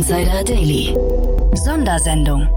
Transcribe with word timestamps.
Insider 0.00 0.42
Daily. 0.42 0.94
Sondersendung. 1.62 2.48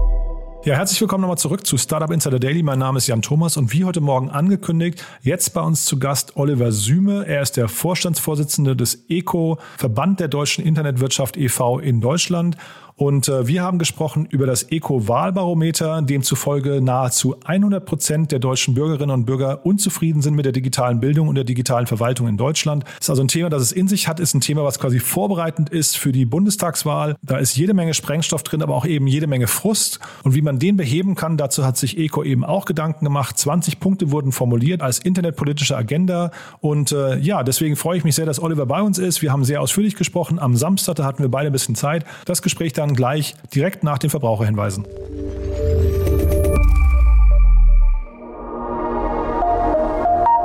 Ja, 0.64 0.76
herzlich 0.76 0.98
willkommen 1.02 1.20
nochmal 1.20 1.36
zurück 1.36 1.66
zu 1.66 1.76
Startup 1.76 2.10
Insider 2.10 2.38
Daily. 2.38 2.62
Mein 2.62 2.78
Name 2.78 2.96
ist 2.96 3.06
Jan 3.06 3.20
Thomas 3.20 3.58
und 3.58 3.70
wie 3.70 3.84
heute 3.84 4.00
Morgen 4.00 4.30
angekündigt, 4.30 5.04
jetzt 5.20 5.52
bei 5.52 5.60
uns 5.60 5.84
zu 5.84 5.98
Gast 5.98 6.38
Oliver 6.38 6.72
Süme. 6.72 7.26
Er 7.26 7.42
ist 7.42 7.58
der 7.58 7.68
Vorstandsvorsitzende 7.68 8.74
des 8.74 9.04
ECO, 9.10 9.58
Verband 9.76 10.20
der 10.20 10.28
deutschen 10.28 10.64
Internetwirtschaft 10.64 11.36
e.V. 11.36 11.80
in 11.80 12.00
Deutschland 12.00 12.56
und 12.96 13.28
äh, 13.28 13.48
wir 13.48 13.62
haben 13.62 13.78
gesprochen 13.78 14.26
über 14.30 14.46
das 14.46 14.70
Eco-Wahlbarometer, 14.70 16.02
demzufolge 16.02 16.80
nahezu 16.80 17.36
100 17.44 17.84
Prozent 17.84 18.30
der 18.30 18.38
deutschen 18.38 18.74
Bürgerinnen 18.74 19.10
und 19.10 19.24
Bürger 19.24 19.66
unzufrieden 19.66 20.22
sind 20.22 20.34
mit 20.34 20.44
der 20.44 20.52
digitalen 20.52 21.00
Bildung 21.00 21.26
und 21.26 21.34
der 21.34 21.42
digitalen 21.42 21.88
Verwaltung 21.88 22.28
in 22.28 22.36
Deutschland. 22.36 22.84
Ist 23.00 23.10
also 23.10 23.22
ein 23.22 23.28
Thema, 23.28 23.50
das 23.50 23.62
es 23.62 23.72
in 23.72 23.88
sich 23.88 24.06
hat, 24.06 24.20
ist 24.20 24.34
ein 24.34 24.40
Thema, 24.40 24.62
was 24.62 24.78
quasi 24.78 25.00
vorbereitend 25.00 25.70
ist 25.70 25.98
für 25.98 26.12
die 26.12 26.24
Bundestagswahl. 26.24 27.16
Da 27.22 27.38
ist 27.38 27.56
jede 27.56 27.74
Menge 27.74 27.94
Sprengstoff 27.94 28.44
drin, 28.44 28.62
aber 28.62 28.76
auch 28.76 28.86
eben 28.86 29.08
jede 29.08 29.26
Menge 29.26 29.48
Frust. 29.48 29.98
Und 30.22 30.36
wie 30.36 30.42
man 30.42 30.60
den 30.60 30.76
beheben 30.76 31.16
kann, 31.16 31.36
dazu 31.36 31.64
hat 31.64 31.76
sich 31.76 31.98
ECO 31.98 32.22
eben 32.22 32.44
auch 32.44 32.64
Gedanken 32.64 33.04
gemacht. 33.04 33.36
20 33.36 33.80
Punkte 33.80 34.12
wurden 34.12 34.30
formuliert 34.30 34.82
als 34.82 35.00
internetpolitische 35.00 35.76
Agenda. 35.76 36.30
Und 36.60 36.92
äh, 36.92 37.18
ja, 37.18 37.42
deswegen 37.42 37.74
freue 37.74 37.98
ich 37.98 38.04
mich 38.04 38.14
sehr, 38.14 38.26
dass 38.26 38.40
Oliver 38.40 38.66
bei 38.66 38.82
uns 38.82 38.98
ist. 38.98 39.20
Wir 39.20 39.32
haben 39.32 39.44
sehr 39.44 39.60
ausführlich 39.60 39.96
gesprochen. 39.96 40.38
Am 40.38 40.54
Samstag, 40.54 40.94
hatten 41.00 41.22
wir 41.22 41.30
beide 41.30 41.48
ein 41.48 41.52
bisschen 41.52 41.74
Zeit. 41.74 42.04
Das 42.24 42.40
Gespräch 42.40 42.72
da 42.72 42.83
dann 42.84 42.94
gleich 42.94 43.34
direkt 43.54 43.82
nach 43.82 43.98
den 43.98 44.10
Verbraucherhinweisen. 44.10 44.84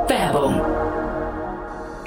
Werbung. 0.08 0.62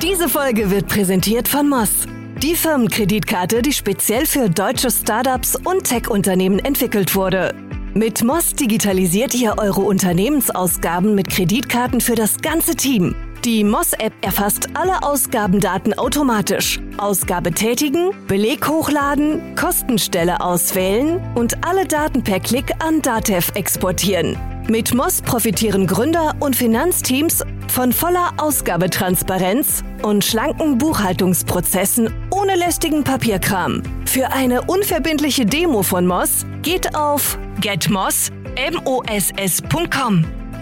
Diese 0.03 0.29
Folge 0.29 0.71
wird 0.71 0.89
präsentiert 0.89 1.49
von 1.49 1.69
Moss. 1.69 2.07
Die 2.43 2.57
Firmenkreditkarte, 2.57 3.63
die 3.63 3.73
speziell 3.73 4.27
für 4.27 4.49
deutsche 4.49 4.91
Startups 4.91 5.55
und 5.55 5.85
Tech-Unternehmen 5.85 6.59
entwickelt 6.59 7.15
wurde. 7.15 7.55
Mit 7.95 8.25
Moss 8.25 8.55
digitalisiert 8.55 9.35
ihr 9.35 9.57
eure 9.59 9.83
Unternehmensausgaben 9.83 11.15
mit 11.15 11.29
Kreditkarten 11.29 12.01
für 12.01 12.15
das 12.15 12.39
ganze 12.39 12.75
Team. 12.75 13.15
Die 13.45 13.65
Moss-App 13.65 14.13
erfasst 14.21 14.69
alle 14.75 15.03
Ausgabendaten 15.03 15.99
automatisch. 15.99 16.79
Ausgabe 16.97 17.51
tätigen, 17.51 18.11
Beleg 18.29 18.69
hochladen, 18.69 19.57
Kostenstelle 19.57 20.41
auswählen 20.41 21.21
und 21.35 21.67
alle 21.67 21.85
Daten 21.85 22.23
per 22.23 22.39
Klick 22.39 22.71
an 22.79 23.03
Datev 23.03 23.51
exportieren. 23.57 24.39
Mit 24.69 24.95
Moss 24.95 25.23
profitieren 25.23 25.89
Gründer 25.89 26.37
und 26.39 26.55
Finanzteams 26.55 27.43
von 27.67 27.93
voller 27.93 28.31
Ausgabetransparenz 28.37 29.83
und 30.03 30.25
schlanken 30.25 30.79
Buchhaltungsprozessen 30.79 32.15
ohne 32.31 32.55
lästigen 32.55 33.03
Papierkram. 33.03 33.83
Für 34.07 34.31
eine 34.31 34.63
unverbindliche 34.63 35.47
Demo 35.47 35.83
von 35.83 36.07
Moss 36.07 36.47
geht 36.63 36.95
auf 36.95 37.37
getmoss.com. 37.61 38.33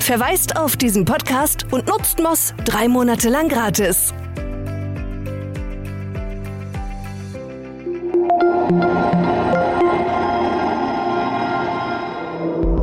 Verweist 0.03 0.57
auf 0.57 0.77
diesen 0.77 1.05
Podcast 1.05 1.67
und 1.71 1.87
nutzt 1.87 2.19
Moss 2.21 2.55
drei 2.65 2.89
Monate 2.89 3.29
lang 3.29 3.49
gratis. 3.49 4.13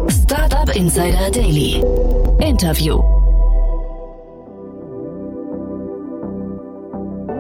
Startup 0.09 0.75
Insider 0.75 1.31
Daily. 1.31 1.83
Interview. 2.39 3.01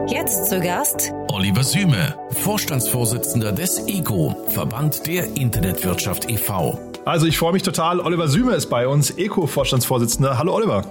Jetzt 0.07 0.49
zu 0.49 0.59
Gast 0.59 1.13
Oliver 1.31 1.63
Süme, 1.63 2.15
Vorstandsvorsitzender 2.31 3.51
des 3.51 3.87
EGO, 3.87 4.35
Verband 4.47 5.05
der 5.05 5.35
Internetwirtschaft 5.35 6.29
e.V. 6.29 6.86
Also 7.07 7.25
ich 7.25 7.37
freue 7.37 7.53
mich 7.53 7.63
total. 7.63 8.01
Oliver 8.01 8.27
Süme 8.27 8.51
ist 8.51 8.65
bei 8.65 8.85
uns, 8.85 9.11
ECO-Vorstandsvorsitzender. 9.11 10.37
Hallo 10.37 10.53
Oliver. 10.53 10.83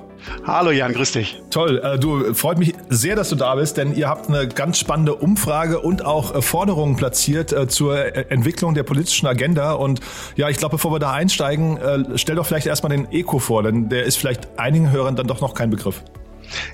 Hallo 0.46 0.70
Jan, 0.70 0.94
grüß 0.94 1.12
dich. 1.12 1.42
Toll, 1.50 1.78
äh, 1.84 1.98
du 1.98 2.32
freut 2.32 2.56
mich 2.56 2.72
sehr, 2.88 3.16
dass 3.16 3.28
du 3.28 3.36
da 3.36 3.54
bist, 3.54 3.76
denn 3.76 3.94
ihr 3.94 4.08
habt 4.08 4.30
eine 4.30 4.48
ganz 4.48 4.78
spannende 4.78 5.14
Umfrage 5.14 5.78
und 5.78 6.06
auch 6.06 6.34
äh, 6.34 6.40
Forderungen 6.40 6.96
platziert 6.96 7.52
äh, 7.52 7.68
zur 7.68 8.16
Entwicklung 8.32 8.72
der 8.72 8.84
politischen 8.84 9.26
Agenda. 9.26 9.72
Und 9.72 10.00
ja, 10.36 10.48
ich 10.48 10.56
glaube, 10.56 10.76
bevor 10.76 10.90
wir 10.90 11.00
da 11.00 11.12
einsteigen, 11.12 11.78
stell 12.14 12.36
doch 12.36 12.46
vielleicht 12.46 12.66
erstmal 12.66 12.96
den 12.96 13.12
ECO 13.12 13.38
vor, 13.38 13.62
denn 13.62 13.90
der 13.90 14.04
ist 14.04 14.16
vielleicht 14.16 14.58
einigen 14.58 14.90
Hörern 14.90 15.16
dann 15.16 15.26
doch 15.26 15.42
noch 15.42 15.52
kein 15.52 15.68
Begriff. 15.68 16.02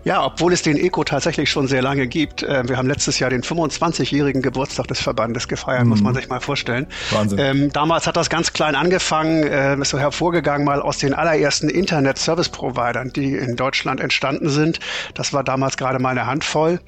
Ja, 0.05 0.25
obwohl 0.25 0.53
es 0.53 0.63
den 0.63 0.77
ECO 0.77 1.05
tatsächlich 1.05 1.51
schon 1.51 1.69
sehr 1.69 1.83
lange 1.83 2.07
gibt. 2.07 2.43
Äh, 2.43 2.69
wir 2.69 2.77
haben 2.77 2.89
letztes 2.89 3.19
Jahr 3.19 3.31
den 3.31 3.43
25-jährigen 3.43 4.43
Geburtstag 4.43 4.89
des 4.89 5.01
Verbandes 5.01 5.49
gefeiert, 5.49 5.85
mhm. 5.85 5.91
muss 5.91 6.03
man 6.03 6.15
sich 6.15 6.29
mal 6.29 6.41
vorstellen. 6.41 6.87
Wahnsinn. 7.11 7.39
Ähm, 7.39 7.73
damals 7.73 8.07
hat 8.07 8.17
das 8.17 8.31
ganz 8.31 8.53
klein 8.53 8.75
angefangen, 8.75 9.45
äh, 9.45 9.77
ist 9.77 9.91
so 9.91 9.99
hervorgegangen 9.99 10.65
mal 10.65 10.81
aus 10.81 10.99
den 10.99 11.15
allerersten 11.15 11.69
Internet-Service-Providern, 11.69 13.13
die 13.13 13.37
in 13.37 13.57
Deutschland 13.57 14.01
entstanden 14.01 14.49
sind. 14.49 14.81
Das 15.15 15.33
war 15.33 15.45
damals 15.45 15.77
gerade 15.77 15.99
mal 15.99 16.11
eine 16.11 16.27
Handvoll. 16.27 16.81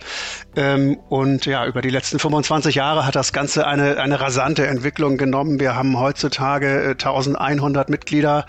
Ähm, 0.57 0.99
und 1.09 1.47
ja, 1.47 1.67
über 1.67 1.83
die 1.83 1.91
letzten 1.91 2.19
25 2.19 2.75
Jahre 2.75 3.07
hat 3.07 3.17
das 3.17 3.33
Ganze 3.33 3.67
eine, 3.67 3.99
eine 3.99 4.21
rasante 4.21 4.67
Entwicklung 4.67 5.17
genommen. 5.17 5.61
Wir 5.61 5.75
haben 5.75 5.99
heutzutage 5.99 6.85
äh, 6.85 6.91
1100 6.91 7.89
Mitglieder, 7.89 8.47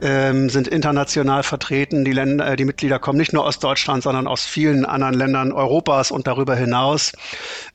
ähm, 0.00 0.48
sind 0.48 0.68
international 0.68 1.42
vertreten. 1.42 2.04
Die 2.04 2.12
Länder, 2.12 2.52
äh, 2.52 2.56
die 2.56 2.64
Mitglieder 2.64 2.98
kommen 2.98 3.18
nicht 3.18 3.32
nur 3.32 3.44
aus 3.44 3.58
Deutschland, 3.58 3.81
Deutschland, 3.82 4.04
sondern 4.04 4.28
aus 4.28 4.44
vielen 4.44 4.84
anderen 4.86 5.14
Ländern 5.14 5.50
Europas 5.50 6.12
und 6.12 6.28
darüber 6.28 6.54
hinaus. 6.54 7.12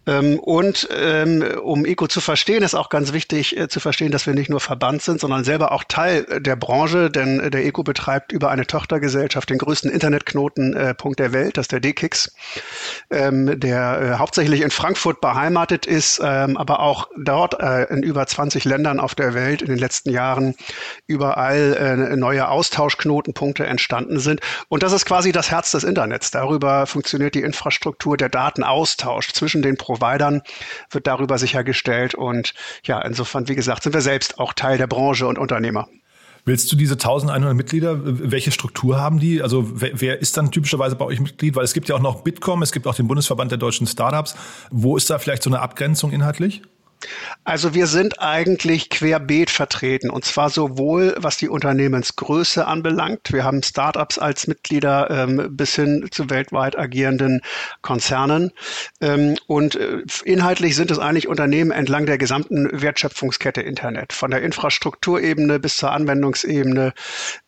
Ähm, 0.08 0.40
und 0.40 0.88
ähm, 0.98 1.44
um 1.62 1.86
ECO 1.86 2.08
zu 2.08 2.22
verstehen, 2.22 2.64
ist 2.64 2.74
auch 2.74 2.90
ganz 2.90 3.12
wichtig 3.12 3.58
äh, 3.58 3.68
zu 3.68 3.80
verstehen, 3.80 4.12
dass 4.12 4.26
wir 4.26 4.34
nicht 4.34 4.50
nur 4.50 4.62
Verband 4.62 5.02
sind, 5.02 5.20
sondern 5.20 5.44
selber 5.44 5.74
auch 5.74 5.84
Teil 5.84 6.26
der 6.40 6.56
Branche, 6.56 7.12
denn 7.12 7.42
äh, 7.42 7.50
der 7.52 7.66
ECO 7.66 7.84
betreibt 7.84 8.32
über 8.32 8.50
eine 8.50 8.66
Tochtergesellschaft 8.66 9.50
den 9.50 9.58
größten 9.58 9.92
Internetknotenpunkt 9.92 11.20
der 11.20 11.34
Welt, 11.34 11.58
das 11.58 11.66
ist 11.66 11.72
der 11.74 11.82
DKIX, 11.82 12.34
ähm, 13.12 13.60
der 13.60 14.02
äh, 14.02 14.18
hauptsächlich 14.18 14.62
in 14.62 14.72
Frankfurt 14.72 15.20
beheimatet 15.20 15.86
ist, 15.86 16.22
aber 16.22 16.80
auch 16.80 17.10
dort 17.18 17.56
in 17.90 18.04
über 18.04 18.26
20 18.26 18.64
Ländern 18.64 19.00
auf 19.00 19.16
der 19.16 19.34
Welt 19.34 19.62
in 19.62 19.68
den 19.68 19.78
letzten 19.78 20.12
Jahren 20.12 20.56
überall 21.08 22.16
neue 22.16 22.48
Austauschknotenpunkte 22.48 23.66
entstanden 23.66 24.20
sind. 24.20 24.40
Und 24.70 24.84
das 24.84 24.94
ist 24.94 25.06
quasi 25.06 25.32
das 25.32 25.52
Herz 25.52 25.72
des 25.72 25.84
Internets. 25.84 26.32
Darüber 26.32 26.86
funktioniert 26.86 27.36
die 27.36 27.42
Infrastruktur, 27.42 28.16
der 28.16 28.30
Datenaustausch 28.30 29.34
zwischen 29.34 29.62
den 29.62 29.78
Providern 29.78 29.97
wird 30.92 31.08
darüber 31.08 31.38
sichergestellt. 31.38 32.16
Und 32.16 32.54
ja, 32.84 33.00
insofern, 33.02 33.48
wie 33.48 33.56
gesagt, 33.56 33.84
sind 33.84 33.94
wir 33.94 34.02
selbst 34.02 34.40
auch 34.40 34.54
Teil 34.54 34.78
der 34.78 34.88
Branche 34.88 35.28
und 35.28 35.38
Unternehmer. 35.38 35.88
Willst 36.46 36.72
du 36.72 36.78
diese 36.78 36.94
1100 36.94 37.54
Mitglieder, 37.56 38.00
welche 38.02 38.52
Struktur 38.52 39.02
haben 39.02 39.20
die? 39.20 39.42
Also 39.42 39.82
wer, 39.82 40.00
wer, 40.00 40.22
ist 40.22 40.38
dann 40.38 40.50
typischerweise 40.50 40.96
bei 40.96 41.04
euch 41.04 41.20
Mitglied? 41.20 41.58
Weil 41.58 41.66
es 41.66 41.74
gibt 41.74 41.90
ja 41.90 41.96
auch 41.96 42.00
noch 42.00 42.22
Bitkom, 42.22 42.62
es 42.62 42.72
gibt 42.72 42.88
auch 42.88 42.96
den 42.96 43.08
Bundesverband 43.08 43.52
der 43.52 43.58
deutschen 43.58 43.86
Startups. 43.86 44.36
Wo 44.72 44.96
ist 44.96 45.10
da 45.10 45.20
vielleicht 45.20 45.44
so 45.44 45.50
eine 45.50 45.60
Abgrenzung 45.60 46.14
inhaltlich? 46.14 46.62
Also 47.44 47.74
wir 47.74 47.88
sind 47.88 48.20
eigentlich 48.20 48.90
querbeet 48.90 49.50
vertreten 49.50 50.10
und 50.10 50.26
zwar 50.26 50.50
sowohl 50.50 51.16
was 51.18 51.38
die 51.38 51.48
Unternehmensgröße 51.48 52.66
anbelangt. 52.66 53.32
Wir 53.32 53.44
haben 53.44 53.64
Startups 53.64 54.18
als 54.20 54.48
Mitglieder 54.48 55.10
ähm, 55.10 55.56
bis 55.56 55.76
hin 55.76 56.08
zu 56.12 56.30
weltweit 56.30 56.78
agierenden 56.78 57.42
Konzernen 57.82 58.52
ähm, 59.00 59.38
und 59.48 59.76
äh, 59.76 60.02
inhaltlich 60.26 60.76
sind 60.76 60.92
es 60.92 61.00
eigentlich 61.00 61.28
Unternehmen 61.28 61.72
entlang 61.72 62.06
der 62.06 62.18
gesamten 62.18 62.70
Wertschöpfungskette 62.82 63.62
Internet, 63.62 64.12
von 64.12 64.32
der 64.32 64.42
Infrastrukturebene 64.42 65.60
bis 65.60 65.78
zur 65.78 65.92
Anwendungsebene, 65.92 66.94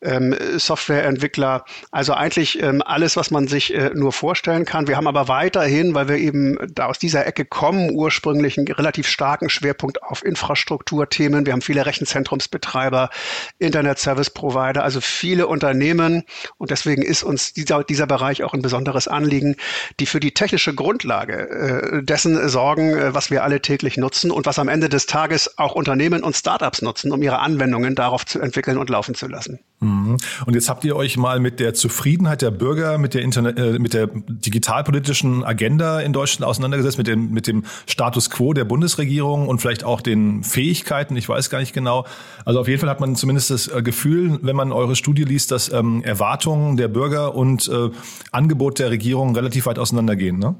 ähm, 0.02 0.36
Softwareentwickler, 0.58 1.66
also 1.92 2.14
eigentlich 2.14 2.62
ähm, 2.62 2.82
alles, 2.86 3.18
was 3.18 3.32
man 3.32 3.48
sich 3.48 3.74
äh, 3.74 3.92
nur 3.94 4.14
vorstellen 4.14 4.66
kann. 4.66 4.88
Wir 4.88 4.96
haben 4.96 5.08
aber 5.08 5.28
weiterhin, 5.28 5.94
weil 5.94 6.08
wir 6.08 6.18
eben 6.18 6.58
da 6.74 6.86
aus 6.86 7.00
dieser 7.00 7.26
Ecke 7.26 7.44
kommen, 7.46 7.92
ursprünglich 7.92 8.58
einen 8.58 8.68
relativ 8.68 9.08
starken 9.08 9.40
starken 9.40 9.49
Schwerpunkt 9.50 10.04
auf 10.04 10.24
Infrastrukturthemen. 10.24 11.46
Wir 11.46 11.54
haben 11.54 11.62
viele 11.62 11.86
Rechenzentrumsbetreiber, 11.86 13.10
Internet 13.58 14.00
Service 14.00 14.30
Provider, 14.30 14.84
also 14.84 15.02
viele 15.02 15.48
Unternehmen. 15.48 16.24
Und 16.58 16.72
deswegen 16.72 17.02
ist 17.02 17.24
uns 17.24 17.54
dieser, 17.54 17.84
dieser 17.84 18.08
Bereich 18.08 18.44
auch 18.44 18.54
ein 18.54 18.62
besonderes 18.62 19.08
Anliegen, 19.08 19.56
die 20.00 20.06
für 20.06 20.20
die 20.20 20.34
technische 20.34 20.74
Grundlage 20.74 21.50
äh, 21.50 22.04
dessen 22.04 22.50
sorgen, 22.50 22.98
äh, 22.98 23.14
was 23.14 23.32
wir 23.32 23.44
alle 23.44 23.62
täglich 23.62 23.98
nutzen 23.98 24.32
und 24.32 24.46
was 24.46 24.60
am 24.60 24.68
Ende 24.68 24.90
des 24.90 25.06
Tages 25.06 25.58
auch 25.58 25.76
Unternehmen 25.76 26.24
und 26.24 26.36
Startups 26.36 26.82
nutzen, 26.82 27.12
um 27.12 27.22
ihre 27.22 27.40
Anwendungen 27.40 27.96
darauf 27.96 28.26
zu 28.26 28.40
entwickeln 28.40 28.78
und 28.78 28.90
laufen 28.90 29.16
zu 29.16 29.28
lassen. 29.28 29.60
Mhm. 29.80 30.18
Und 30.46 30.56
jetzt 30.56 30.70
habt 30.70 30.84
ihr 30.84 30.96
euch 30.96 31.18
mal 31.18 31.40
mit 31.40 31.60
der 31.60 31.74
Zufriedenheit 31.74 32.42
der 32.42 32.52
Bürger, 32.52 32.98
mit 32.98 33.14
der 33.14 33.22
Internet, 33.22 33.58
äh, 33.58 33.80
mit 33.80 33.94
der 33.94 34.08
digitalpolitischen 34.08 35.44
Agenda 35.44 36.02
in 36.02 36.14
Deutschland 36.14 36.50
auseinandergesetzt, 36.50 36.98
mit 36.98 37.08
dem, 37.08 37.32
mit 37.32 37.48
dem 37.48 37.64
Status 37.86 38.30
quo 38.30 38.54
der 38.54 38.66
Bundesregierung 38.66 39.29
und 39.34 39.60
vielleicht 39.60 39.84
auch 39.84 40.02
den 40.02 40.44
Fähigkeiten, 40.44 41.16
ich 41.16 41.28
weiß 41.28 41.50
gar 41.50 41.60
nicht 41.60 41.74
genau. 41.74 42.06
Also 42.46 42.60
auf 42.60 42.68
jeden 42.68 42.80
Fall 42.80 42.90
hat 42.90 43.00
man 43.00 43.16
zumindest 43.16 43.52
das 43.52 43.68
äh, 43.68 43.82
Gefühl, 43.82 44.40
wenn 44.42 44.56
man 44.56 44.72
eure 44.72 44.96
Studie 44.96 45.24
liest, 45.24 45.52
dass 45.52 45.72
ähm, 45.72 46.04
Erwartungen 46.04 46.78
der 46.78 46.88
Bürger 46.88 47.36
und 47.36 47.68
äh, 47.68 47.90
Angebot 48.32 48.80
der 48.80 48.90
Regierung 48.90 49.36
relativ 49.36 49.66
weit 49.66 49.80
auseinandergehen, 49.80 50.40
ne? 50.40 50.56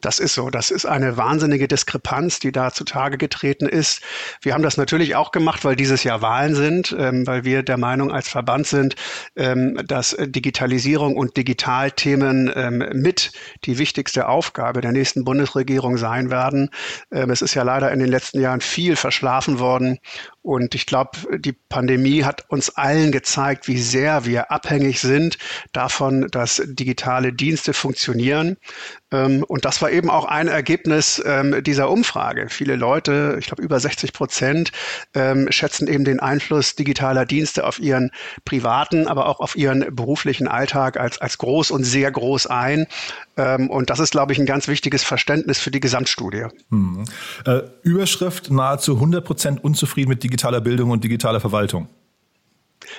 Das 0.00 0.18
ist 0.18 0.34
so. 0.34 0.50
Das 0.50 0.70
ist 0.70 0.86
eine 0.86 1.16
wahnsinnige 1.16 1.68
Diskrepanz, 1.68 2.38
die 2.38 2.52
da 2.52 2.72
zutage 2.72 3.18
getreten 3.18 3.68
ist. 3.68 4.02
Wir 4.40 4.54
haben 4.54 4.62
das 4.62 4.76
natürlich 4.76 5.14
auch 5.16 5.32
gemacht, 5.32 5.64
weil 5.64 5.76
dieses 5.76 6.04
Jahr 6.04 6.22
Wahlen 6.22 6.54
sind, 6.54 6.94
ähm, 6.98 7.26
weil 7.26 7.44
wir 7.44 7.62
der 7.62 7.78
Meinung 7.78 8.10
als 8.12 8.28
Verband 8.28 8.66
sind, 8.66 8.96
ähm, 9.36 9.80
dass 9.86 10.16
Digitalisierung 10.18 11.16
und 11.16 11.36
Digitalthemen 11.36 12.52
ähm, 12.54 12.84
mit 12.92 13.32
die 13.64 13.78
wichtigste 13.78 14.28
Aufgabe 14.28 14.80
der 14.80 14.92
nächsten 14.92 15.24
Bundesregierung 15.24 15.96
sein 15.96 16.30
werden. 16.30 16.70
Ähm, 17.10 17.30
es 17.30 17.42
ist 17.42 17.54
ja 17.54 17.62
leider 17.62 17.92
in 17.92 17.98
den 17.98 18.08
letzten 18.08 18.40
Jahren 18.40 18.60
viel 18.60 18.96
verschlafen 18.96 19.58
worden 19.58 19.98
und 20.42 20.74
ich 20.74 20.86
glaube, 20.86 21.38
die 21.38 21.52
Pandemie 21.52 22.24
hat 22.24 22.44
uns 22.48 22.70
allen 22.70 23.12
gezeigt, 23.12 23.68
wie 23.68 23.80
sehr 23.80 24.24
wir 24.26 24.50
abhängig 24.50 25.00
sind 25.00 25.38
davon, 25.72 26.28
dass 26.32 26.60
digitale 26.66 27.32
Dienste 27.32 27.72
funktionieren. 27.72 28.56
Ähm, 29.12 29.44
und 29.44 29.64
das 29.64 29.80
war 29.82 29.92
eben 29.92 30.10
auch 30.10 30.24
ein 30.24 30.48
Ergebnis 30.48 31.22
ähm, 31.24 31.62
dieser 31.62 31.90
Umfrage. 31.90 32.48
Viele 32.48 32.74
Leute, 32.74 33.36
ich 33.38 33.46
glaube 33.46 33.62
über 33.62 33.78
60 33.78 34.12
Prozent, 34.12 34.72
ähm, 35.14 35.46
schätzen 35.52 35.86
eben 35.86 36.04
den 36.04 36.18
Einfluss 36.18 36.74
digitaler 36.74 37.24
Dienste 37.24 37.64
auf 37.64 37.78
ihren 37.78 38.10
privaten, 38.44 39.06
aber 39.06 39.28
auch 39.28 39.38
auf 39.38 39.54
ihren 39.54 39.94
beruflichen 39.94 40.48
Alltag 40.48 40.98
als, 40.98 41.20
als 41.20 41.38
groß 41.38 41.70
und 41.70 41.84
sehr 41.84 42.10
groß 42.10 42.48
ein. 42.48 42.86
Und 43.34 43.88
das 43.88 43.98
ist, 43.98 44.10
glaube 44.10 44.34
ich, 44.34 44.38
ein 44.38 44.44
ganz 44.44 44.68
wichtiges 44.68 45.04
Verständnis 45.04 45.58
für 45.58 45.70
die 45.70 45.80
Gesamtstudie. 45.80 46.48
Hm. 46.68 47.04
Äh, 47.46 47.60
Überschrift 47.82 48.50
nahezu 48.50 48.96
100 48.96 49.24
Prozent 49.24 49.64
unzufrieden 49.64 50.10
mit 50.10 50.22
digitaler 50.32 50.62
Bildung 50.62 50.90
und 50.90 51.04
digitaler 51.04 51.40
Verwaltung. 51.40 51.88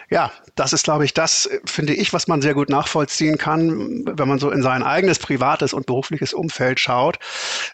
Ja, 0.10 0.32
das 0.56 0.74
ist, 0.74 0.84
glaube 0.84 1.06
ich, 1.06 1.14
das, 1.14 1.50
finde 1.66 1.94
ich, 1.94 2.14
was 2.14 2.28
man 2.28 2.42
sehr 2.42 2.54
gut 2.54 2.70
nachvollziehen 2.70 3.38
kann, 3.38 4.04
wenn 4.06 4.28
man 4.28 4.40
so 4.40 4.52
in 4.52 4.62
sein 4.62 4.84
eigenes 4.84 5.20
privates 5.20 5.74
und 5.74 5.86
berufliches 5.86 6.34
Umfeld 6.34 6.80
schaut. 6.80 7.18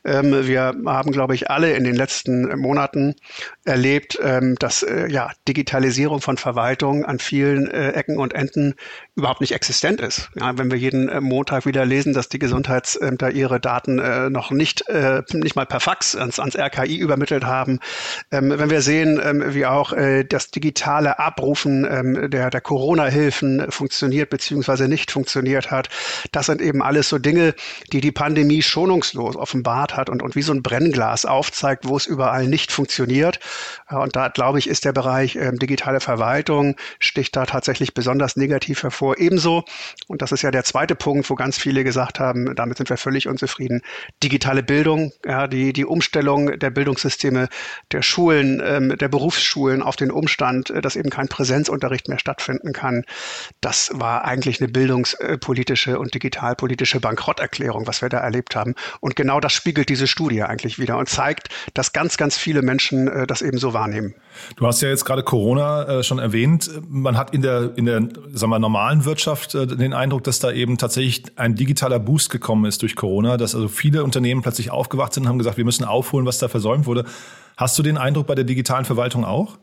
Ähm, 0.06 0.48
wir 0.48 0.74
haben, 0.86 1.12
glaube 1.12 1.36
ich, 1.36 1.50
alle 1.50 1.74
in 1.74 1.84
den 1.84 1.96
letzten 1.96 2.58
Monaten 2.58 3.16
erlebt, 3.66 4.18
ähm, 4.22 4.56
dass 4.60 4.84
äh, 4.84 5.08
ja, 5.10 5.32
Digitalisierung 5.48 6.22
von 6.22 6.38
Verwaltung 6.38 7.06
an 7.06 7.20
vielen 7.20 7.70
äh, 7.70 7.92
Ecken 7.92 8.18
und 8.18 8.34
Enden 8.34 8.76
überhaupt 9.16 9.42
nicht 9.42 9.54
existent 9.54 10.02
ist. 10.02 10.30
Ja, 10.40 10.58
wenn 10.58 10.72
wir 10.72 10.78
jeden 10.78 11.10
äh, 11.10 11.22
Montag 11.22 11.66
wieder 11.66 11.86
lesen, 11.86 12.14
dass 12.14 12.30
die 12.30 12.40
Gesundheitsämter 12.40 13.32
ihre 13.32 13.60
Daten 13.60 14.00
äh, 14.00 14.30
noch 14.30 14.52
nicht, 14.52 14.88
äh, 14.90 15.22
nicht 15.34 15.56
mal 15.56 15.66
per 15.66 15.80
Fax 15.80 16.16
ans, 16.16 16.40
ans 16.40 16.56
RKI 16.58 16.98
übermittelt 16.98 17.44
haben, 17.44 17.80
ähm, 18.32 18.54
wenn 18.56 18.70
wir 18.70 18.82
sehen, 18.82 19.20
ähm, 19.24 19.44
wie 19.54 19.66
auch 19.66 19.94
äh, 19.94 20.24
das 20.24 20.52
digitale 20.52 21.20
Abrufen 21.20 21.86
der, 22.30 22.50
der 22.50 22.62
Corona-Hilfen 22.62 23.72
funktioniert 23.72 24.30
bzw. 24.30 24.88
nicht 24.88 25.12
funktioniert 25.12 25.72
hat, 25.72 25.90
das 26.32 26.48
sind 26.48 26.62
eben 26.62 26.82
alles 26.82 27.10
so 27.10 27.18
Dinge, 27.18 27.54
die 27.92 28.02
die 28.02 28.12
Pandemie 28.12 28.62
schonungslos 28.62 29.36
offenbart 29.36 29.96
hat 29.96 30.10
und, 30.10 30.22
und 30.22 30.36
wie 30.36 30.42
so 30.42 30.54
ein 30.54 30.64
Brennglas 30.64 31.26
aufzeigt, 31.26 31.88
wo 31.88 31.98
es 31.98 32.06
überall 32.06 32.48
nicht 32.48 32.72
funktioniert. 32.72 33.40
Und 33.90 34.16
da, 34.16 34.28
glaube 34.30 34.60
ich, 34.60 34.68
ist 34.68 34.86
der 34.86 34.94
Bereich 34.94 35.36
ähm, 35.36 35.60
digitale 35.60 36.00
Verwaltung, 36.00 36.76
sticht 37.00 37.36
da 37.36 37.46
tatsächlich 37.46 37.94
besonders 37.94 38.36
negativ 38.36 38.84
hervor. 38.84 39.18
Ebenso, 39.18 39.64
und 40.08 40.22
das 40.22 40.32
ist 40.32 40.42
ja 40.42 40.52
der 40.52 40.64
zweite 40.64 40.96
Punkt, 40.96 41.30
wo 41.30 41.36
ganz 41.36 41.58
viele 41.58 41.84
gesagt 41.84 42.20
haben, 42.20 42.56
damit 42.56 42.78
sind 42.78 42.90
wir 42.90 42.98
völlig 42.98 43.28
unzufrieden, 43.28 43.82
digitale 44.24 44.64
Bildung, 44.64 45.12
ja, 45.26 45.48
die, 45.48 45.74
die 45.74 45.86
Umstellung 45.86 46.58
der 46.60 46.70
Bildungssysteme 46.70 47.50
der 47.92 48.02
Schulen, 48.02 48.62
ähm, 48.64 48.98
der 48.98 49.08
Berufsschulen 49.08 49.82
auf 49.82 49.96
den 49.96 50.12
Umstand, 50.12 50.70
äh, 50.70 50.82
dass 50.82 50.96
eben 50.96 51.10
kein 51.10 51.28
Präsenzunterricht 51.28 51.99
mehr 52.08 52.20
stattfinden 52.20 52.74
kann. 52.74 53.04
Das 53.62 53.92
war 53.94 54.26
eigentlich 54.26 54.62
eine 54.62 54.72
bildungspolitische 54.72 56.00
und 56.00 56.14
digitalpolitische 56.14 57.00
Bankrotterklärung, 57.00 57.88
was 57.88 58.02
wir 58.02 58.10
da 58.10 58.20
erlebt 58.20 58.56
haben. 58.56 58.76
Und 59.00 59.16
genau 59.16 59.40
das 59.40 59.54
spiegelt 59.54 59.90
diese 59.90 60.08
Studie 60.08 60.44
eigentlich 60.44 60.80
wieder 60.80 60.98
und 60.98 61.10
zeigt, 61.10 61.50
dass 61.74 61.94
ganz, 61.94 62.18
ganz 62.18 62.38
viele 62.38 62.62
Menschen 62.62 63.08
äh, 63.08 63.28
das 63.28 63.42
eben 63.42 63.58
so 63.58 63.74
wahrnehmen. 63.74 64.16
Du 64.56 64.66
hast 64.66 64.82
ja 64.82 64.90
jetzt 64.90 65.06
gerade 65.06 65.24
Corona 65.24 66.00
äh, 66.00 66.04
schon 66.04 66.20
erwähnt. 66.20 66.70
Man 66.88 67.18
hat 67.18 67.34
in 67.34 67.42
der, 67.42 67.74
in 67.76 67.86
der 67.86 68.02
sagen 68.34 68.52
wir, 68.52 68.60
normalen 68.60 69.06
Wirtschaft 69.06 69.56
äh, 69.56 69.68
den 69.68 69.94
Eindruck, 69.94 70.24
dass 70.24 70.40
da 70.40 70.52
eben 70.52 70.78
tatsächlich 70.78 71.24
ein 71.36 71.56
digitaler 71.56 72.00
Boost 72.00 72.30
gekommen 72.30 72.66
ist 72.66 72.82
durch 72.82 72.96
Corona, 72.96 73.38
dass 73.38 73.56
also 73.56 73.68
viele 73.68 74.04
Unternehmen 74.04 74.42
plötzlich 74.42 74.72
aufgewacht 74.72 75.14
sind 75.14 75.24
und 75.24 75.30
haben 75.30 75.38
gesagt, 75.38 75.58
wir 75.58 75.66
müssen 75.66 75.84
aufholen, 75.84 76.26
was 76.26 76.38
da 76.38 76.48
versäumt 76.48 76.86
wurde. 76.86 77.06
Hast 77.58 77.78
du 77.78 77.84
den 77.84 77.98
Eindruck 77.98 78.28
bei 78.28 78.36
der 78.36 78.46
digitalen 78.46 78.86
Verwaltung 78.86 79.26
auch? 79.26 79.58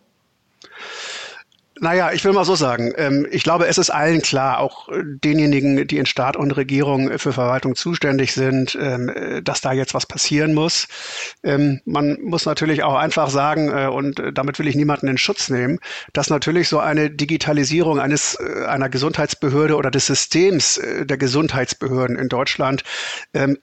Naja, 1.78 2.10
ich 2.12 2.24
will 2.24 2.32
mal 2.32 2.46
so 2.46 2.54
sagen, 2.54 2.94
ähm, 2.96 3.26
ich 3.30 3.42
glaube, 3.42 3.66
es 3.66 3.76
ist 3.76 3.90
allen 3.90 4.22
klar, 4.22 4.60
auch 4.60 4.88
äh, 4.88 5.02
denjenigen, 5.04 5.86
die 5.86 5.98
in 5.98 6.06
Staat 6.06 6.34
und 6.34 6.52
Regierung 6.56 7.18
für 7.18 7.34
Verwaltung 7.34 7.74
zuständig 7.74 8.32
sind, 8.32 8.78
ähm, 8.80 9.10
äh, 9.10 9.42
dass 9.42 9.60
da 9.60 9.72
jetzt 9.72 9.92
was 9.92 10.06
passieren 10.06 10.54
muss. 10.54 10.88
Ähm, 11.42 11.82
man 11.84 12.16
muss 12.22 12.46
natürlich 12.46 12.82
auch 12.82 12.94
einfach 12.94 13.28
sagen, 13.28 13.68
äh, 13.68 13.88
und 13.88 14.22
damit 14.32 14.58
will 14.58 14.68
ich 14.68 14.74
niemanden 14.74 15.06
in 15.06 15.18
Schutz 15.18 15.50
nehmen, 15.50 15.78
dass 16.14 16.30
natürlich 16.30 16.70
so 16.70 16.78
eine 16.78 17.10
Digitalisierung 17.10 18.00
eines, 18.00 18.38
einer 18.66 18.88
Gesundheitsbehörde 18.88 19.76
oder 19.76 19.90
des 19.90 20.06
Systems 20.06 20.80
der 20.82 21.18
Gesundheitsbehörden 21.18 22.16
in 22.16 22.28
Deutschland 22.28 22.82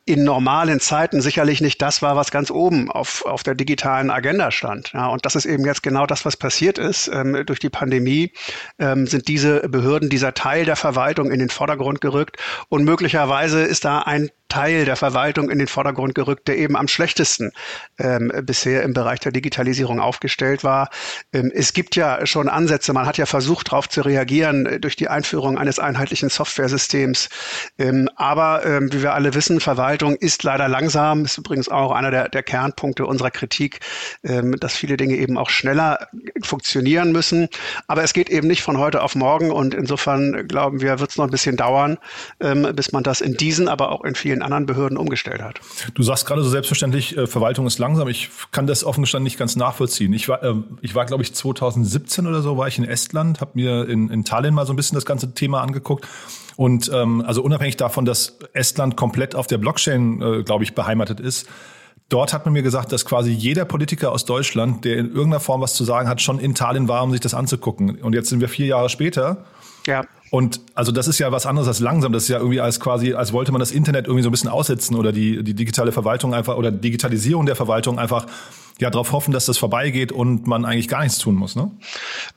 in 0.05 0.23
normalen 0.23 0.79
Zeiten 0.79 1.21
sicherlich 1.21 1.61
nicht 1.61 1.81
das 1.81 2.01
war, 2.01 2.15
was 2.15 2.31
ganz 2.31 2.51
oben 2.51 2.91
auf, 2.91 3.25
auf 3.25 3.43
der 3.43 3.55
digitalen 3.55 4.09
Agenda 4.09 4.51
stand. 4.51 4.91
Ja, 4.93 5.07
und 5.07 5.25
das 5.25 5.35
ist 5.35 5.45
eben 5.45 5.65
jetzt 5.65 5.83
genau 5.83 6.05
das, 6.05 6.25
was 6.25 6.37
passiert 6.37 6.77
ist 6.77 7.09
durch 7.45 7.59
die 7.59 7.69
Pandemie. 7.69 8.02
Pandemie 8.03 8.31
ähm, 8.79 9.07
sind 9.07 9.27
diese 9.27 9.67
Behörden, 9.69 10.09
dieser 10.09 10.33
Teil 10.33 10.65
der 10.65 10.75
Verwaltung 10.75 11.31
in 11.31 11.39
den 11.39 11.49
Vordergrund 11.49 12.01
gerückt. 12.01 12.37
Und 12.69 12.83
möglicherweise 12.83 13.63
ist 13.63 13.85
da 13.85 13.99
ein 13.99 14.29
Teil 14.53 14.85
der 14.85 14.95
Verwaltung 14.95 15.49
in 15.49 15.57
den 15.57 15.67
Vordergrund 15.67 16.13
gerückt, 16.13 16.47
der 16.47 16.59
eben 16.59 16.75
am 16.75 16.87
schlechtesten 16.87 17.53
ähm, 17.97 18.31
bisher 18.43 18.83
im 18.83 18.93
Bereich 18.93 19.19
der 19.19 19.31
Digitalisierung 19.31 19.99
aufgestellt 19.99 20.63
war. 20.63 20.91
Ähm, 21.33 21.51
es 21.55 21.73
gibt 21.73 21.95
ja 21.95 22.23
schon 22.27 22.47
Ansätze, 22.49 22.93
man 22.93 23.07
hat 23.07 23.17
ja 23.17 23.25
versucht, 23.25 23.71
darauf 23.71 23.89
zu 23.89 24.01
reagieren 24.01 24.67
äh, 24.67 24.79
durch 24.79 24.95
die 24.95 25.07
Einführung 25.07 25.57
eines 25.57 25.79
einheitlichen 25.79 26.29
Softwaresystems. 26.29 27.29
Ähm, 27.79 28.07
aber 28.15 28.63
ähm, 28.63 28.93
wie 28.93 29.01
wir 29.01 29.15
alle 29.15 29.33
wissen, 29.33 29.59
Verwaltung 29.59 30.15
ist 30.17 30.43
leider 30.43 30.67
langsam. 30.67 31.25
Ist 31.25 31.39
übrigens 31.39 31.67
auch 31.67 31.91
einer 31.91 32.11
der, 32.11 32.29
der 32.29 32.43
Kernpunkte 32.43 33.07
unserer 33.07 33.31
Kritik, 33.31 33.79
ähm, 34.23 34.59
dass 34.59 34.75
viele 34.75 34.97
Dinge 34.97 35.15
eben 35.15 35.35
auch 35.35 35.49
schneller 35.49 36.09
funktionieren 36.43 37.11
müssen. 37.11 37.49
Aber 37.87 38.03
es 38.03 38.13
geht 38.13 38.29
eben 38.29 38.47
nicht 38.47 38.61
von 38.61 38.77
heute 38.77 39.01
auf 39.01 39.15
morgen 39.15 39.49
und 39.49 39.73
insofern 39.73 40.47
glauben 40.47 40.79
wir, 40.81 40.99
wird 40.99 41.09
es 41.09 41.17
noch 41.17 41.25
ein 41.25 41.31
bisschen 41.31 41.57
dauern, 41.57 41.97
ähm, 42.39 42.67
bis 42.75 42.91
man 42.91 43.01
das 43.01 43.19
in 43.19 43.33
diesen, 43.33 43.67
aber 43.67 43.91
auch 43.91 44.03
in 44.03 44.13
vielen 44.13 44.42
anderen 44.43 44.65
Behörden 44.65 44.97
umgestellt 44.97 45.41
hat. 45.41 45.59
Du 45.93 46.03
sagst 46.03 46.25
gerade 46.25 46.43
so 46.43 46.49
selbstverständlich, 46.49 47.17
äh, 47.17 47.27
Verwaltung 47.27 47.65
ist 47.65 47.79
langsam. 47.79 48.07
Ich 48.07 48.29
kann 48.51 48.67
das 48.67 48.83
offen 48.83 49.01
gestanden 49.01 49.23
nicht 49.23 49.37
ganz 49.37 49.55
nachvollziehen. 49.55 50.13
Ich 50.13 50.29
war, 50.29 50.43
äh, 50.43 50.53
ich 50.81 50.95
war 50.95 51.05
glaube 51.05 51.23
ich, 51.23 51.33
2017 51.33 52.27
oder 52.27 52.41
so, 52.41 52.57
war 52.57 52.67
ich 52.67 52.77
in 52.77 52.85
Estland, 52.85 53.41
habe 53.41 53.51
mir 53.55 53.87
in, 53.87 54.09
in 54.09 54.23
Tallinn 54.23 54.53
mal 54.53 54.65
so 54.65 54.73
ein 54.73 54.75
bisschen 54.75 54.95
das 54.95 55.05
ganze 55.05 55.33
Thema 55.33 55.61
angeguckt. 55.61 56.07
Und 56.55 56.91
ähm, 56.93 57.23
also 57.25 57.41
unabhängig 57.41 57.77
davon, 57.77 58.05
dass 58.05 58.37
Estland 58.53 58.95
komplett 58.95 59.35
auf 59.35 59.47
der 59.47 59.57
Blockchain, 59.57 60.21
äh, 60.21 60.43
glaube 60.43 60.63
ich, 60.63 60.75
beheimatet 60.75 61.19
ist, 61.19 61.47
Dort 62.09 62.31
hat 62.31 62.45
man 62.45 62.53
mir 62.53 62.61
gesagt, 62.61 62.91
dass 62.91 63.05
quasi 63.05 63.31
jeder 63.31 63.65
Politiker 63.65 64.11
aus 64.11 64.25
Deutschland, 64.25 64.85
der 64.85 64.97
in 64.97 65.07
irgendeiner 65.07 65.39
Form 65.39 65.61
was 65.61 65.73
zu 65.73 65.83
sagen 65.83 66.07
hat, 66.07 66.21
schon 66.21 66.37
in 66.37 66.53
Tallinn 66.53 66.87
war, 66.87 67.01
um 67.03 67.11
sich 67.11 67.21
das 67.21 67.33
anzugucken. 67.33 68.01
Und 68.01 68.13
jetzt 68.13 68.29
sind 68.29 68.39
wir 68.39 68.49
vier 68.49 68.67
Jahre 68.67 68.89
später. 68.89 69.45
Ja. 69.87 70.05
Und 70.31 70.61
also 70.73 70.91
das 70.91 71.07
ist 71.07 71.19
ja 71.19 71.31
was 71.31 71.45
anderes 71.45 71.67
als 71.67 71.79
langsam. 71.79 72.11
Das 72.11 72.23
ist 72.23 72.29
ja 72.29 72.37
irgendwie 72.37 72.59
als 72.59 72.79
quasi, 72.79 73.13
als 73.13 73.33
wollte 73.33 73.51
man 73.51 73.59
das 73.59 73.71
Internet 73.71 74.07
irgendwie 74.07 74.23
so 74.23 74.29
ein 74.29 74.31
bisschen 74.31 74.49
aussetzen 74.49 74.95
oder 74.95 75.11
die, 75.11 75.43
die 75.43 75.53
digitale 75.53 75.91
Verwaltung 75.91 76.33
einfach 76.33 76.57
oder 76.57 76.71
Digitalisierung 76.71 77.45
der 77.45 77.55
Verwaltung 77.55 77.99
einfach 77.99 78.25
ja 78.79 78.89
darauf 78.89 79.11
hoffen, 79.11 79.31
dass 79.31 79.45
das 79.45 79.57
vorbeigeht 79.57 80.11
und 80.11 80.47
man 80.47 80.65
eigentlich 80.65 80.87
gar 80.87 81.03
nichts 81.03 81.17
tun 81.17 81.35
muss. 81.35 81.55
Ne? 81.55 81.71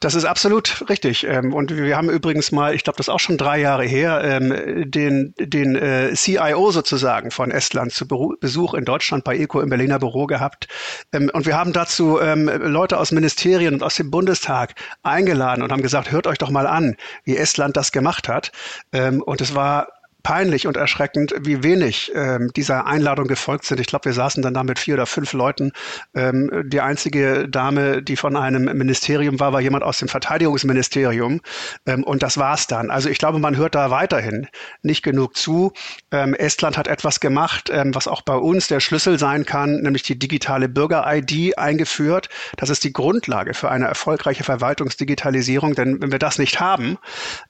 Das 0.00 0.14
ist 0.14 0.24
absolut 0.24 0.84
richtig. 0.88 1.24
Ähm, 1.24 1.54
und 1.54 1.76
wir 1.76 1.96
haben 1.96 2.10
übrigens 2.10 2.52
mal, 2.52 2.74
ich 2.74 2.84
glaube, 2.84 2.98
das 2.98 3.08
ist 3.08 3.12
auch 3.12 3.20
schon 3.20 3.38
drei 3.38 3.58
Jahre 3.60 3.84
her, 3.84 4.20
ähm, 4.22 4.90
den, 4.90 5.34
den 5.38 5.76
äh, 5.76 6.12
CIO 6.14 6.70
sozusagen 6.70 7.30
von 7.30 7.50
Estland 7.50 7.92
zu 7.92 8.06
Besuch 8.06 8.74
in 8.74 8.84
Deutschland 8.84 9.24
bei 9.24 9.36
ECO 9.36 9.60
im 9.60 9.70
Berliner 9.70 9.98
Büro 9.98 10.26
gehabt. 10.26 10.68
Ähm, 11.12 11.30
und 11.32 11.46
wir 11.46 11.56
haben 11.56 11.72
dazu 11.72 12.18
Leute 12.18 12.98
aus 12.98 13.12
Ministerien 13.12 13.74
und 13.74 13.82
aus 13.82 13.94
dem 13.94 14.10
Bundestag 14.10 14.74
eingeladen 15.02 15.62
und 15.62 15.72
haben 15.72 15.82
gesagt, 15.82 16.10
hört 16.10 16.26
euch 16.26 16.38
doch 16.38 16.50
mal 16.50 16.66
an, 16.66 16.96
wie 17.24 17.36
Estland 17.36 17.76
das 17.76 17.92
gemacht 17.92 18.28
hat. 18.28 18.52
Und 18.92 19.40
es 19.40 19.54
war 19.54 19.88
peinlich 20.26 20.66
und 20.66 20.76
erschreckend, 20.76 21.32
wie 21.38 21.62
wenig 21.62 22.10
ähm, 22.12 22.50
dieser 22.56 22.84
Einladung 22.84 23.28
gefolgt 23.28 23.64
sind. 23.64 23.78
Ich 23.78 23.86
glaube, 23.86 24.06
wir 24.06 24.12
saßen 24.12 24.42
dann 24.42 24.54
da 24.54 24.64
mit 24.64 24.80
vier 24.80 24.94
oder 24.94 25.06
fünf 25.06 25.32
Leuten. 25.32 25.70
Ähm, 26.16 26.64
die 26.66 26.80
einzige 26.80 27.48
Dame, 27.48 28.02
die 28.02 28.16
von 28.16 28.34
einem 28.34 28.64
Ministerium 28.76 29.38
war, 29.38 29.52
war 29.52 29.60
jemand 29.60 29.84
aus 29.84 29.98
dem 29.98 30.08
Verteidigungsministerium. 30.08 31.42
Ähm, 31.86 32.02
und 32.02 32.24
das 32.24 32.38
war's 32.38 32.66
dann. 32.66 32.90
Also 32.90 33.08
ich 33.08 33.18
glaube, 33.18 33.38
man 33.38 33.56
hört 33.56 33.76
da 33.76 33.92
weiterhin 33.92 34.48
nicht 34.82 35.04
genug 35.04 35.36
zu. 35.36 35.72
Ähm, 36.10 36.34
Estland 36.34 36.76
hat 36.76 36.88
etwas 36.88 37.20
gemacht, 37.20 37.70
ähm, 37.72 37.94
was 37.94 38.08
auch 38.08 38.22
bei 38.22 38.34
uns 38.34 38.66
der 38.66 38.80
Schlüssel 38.80 39.20
sein 39.20 39.46
kann, 39.46 39.76
nämlich 39.82 40.02
die 40.02 40.18
digitale 40.18 40.68
Bürger-ID 40.68 41.56
eingeführt. 41.56 42.30
Das 42.56 42.68
ist 42.68 42.82
die 42.82 42.92
Grundlage 42.92 43.54
für 43.54 43.70
eine 43.70 43.86
erfolgreiche 43.86 44.42
Verwaltungsdigitalisierung. 44.42 45.76
Denn 45.76 46.02
wenn 46.02 46.10
wir 46.10 46.18
das 46.18 46.40
nicht 46.40 46.58
haben, 46.58 46.98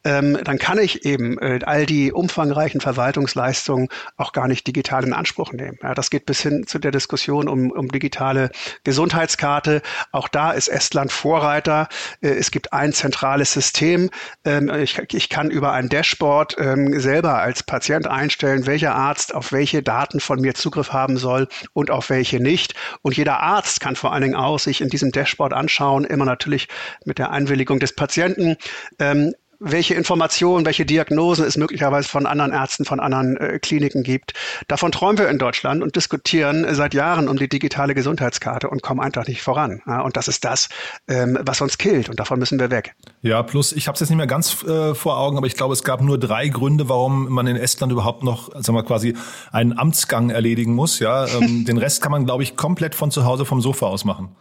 ähm, 0.04 0.38
dann 0.44 0.58
kann 0.58 0.78
ich 0.78 1.06
eben 1.06 1.38
äh, 1.38 1.60
all 1.64 1.86
die 1.86 2.12
umfangreichen 2.12 2.65
Bereichen 2.66 2.80
Verwaltungsleistungen 2.80 3.88
auch 4.16 4.32
gar 4.32 4.48
nicht 4.48 4.66
digital 4.66 5.04
in 5.04 5.12
Anspruch 5.12 5.52
nehmen. 5.52 5.78
Ja, 5.82 5.94
das 5.94 6.10
geht 6.10 6.26
bis 6.26 6.40
hin 6.40 6.66
zu 6.66 6.80
der 6.80 6.90
Diskussion 6.90 7.46
um, 7.46 7.70
um 7.70 7.88
digitale 7.88 8.50
Gesundheitskarte. 8.82 9.82
Auch 10.10 10.26
da 10.26 10.50
ist 10.50 10.66
Estland 10.66 11.12
Vorreiter. 11.12 11.88
Äh, 12.22 12.30
es 12.30 12.50
gibt 12.50 12.72
ein 12.72 12.92
zentrales 12.92 13.52
System. 13.52 14.10
Ähm, 14.44 14.68
ich, 14.68 14.98
ich 14.98 15.28
kann 15.28 15.48
über 15.50 15.72
ein 15.72 15.88
Dashboard 15.88 16.56
ähm, 16.58 16.98
selber 16.98 17.38
als 17.38 17.62
Patient 17.62 18.08
einstellen, 18.08 18.66
welcher 18.66 18.96
Arzt 18.96 19.32
auf 19.32 19.52
welche 19.52 19.80
Daten 19.80 20.18
von 20.18 20.40
mir 20.40 20.54
Zugriff 20.54 20.92
haben 20.92 21.16
soll 21.18 21.46
und 21.72 21.92
auf 21.92 22.10
welche 22.10 22.40
nicht. 22.40 22.74
Und 23.02 23.16
jeder 23.16 23.40
Arzt 23.44 23.78
kann 23.78 23.94
vor 23.94 24.12
allen 24.12 24.22
Dingen 24.22 24.34
auch 24.34 24.58
sich 24.58 24.80
in 24.80 24.88
diesem 24.88 25.12
Dashboard 25.12 25.52
anschauen, 25.52 26.04
immer 26.04 26.24
natürlich 26.24 26.66
mit 27.04 27.18
der 27.18 27.30
Einwilligung 27.30 27.78
des 27.78 27.94
Patienten, 27.94 28.56
ähm, 28.98 29.34
welche 29.58 29.94
Informationen, 29.94 30.64
welche 30.66 30.84
Diagnosen 30.84 31.44
es 31.44 31.56
möglicherweise 31.56 32.08
von 32.08 32.26
anderen 32.26 32.52
Ärzten, 32.52 32.84
von 32.84 33.00
anderen 33.00 33.36
äh, 33.36 33.58
Kliniken 33.58 34.02
gibt. 34.02 34.34
Davon 34.68 34.92
träumen 34.92 35.18
wir 35.18 35.28
in 35.28 35.38
Deutschland 35.38 35.82
und 35.82 35.96
diskutieren 35.96 36.66
seit 36.74 36.94
Jahren 36.94 37.28
um 37.28 37.36
die 37.36 37.48
digitale 37.48 37.94
Gesundheitskarte 37.94 38.68
und 38.68 38.82
kommen 38.82 39.00
einfach 39.00 39.26
nicht 39.26 39.42
voran. 39.42 39.82
Ja, 39.86 40.00
und 40.02 40.16
das 40.16 40.28
ist 40.28 40.44
das, 40.44 40.68
ähm, 41.08 41.38
was 41.42 41.60
uns 41.60 41.78
killt 41.78 42.08
und 42.08 42.20
davon 42.20 42.38
müssen 42.38 42.58
wir 42.58 42.70
weg. 42.70 42.94
Ja, 43.22 43.42
plus 43.42 43.72
ich 43.72 43.88
habe 43.88 43.94
es 43.94 44.00
jetzt 44.00 44.10
nicht 44.10 44.18
mehr 44.18 44.26
ganz 44.26 44.62
äh, 44.64 44.94
vor 44.94 45.18
Augen, 45.18 45.36
aber 45.36 45.46
ich 45.46 45.54
glaube, 45.54 45.72
es 45.72 45.84
gab 45.84 46.00
nur 46.00 46.18
drei 46.18 46.48
Gründe, 46.48 46.88
warum 46.88 47.28
man 47.28 47.46
in 47.46 47.56
Estland 47.56 47.92
überhaupt 47.92 48.22
noch, 48.22 48.50
sagen 48.54 48.74
wir 48.74 48.84
quasi 48.84 49.14
einen 49.52 49.78
Amtsgang 49.78 50.30
erledigen 50.30 50.74
muss. 50.74 50.98
Ja, 50.98 51.26
ähm, 51.26 51.64
den 51.66 51.78
Rest 51.78 52.02
kann 52.02 52.12
man, 52.12 52.24
glaube 52.24 52.42
ich, 52.42 52.56
komplett 52.56 52.94
von 52.94 53.10
zu 53.10 53.24
Hause 53.24 53.44
vom 53.44 53.60
Sofa 53.60 53.86
aus 53.86 54.04
machen. 54.04 54.36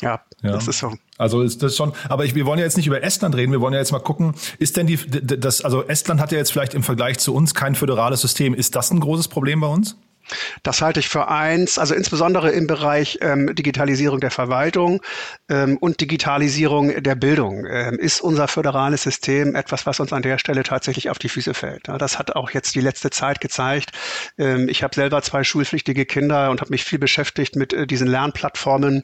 Ja, 0.00 0.20
ja, 0.42 0.52
das 0.52 0.68
ist 0.68 0.78
so. 0.78 0.92
Also 1.18 1.42
ist 1.42 1.62
das 1.62 1.76
schon, 1.76 1.92
aber 2.08 2.24
ich, 2.24 2.34
wir 2.34 2.44
wollen 2.44 2.58
ja 2.58 2.64
jetzt 2.64 2.76
nicht 2.76 2.86
über 2.86 3.02
Estland 3.02 3.34
reden, 3.34 3.52
wir 3.52 3.60
wollen 3.60 3.72
ja 3.72 3.80
jetzt 3.80 3.92
mal 3.92 4.00
gucken, 4.00 4.34
ist 4.58 4.76
denn 4.76 4.86
die, 4.86 4.96
das, 4.96 5.62
also 5.62 5.82
Estland 5.84 6.20
hat 6.20 6.32
ja 6.32 6.38
jetzt 6.38 6.52
vielleicht 6.52 6.74
im 6.74 6.82
Vergleich 6.82 7.18
zu 7.18 7.34
uns 7.34 7.54
kein 7.54 7.74
föderales 7.74 8.20
System. 8.20 8.54
Ist 8.54 8.76
das 8.76 8.90
ein 8.90 9.00
großes 9.00 9.28
Problem 9.28 9.60
bei 9.60 9.68
uns? 9.68 9.96
Das 10.62 10.82
halte 10.82 11.00
ich 11.00 11.08
für 11.08 11.28
eins, 11.28 11.78
also 11.78 11.94
insbesondere 11.94 12.50
im 12.50 12.66
Bereich 12.66 13.18
ähm, 13.20 13.54
Digitalisierung 13.54 14.20
der 14.20 14.30
Verwaltung 14.30 15.02
ähm, 15.48 15.76
und 15.78 16.00
Digitalisierung 16.00 17.02
der 17.02 17.14
Bildung 17.14 17.66
ähm, 17.66 17.98
ist 17.98 18.20
unser 18.20 18.48
föderales 18.48 19.02
System 19.02 19.54
etwas, 19.54 19.86
was 19.86 20.00
uns 20.00 20.12
an 20.12 20.22
der 20.22 20.38
Stelle 20.38 20.62
tatsächlich 20.62 21.10
auf 21.10 21.18
die 21.18 21.28
Füße 21.28 21.54
fällt. 21.54 21.88
Ja, 21.88 21.98
das 21.98 22.18
hat 22.18 22.34
auch 22.36 22.50
jetzt 22.50 22.74
die 22.74 22.80
letzte 22.80 23.10
Zeit 23.10 23.40
gezeigt. 23.40 23.92
Ähm, 24.38 24.68
ich 24.68 24.82
habe 24.82 24.94
selber 24.94 25.22
zwei 25.22 25.44
schulpflichtige 25.44 26.06
Kinder 26.06 26.50
und 26.50 26.60
habe 26.60 26.70
mich 26.70 26.84
viel 26.84 26.98
beschäftigt 26.98 27.56
mit 27.56 27.72
äh, 27.72 27.86
diesen 27.86 28.08
Lernplattformen. 28.08 29.02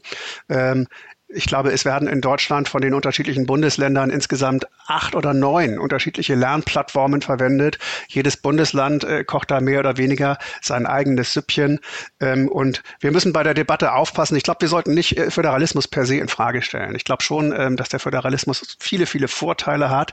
Ich 1.35 1.47
glaube, 1.47 1.73
es 1.73 1.85
werden 1.85 2.09
in 2.09 2.21
Deutschland 2.21 2.69
von 2.69 2.83
den 2.83 2.95
unterschiedlichen 2.95 3.47
Bundesländern 3.47 4.11
insgesamt 4.11 4.67
acht 4.87 5.15
oder 5.15 5.33
neun 5.33 5.79
unterschiedliche 5.79 6.35
Lernplattformen 6.35 7.23
verwendet. 7.23 7.79
Jedes 8.09 8.37
Bundesland 8.37 9.05
äh, 9.05 9.25
kocht 9.25 9.51
da 9.51 9.61
mehr 9.61 9.81
oder 9.81 9.97
weniger 9.97 10.39
sein 10.61 10.87
eigenes 10.87 11.33
Süppchen. 11.33 11.81
Ähm, 12.21 12.49
und 12.49 12.83
wir 13.01 13.12
müssen 13.12 13.33
bei 13.33 13.43
der 13.43 13.55
Debatte 13.55 13.93
aufpassen. 13.93 14.37
Ich 14.37 14.43
glaube, 14.43 14.61
wir 14.61 14.69
sollten 14.69 14.95
nicht 14.95 15.17
äh, 15.17 15.31
Föderalismus 15.31 15.89
per 15.89 16.07
se 16.07 16.17
in 16.17 16.29
Frage 16.29 16.62
stellen. 16.62 16.95
Ich 16.95 17.05
glaube 17.05 17.23
schon, 17.23 17.53
ähm, 17.57 17.77
dass 17.77 17.89
der 17.89 18.01
Föderalismus 18.01 18.77
viele, 18.79 19.07
viele 19.07 19.29
Vorteile 19.29 19.91
hat. 19.91 20.12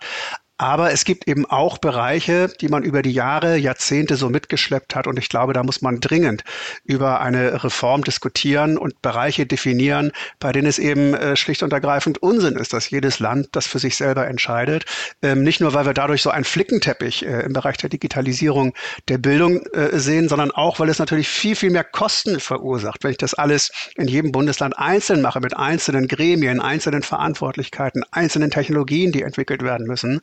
Aber 0.59 0.91
es 0.91 1.05
gibt 1.05 1.25
eben 1.29 1.45
auch 1.45 1.77
Bereiche, 1.77 2.49
die 2.59 2.67
man 2.67 2.83
über 2.83 3.01
die 3.01 3.13
Jahre, 3.13 3.55
Jahrzehnte 3.55 4.17
so 4.17 4.29
mitgeschleppt 4.29 4.93
hat. 4.93 5.07
Und 5.07 5.17
ich 5.17 5.29
glaube, 5.29 5.53
da 5.53 5.63
muss 5.63 5.81
man 5.81 6.01
dringend 6.01 6.43
über 6.83 7.21
eine 7.21 7.63
Reform 7.63 8.03
diskutieren 8.03 8.77
und 8.77 9.01
Bereiche 9.01 9.45
definieren, 9.45 10.11
bei 10.37 10.51
denen 10.51 10.67
es 10.67 10.77
eben 10.77 11.13
äh, 11.13 11.37
schlicht 11.37 11.63
und 11.63 11.71
ergreifend 11.71 12.17
Unsinn 12.17 12.57
ist, 12.57 12.73
dass 12.73 12.89
jedes 12.89 13.19
Land 13.19 13.47
das 13.53 13.67
für 13.67 13.79
sich 13.79 13.95
selber 13.95 14.27
entscheidet. 14.27 14.83
Ähm, 15.21 15.43
nicht 15.43 15.61
nur, 15.61 15.73
weil 15.73 15.85
wir 15.85 15.93
dadurch 15.93 16.21
so 16.21 16.29
einen 16.29 16.43
Flickenteppich 16.43 17.25
äh, 17.25 17.43
im 17.43 17.53
Bereich 17.53 17.77
der 17.77 17.89
Digitalisierung 17.89 18.73
der 19.07 19.17
Bildung 19.17 19.65
äh, 19.67 19.97
sehen, 19.97 20.27
sondern 20.27 20.51
auch, 20.51 20.77
weil 20.81 20.89
es 20.89 20.99
natürlich 20.99 21.29
viel, 21.29 21.55
viel 21.55 21.69
mehr 21.69 21.85
Kosten 21.85 22.41
verursacht, 22.41 23.05
wenn 23.05 23.11
ich 23.11 23.17
das 23.17 23.33
alles 23.33 23.71
in 23.95 24.09
jedem 24.09 24.33
Bundesland 24.33 24.77
einzeln 24.77 25.21
mache, 25.21 25.39
mit 25.39 25.55
einzelnen 25.55 26.09
Gremien, 26.09 26.59
einzelnen 26.59 27.01
Verantwortlichkeiten, 27.01 28.03
einzelnen 28.11 28.51
Technologien, 28.51 29.13
die 29.13 29.21
entwickelt 29.21 29.63
werden 29.63 29.87
müssen. 29.87 30.19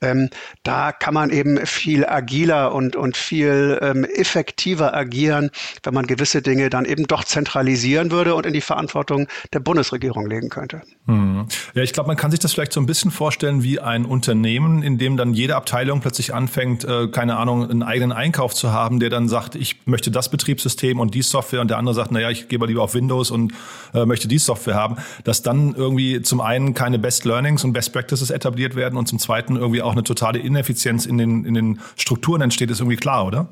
Ähm, 0.00 0.30
da 0.62 0.92
kann 0.92 1.14
man 1.14 1.30
eben 1.30 1.64
viel 1.66 2.06
agiler 2.06 2.74
und, 2.74 2.96
und 2.96 3.16
viel 3.16 3.78
ähm, 3.82 4.04
effektiver 4.04 4.94
agieren, 4.94 5.50
wenn 5.82 5.94
man 5.94 6.06
gewisse 6.06 6.42
Dinge 6.42 6.70
dann 6.70 6.84
eben 6.84 7.06
doch 7.06 7.24
zentralisieren 7.24 8.10
würde 8.10 8.34
und 8.34 8.46
in 8.46 8.52
die 8.52 8.60
Verantwortung 8.60 9.28
der 9.52 9.60
Bundesregierung 9.60 10.26
legen 10.26 10.48
könnte. 10.48 10.82
Hm. 11.06 11.46
Ja, 11.74 11.82
ich 11.82 11.92
glaube, 11.92 12.08
man 12.08 12.16
kann 12.16 12.30
sich 12.30 12.40
das 12.40 12.52
vielleicht 12.52 12.72
so 12.72 12.80
ein 12.80 12.86
bisschen 12.86 13.10
vorstellen 13.10 13.62
wie 13.62 13.80
ein 13.80 14.04
Unternehmen, 14.04 14.82
in 14.82 14.98
dem 14.98 15.16
dann 15.16 15.34
jede 15.34 15.56
Abteilung 15.56 16.00
plötzlich 16.00 16.34
anfängt, 16.34 16.84
äh, 16.84 17.08
keine 17.08 17.36
Ahnung, 17.36 17.68
einen 17.68 17.82
eigenen 17.82 18.12
Einkauf 18.12 18.54
zu 18.54 18.72
haben, 18.72 19.00
der 19.00 19.10
dann 19.10 19.28
sagt, 19.28 19.54
ich 19.54 19.86
möchte 19.86 20.10
das 20.10 20.30
Betriebssystem 20.30 21.00
und 21.00 21.14
die 21.14 21.22
Software 21.22 21.60
und 21.60 21.68
der 21.68 21.78
andere 21.78 21.94
sagt, 21.94 22.12
naja, 22.12 22.30
ich 22.30 22.48
gehe 22.48 22.58
mal 22.58 22.66
lieber 22.66 22.82
auf 22.82 22.94
Windows 22.94 23.30
und 23.30 23.52
äh, 23.94 24.04
möchte 24.04 24.28
die 24.28 24.38
Software 24.38 24.74
haben, 24.74 24.96
dass 25.24 25.42
dann 25.42 25.74
irgendwie 25.74 26.22
zum 26.22 26.40
einen 26.40 26.74
keine 26.74 26.98
Best 26.98 27.24
Learnings 27.24 27.64
und 27.64 27.72
Best 27.72 27.92
Practices 27.92 28.30
etabliert 28.30 28.76
werden 28.76 28.96
und 28.96 29.06
zum 29.06 29.18
zweiten 29.18 29.56
irgendwie 29.66 29.82
auch 29.82 29.92
eine 29.92 30.04
totale 30.04 30.38
Ineffizienz 30.38 31.06
in 31.06 31.18
den, 31.18 31.44
in 31.44 31.54
den 31.54 31.80
Strukturen 31.96 32.40
entsteht, 32.40 32.70
ist 32.70 32.80
irgendwie 32.80 32.96
klar, 32.96 33.26
oder? 33.26 33.48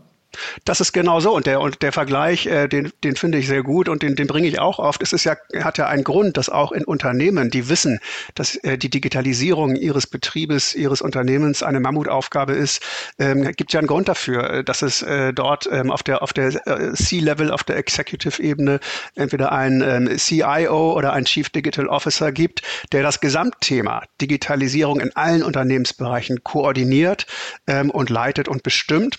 Das 0.64 0.80
ist 0.80 0.92
genau 0.92 1.20
so. 1.20 1.34
Und 1.34 1.46
der, 1.46 1.60
und 1.60 1.82
der 1.82 1.92
Vergleich, 1.92 2.46
äh, 2.46 2.68
den, 2.68 2.92
den 3.02 3.16
finde 3.16 3.38
ich 3.38 3.46
sehr 3.46 3.62
gut 3.62 3.88
und 3.88 4.02
den, 4.02 4.16
den 4.16 4.26
bringe 4.26 4.48
ich 4.48 4.58
auch 4.58 4.78
oft. 4.78 5.02
Es 5.02 5.12
ist 5.12 5.24
ja, 5.24 5.36
hat 5.62 5.78
ja 5.78 5.86
einen 5.86 6.04
Grund, 6.04 6.36
dass 6.36 6.48
auch 6.48 6.72
in 6.72 6.84
Unternehmen, 6.84 7.50
die 7.50 7.68
wissen, 7.68 8.00
dass 8.34 8.56
äh, 8.56 8.78
die 8.78 8.90
Digitalisierung 8.90 9.76
ihres 9.76 10.06
Betriebes, 10.06 10.74
ihres 10.74 11.02
Unternehmens 11.02 11.62
eine 11.62 11.80
Mammutaufgabe 11.80 12.52
ist, 12.52 12.82
ähm, 13.18 13.50
gibt 13.52 13.72
ja 13.72 13.80
einen 13.80 13.88
Grund 13.88 14.08
dafür, 14.08 14.50
äh, 14.50 14.64
dass 14.64 14.82
es 14.82 15.02
äh, 15.02 15.32
dort 15.32 15.68
ähm, 15.70 15.90
auf 15.90 16.02
der, 16.02 16.22
auf 16.22 16.32
der 16.32 16.66
äh, 16.66 16.92
C-Level, 16.94 17.50
auf 17.50 17.64
der 17.64 17.76
Executive-Ebene 17.76 18.80
entweder 19.14 19.52
ein 19.52 19.82
ähm, 19.82 20.18
CIO 20.18 20.92
oder 20.94 21.12
ein 21.12 21.24
Chief 21.24 21.48
Digital 21.50 21.86
Officer 21.88 22.32
gibt, 22.32 22.62
der 22.92 23.02
das 23.02 23.20
Gesamtthema 23.20 24.02
Digitalisierung 24.20 25.00
in 25.00 25.14
allen 25.16 25.42
Unternehmensbereichen 25.42 26.42
koordiniert 26.44 27.26
ähm, 27.66 27.90
und 27.90 28.10
leitet 28.10 28.48
und 28.48 28.62
bestimmt. 28.62 29.18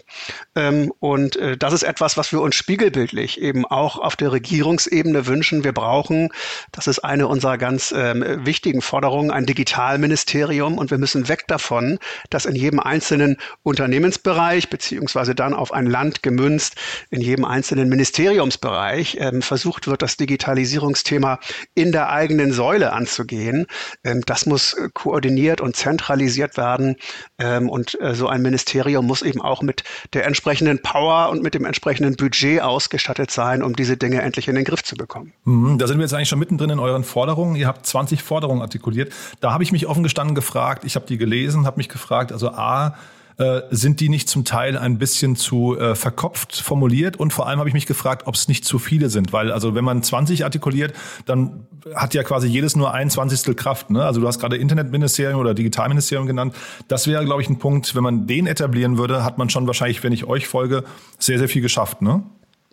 Ähm, 0.56 0.92
und 1.06 1.36
äh, 1.36 1.56
das 1.56 1.72
ist 1.72 1.84
etwas, 1.84 2.18
was 2.18 2.32
wir 2.32 2.42
uns 2.42 2.56
spiegelbildlich 2.56 3.40
eben 3.40 3.64
auch 3.64 4.00
auf 4.00 4.16
der 4.16 4.32
Regierungsebene 4.32 5.28
wünschen. 5.28 5.64
Wir 5.64 5.72
brauchen, 5.72 6.30
das 6.72 6.88
ist 6.88 6.98
eine 6.98 7.28
unserer 7.28 7.60
ganz 7.60 7.94
ähm, 7.96 8.26
wichtigen 8.44 8.82
Forderungen, 8.82 9.30
ein 9.30 9.46
Digitalministerium. 9.46 10.80
Und 10.80 10.90
wir 10.90 10.98
müssen 10.98 11.30
weg 11.30 11.44
davon, 11.48 12.00
dass 12.32 12.48
in 12.48 12.56
jedem 12.56 12.80
einzelnen 12.80 13.38
Unternehmensbereich, 13.62 14.72
beziehungsweise 14.72 15.36
dann 15.36 15.54
auf 15.54 15.72
ein 15.72 15.86
Land 15.86 16.24
gemünzt, 16.24 16.74
in 17.12 17.22
jedem 17.22 17.46
einzelnen 17.46 17.88
Ministeriumsbereich 17.88 19.18
ähm, 19.20 19.44
versucht 19.44 19.86
wird, 19.86 20.02
das 20.02 20.18
Digitalisierungsthema 20.18 21.40
in 21.76 21.92
der 21.92 22.10
eigenen 22.10 22.52
Säule 22.52 22.94
anzugehen. 22.94 23.68
Ähm, 24.04 24.24
das 24.26 24.48
muss 24.48 24.74
äh, 24.74 24.90
koordiniert 24.92 25.62
und 25.62 25.76
zentralisiert 25.76 26.58
werden. 26.58 26.96
Ähm, 27.38 27.70
und 27.70 27.96
äh, 28.02 28.16
so 28.16 28.28
ein 28.28 28.42
Ministerium 28.42 29.06
muss 29.06 29.22
eben 29.22 29.44
auch 29.44 29.62
mit 29.62 29.84
der 30.14 30.26
entsprechenden 30.26 30.80
und 30.96 31.44
mit 31.44 31.54
dem 31.54 31.66
entsprechenden 31.66 32.16
Budget 32.16 32.62
ausgestattet 32.62 33.32
sein, 33.32 33.62
um 33.62 33.76
diese 33.76 33.98
Dinge 33.98 34.22
endlich 34.22 34.48
in 34.48 34.56
den 34.56 34.64
Griff 34.64 34.84
zu 34.84 34.96
bekommen. 34.96 35.34
Mhm, 35.44 35.78
da 35.78 35.88
sind 35.88 35.98
wir 35.98 36.04
jetzt 36.04 36.14
eigentlich 36.14 36.30
schon 36.30 36.40
mittendrin 36.40 36.70
in 36.70 36.80
euren 36.80 37.04
Forderungen. 37.04 37.56
Ihr 37.56 37.68
habt 37.68 37.86
20 37.86 38.24
Forderungen 38.24 38.62
artikuliert. 38.62 39.12
Da 39.42 39.52
habe 39.52 39.64
ich 39.64 39.72
mich 39.72 39.88
offen 39.88 40.04
gestanden 40.04 40.36
gefragt, 40.36 40.84
ich 40.86 40.96
habe 40.96 41.06
die 41.06 41.18
gelesen, 41.18 41.66
habe 41.66 41.78
mich 41.78 41.90
gefragt, 41.90 42.32
also 42.32 42.50
A, 42.50 42.96
äh, 43.38 43.62
sind 43.70 44.00
die 44.00 44.10
nicht 44.10 44.30
zum 44.30 44.46
Teil 44.46 44.78
ein 44.78 44.98
bisschen 44.98 45.36
zu 45.36 45.78
äh, 45.78 45.96
verkopft 45.96 46.56
formuliert? 46.56 47.18
Und 47.18 47.34
vor 47.34 47.48
allem 47.48 47.60
habe 47.60 47.70
ich 47.70 47.74
mich 47.74 47.86
gefragt, 47.86 48.28
ob 48.28 48.36
es 48.36 48.48
nicht 48.48 48.66
zu 48.66 48.80
viele 48.80 49.10
sind, 49.10 49.34
weil 49.34 49.52
also 49.52 49.76
wenn 49.76 49.84
man 49.84 50.04
20 50.04 50.44
artikuliert, 50.44 50.94
dann 51.26 51.68
hat 51.94 52.14
ja 52.14 52.24
quasi 52.24 52.48
jedes 52.48 52.76
nur 52.76 52.94
ein 52.94 53.10
Zwanzigstel 53.10 53.56
Kraft. 53.56 53.90
Ne? 53.90 54.04
Also 54.04 54.22
du 54.22 54.28
hast 54.28 54.40
gerade 54.40 54.58
Internetministerium 54.58 55.40
oder 55.40 55.54
Digitalministerium 55.54 56.28
genannt. 56.28 56.56
Das 56.88 57.08
wäre, 57.08 57.26
glaube 57.26 57.42
ich, 57.42 57.50
ein 57.50 57.60
Punkt, 57.60 57.96
wenn 57.96 58.04
man 58.04 58.28
den 58.28 58.48
etablieren 58.48 58.98
würde, 58.98 59.24
hat 59.24 59.38
man 59.38 59.50
schon 59.50 59.68
wahrscheinlich, 59.68 60.04
wenn 60.04 60.14
ich 60.14 60.26
euch 60.26 60.48
folge, 60.48 60.84
sehr, 61.20 61.38
sehr 61.40 61.50
viel 61.50 61.62
geschafft. 61.62 62.02
Ne? 62.02 62.24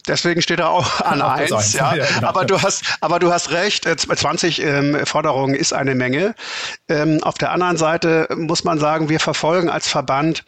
Deswegen 0.09 0.43
steht 0.43 0.59
er 0.59 0.71
auch 0.71 1.01
an 1.01 1.23
eins. 1.23 1.73
Ja. 1.73 1.95
ja 1.95 2.07
genau. 2.07 2.29
Aber 2.29 2.45
du 2.45 2.61
hast, 2.61 2.85
aber 3.01 3.19
du 3.19 3.33
hast 3.33 3.51
recht. 3.51 3.85
20 3.85 4.61
äh, 4.61 4.79
ähm, 4.79 5.07
Forderungen 5.07 5.55
ist 5.55 5.73
eine 5.73 5.95
Menge. 5.95 6.35
Ähm, 6.89 7.23
auf 7.23 7.39
der 7.39 7.53
anderen 7.53 7.77
Seite 7.77 8.29
muss 8.37 8.65
man 8.65 8.79
sagen, 8.79 9.09
wir 9.09 9.21
verfolgen 9.21 9.69
als 9.71 9.89
Verband 9.89 10.45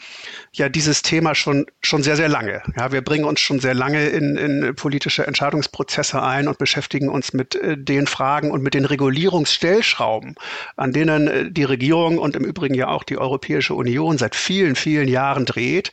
ja 0.53 0.69
dieses 0.69 1.03
Thema 1.03 1.35
schon, 1.35 1.67
schon 1.83 2.03
sehr, 2.03 2.17
sehr 2.17 2.29
lange. 2.29 2.63
Ja, 2.77 2.93
wir 2.93 3.03
bringen 3.03 3.25
uns 3.25 3.41
schon 3.41 3.61
sehr 3.61 3.75
lange 3.75 4.07
in, 4.09 4.37
in 4.37 4.75
politische 4.75 5.27
Entscheidungsprozesse 5.27 6.23
ein 6.23 6.49
und 6.49 6.59
beschäftigen 6.59 7.09
uns 7.09 7.33
mit 7.33 7.55
äh, 7.55 7.77
den 7.77 8.07
Fragen 8.07 8.51
und 8.51 8.63
mit 8.63 8.75
den 8.75 8.85
Regulierungsstellschrauben, 8.85 10.35
an 10.77 10.93
denen 10.93 11.29
äh, 11.29 11.51
die 11.51 11.65
Regierung 11.65 12.19
und 12.19 12.37
im 12.37 12.45
Übrigen 12.45 12.75
ja 12.75 12.89
auch 12.89 13.05
die 13.05 13.19
Europäische 13.19 13.75
Union 13.75 14.19
seit 14.19 14.35
vielen, 14.35 14.77
vielen 14.77 15.09
Jahren 15.09 15.45
dreht. 15.45 15.93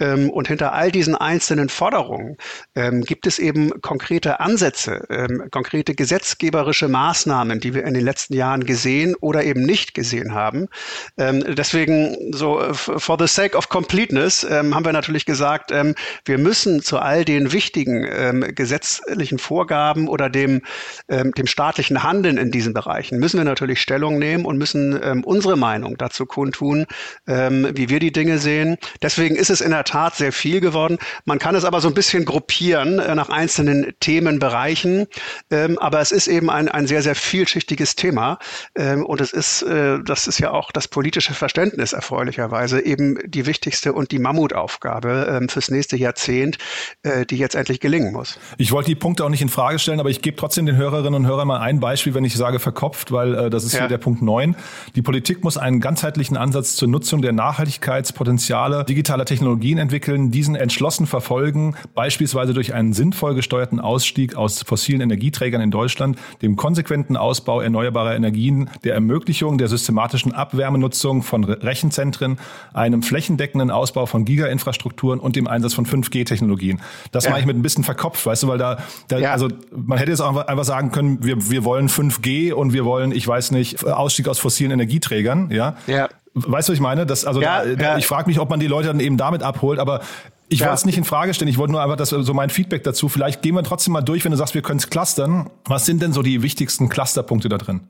Ähm, 0.00 0.30
und 0.30 0.48
hinter 0.48 0.72
all 0.72 0.90
diesen 0.90 1.14
einzelnen 1.14 1.68
Forderungen 1.68 2.36
ähm, 2.74 2.97
gibt 3.02 3.26
es 3.26 3.38
eben 3.38 3.80
konkrete 3.82 4.40
Ansätze, 4.40 5.06
ähm, 5.10 5.44
konkrete 5.50 5.94
gesetzgeberische 5.94 6.88
Maßnahmen, 6.88 7.60
die 7.60 7.74
wir 7.74 7.84
in 7.84 7.94
den 7.94 8.04
letzten 8.04 8.34
Jahren 8.34 8.64
gesehen 8.64 9.14
oder 9.20 9.44
eben 9.44 9.62
nicht 9.62 9.94
gesehen 9.94 10.34
haben. 10.34 10.68
Ähm, 11.16 11.44
deswegen 11.54 12.32
so 12.32 12.62
for 12.72 13.16
the 13.18 13.26
sake 13.26 13.56
of 13.56 13.68
complete 13.68 14.08
Completeness 14.08 14.46
ähm, 14.48 14.74
haben 14.74 14.84
wir 14.84 14.92
natürlich 14.92 15.26
gesagt, 15.26 15.72
ähm, 15.72 15.94
wir 16.24 16.38
müssen 16.38 16.82
zu 16.82 16.98
all 16.98 17.24
den 17.24 17.52
wichtigen 17.52 18.06
ähm, 18.10 18.54
gesetzlichen 18.54 19.38
Vorgaben 19.38 20.08
oder 20.08 20.30
dem, 20.30 20.62
ähm, 21.08 21.32
dem 21.32 21.46
staatlichen 21.46 22.02
Handeln 22.02 22.36
in 22.36 22.50
diesen 22.50 22.74
Bereichen, 22.74 23.18
müssen 23.18 23.38
wir 23.38 23.44
natürlich 23.44 23.80
Stellung 23.80 24.18
nehmen 24.18 24.44
und 24.44 24.56
müssen 24.56 24.98
ähm, 25.02 25.24
unsere 25.24 25.56
Meinung 25.56 25.96
dazu 25.98 26.26
kundtun, 26.26 26.86
ähm, 27.26 27.68
wie 27.74 27.88
wir 27.88 27.98
die 27.98 28.12
Dinge 28.12 28.38
sehen. 28.38 28.76
Deswegen 29.02 29.36
ist 29.36 29.50
es 29.50 29.60
in 29.60 29.70
der 29.70 29.84
Tat 29.84 30.16
sehr 30.16 30.32
viel 30.32 30.60
geworden. 30.60 30.98
Man 31.24 31.38
kann 31.38 31.54
es 31.54 31.64
aber 31.64 31.80
so 31.80 31.88
ein 31.88 31.94
bisschen 31.94 32.24
gruppieren 32.24 32.87
äh, 32.98 33.14
nach 33.14 33.28
einzelnen 33.28 33.92
Themenbereichen, 34.00 35.06
ähm, 35.50 35.78
aber 35.78 36.00
es 36.00 36.12
ist 36.12 36.28
eben 36.28 36.48
ein, 36.48 36.68
ein 36.68 36.86
sehr, 36.86 37.02
sehr 37.02 37.14
vielschichtiges 37.14 37.96
Thema 37.96 38.38
ähm, 38.74 39.04
und 39.04 39.20
es 39.20 39.32
ist, 39.32 39.62
äh, 39.62 39.98
das 40.04 40.26
ist 40.28 40.38
ja 40.38 40.52
auch 40.52 40.70
das 40.70 40.86
politische 40.86 41.34
Verständnis 41.34 41.92
erfreulicherweise 41.92 42.84
eben 42.84 43.18
die 43.26 43.46
wichtigste 43.46 43.92
und 43.92 44.12
die 44.12 44.18
Mammutaufgabe 44.18 45.38
ähm, 45.40 45.48
fürs 45.48 45.70
nächste 45.70 45.96
Jahrzehnt, 45.96 46.58
äh, 47.02 47.26
die 47.26 47.36
jetzt 47.36 47.54
endlich 47.54 47.80
gelingen 47.80 48.12
muss. 48.12 48.38
Ich 48.58 48.72
wollte 48.72 48.88
die 48.88 48.94
Punkte 48.94 49.24
auch 49.24 49.30
nicht 49.30 49.42
in 49.42 49.48
Frage 49.48 49.78
stellen, 49.78 50.00
aber 50.00 50.10
ich 50.10 50.22
gebe 50.22 50.36
trotzdem 50.36 50.66
den 50.66 50.76
Hörerinnen 50.76 51.14
und 51.14 51.26
Hörern 51.26 51.48
mal 51.48 51.60
ein 51.60 51.80
Beispiel, 51.80 52.14
wenn 52.14 52.24
ich 52.24 52.36
sage 52.36 52.58
verkopft, 52.60 53.10
weil 53.10 53.50
das 53.50 53.64
ist 53.64 53.72
ja. 53.72 53.80
hier 53.80 53.88
der 53.88 53.98
Punkt 53.98 54.22
9. 54.22 54.54
Die 54.94 55.02
Politik 55.02 55.42
muss 55.42 55.56
einen 55.56 55.80
ganzheitlichen 55.80 56.36
Ansatz 56.36 56.76
zur 56.76 56.88
Nutzung 56.88 57.22
der 57.22 57.32
Nachhaltigkeitspotenziale 57.32 58.84
digitaler 58.84 59.24
Technologien 59.24 59.78
entwickeln, 59.78 60.30
diesen 60.30 60.54
entschlossen 60.54 61.06
verfolgen, 61.06 61.74
beispielsweise 61.94 62.54
durch 62.54 62.74
einen 62.78 62.92
sinnvoll 62.92 63.34
gesteuerten 63.34 63.80
Ausstieg 63.80 64.36
aus 64.36 64.62
fossilen 64.62 65.00
Energieträgern 65.00 65.60
in 65.60 65.70
Deutschland, 65.70 66.16
dem 66.42 66.56
konsequenten 66.56 67.16
Ausbau 67.16 67.60
erneuerbarer 67.60 68.14
Energien, 68.14 68.70
der 68.84 68.94
Ermöglichung 68.94 69.58
der 69.58 69.68
systematischen 69.68 70.32
Abwärmenutzung 70.32 71.22
von 71.22 71.42
Rechenzentren, 71.44 72.38
einem 72.72 73.02
flächendeckenden 73.02 73.70
Ausbau 73.70 74.06
von 74.06 74.24
Giga-Infrastrukturen 74.24 75.18
und 75.18 75.34
dem 75.34 75.48
Einsatz 75.48 75.74
von 75.74 75.86
5G-Technologien. 75.86 76.80
Das 77.10 77.24
ja. 77.24 77.30
mache 77.30 77.40
ich 77.40 77.46
mit 77.46 77.56
ein 77.56 77.62
bisschen 77.62 77.84
verkopft, 77.84 78.24
weißt 78.24 78.44
du, 78.44 78.48
weil 78.48 78.58
da, 78.58 78.78
da 79.08 79.18
ja. 79.18 79.32
also 79.32 79.48
man 79.74 79.98
hätte 79.98 80.12
jetzt 80.12 80.20
auch 80.20 80.36
einfach 80.36 80.64
sagen 80.64 80.92
können, 80.92 81.24
wir, 81.24 81.50
wir 81.50 81.64
wollen 81.64 81.88
5G 81.88 82.52
und 82.52 82.72
wir 82.72 82.84
wollen, 82.84 83.10
ich 83.10 83.26
weiß 83.26 83.50
nicht, 83.50 83.84
Ausstieg 83.84 84.28
aus 84.28 84.38
fossilen 84.38 84.70
Energieträgern, 84.70 85.50
ja. 85.50 85.76
Ja. 85.88 86.08
Weißt 86.34 86.68
du, 86.68 86.72
was 86.72 86.76
ich 86.76 86.82
meine? 86.82 87.06
Das, 87.06 87.24
also 87.24 87.40
ja, 87.40 87.64
da, 87.64 87.92
ja. 87.92 87.98
ich 87.98 88.06
frage 88.06 88.28
mich, 88.28 88.38
ob 88.38 88.50
man 88.50 88.60
die 88.60 88.68
Leute 88.68 88.88
dann 88.88 89.00
eben 89.00 89.16
damit 89.16 89.42
abholt, 89.42 89.80
aber 89.80 90.00
ich 90.48 90.60
ja. 90.60 90.66
wollte 90.66 90.78
es 90.78 90.84
nicht 90.86 90.98
in 90.98 91.04
Frage 91.04 91.34
stellen. 91.34 91.48
Ich 91.48 91.58
wollte 91.58 91.72
nur 91.72 91.82
einfach 91.82 91.96
das, 91.96 92.10
so 92.10 92.34
mein 92.34 92.50
Feedback 92.50 92.82
dazu. 92.82 93.08
Vielleicht 93.08 93.42
gehen 93.42 93.54
wir 93.54 93.62
trotzdem 93.62 93.92
mal 93.92 94.00
durch, 94.00 94.24
wenn 94.24 94.32
du 94.32 94.38
sagst, 94.38 94.54
wir 94.54 94.62
können 94.62 94.78
es 94.78 94.88
clustern. 94.88 95.50
Was 95.64 95.86
sind 95.86 96.00
denn 96.00 96.12
so 96.12 96.22
die 96.22 96.42
wichtigsten 96.42 96.88
Clusterpunkte 96.88 97.48
da 97.48 97.58
drin? 97.58 97.82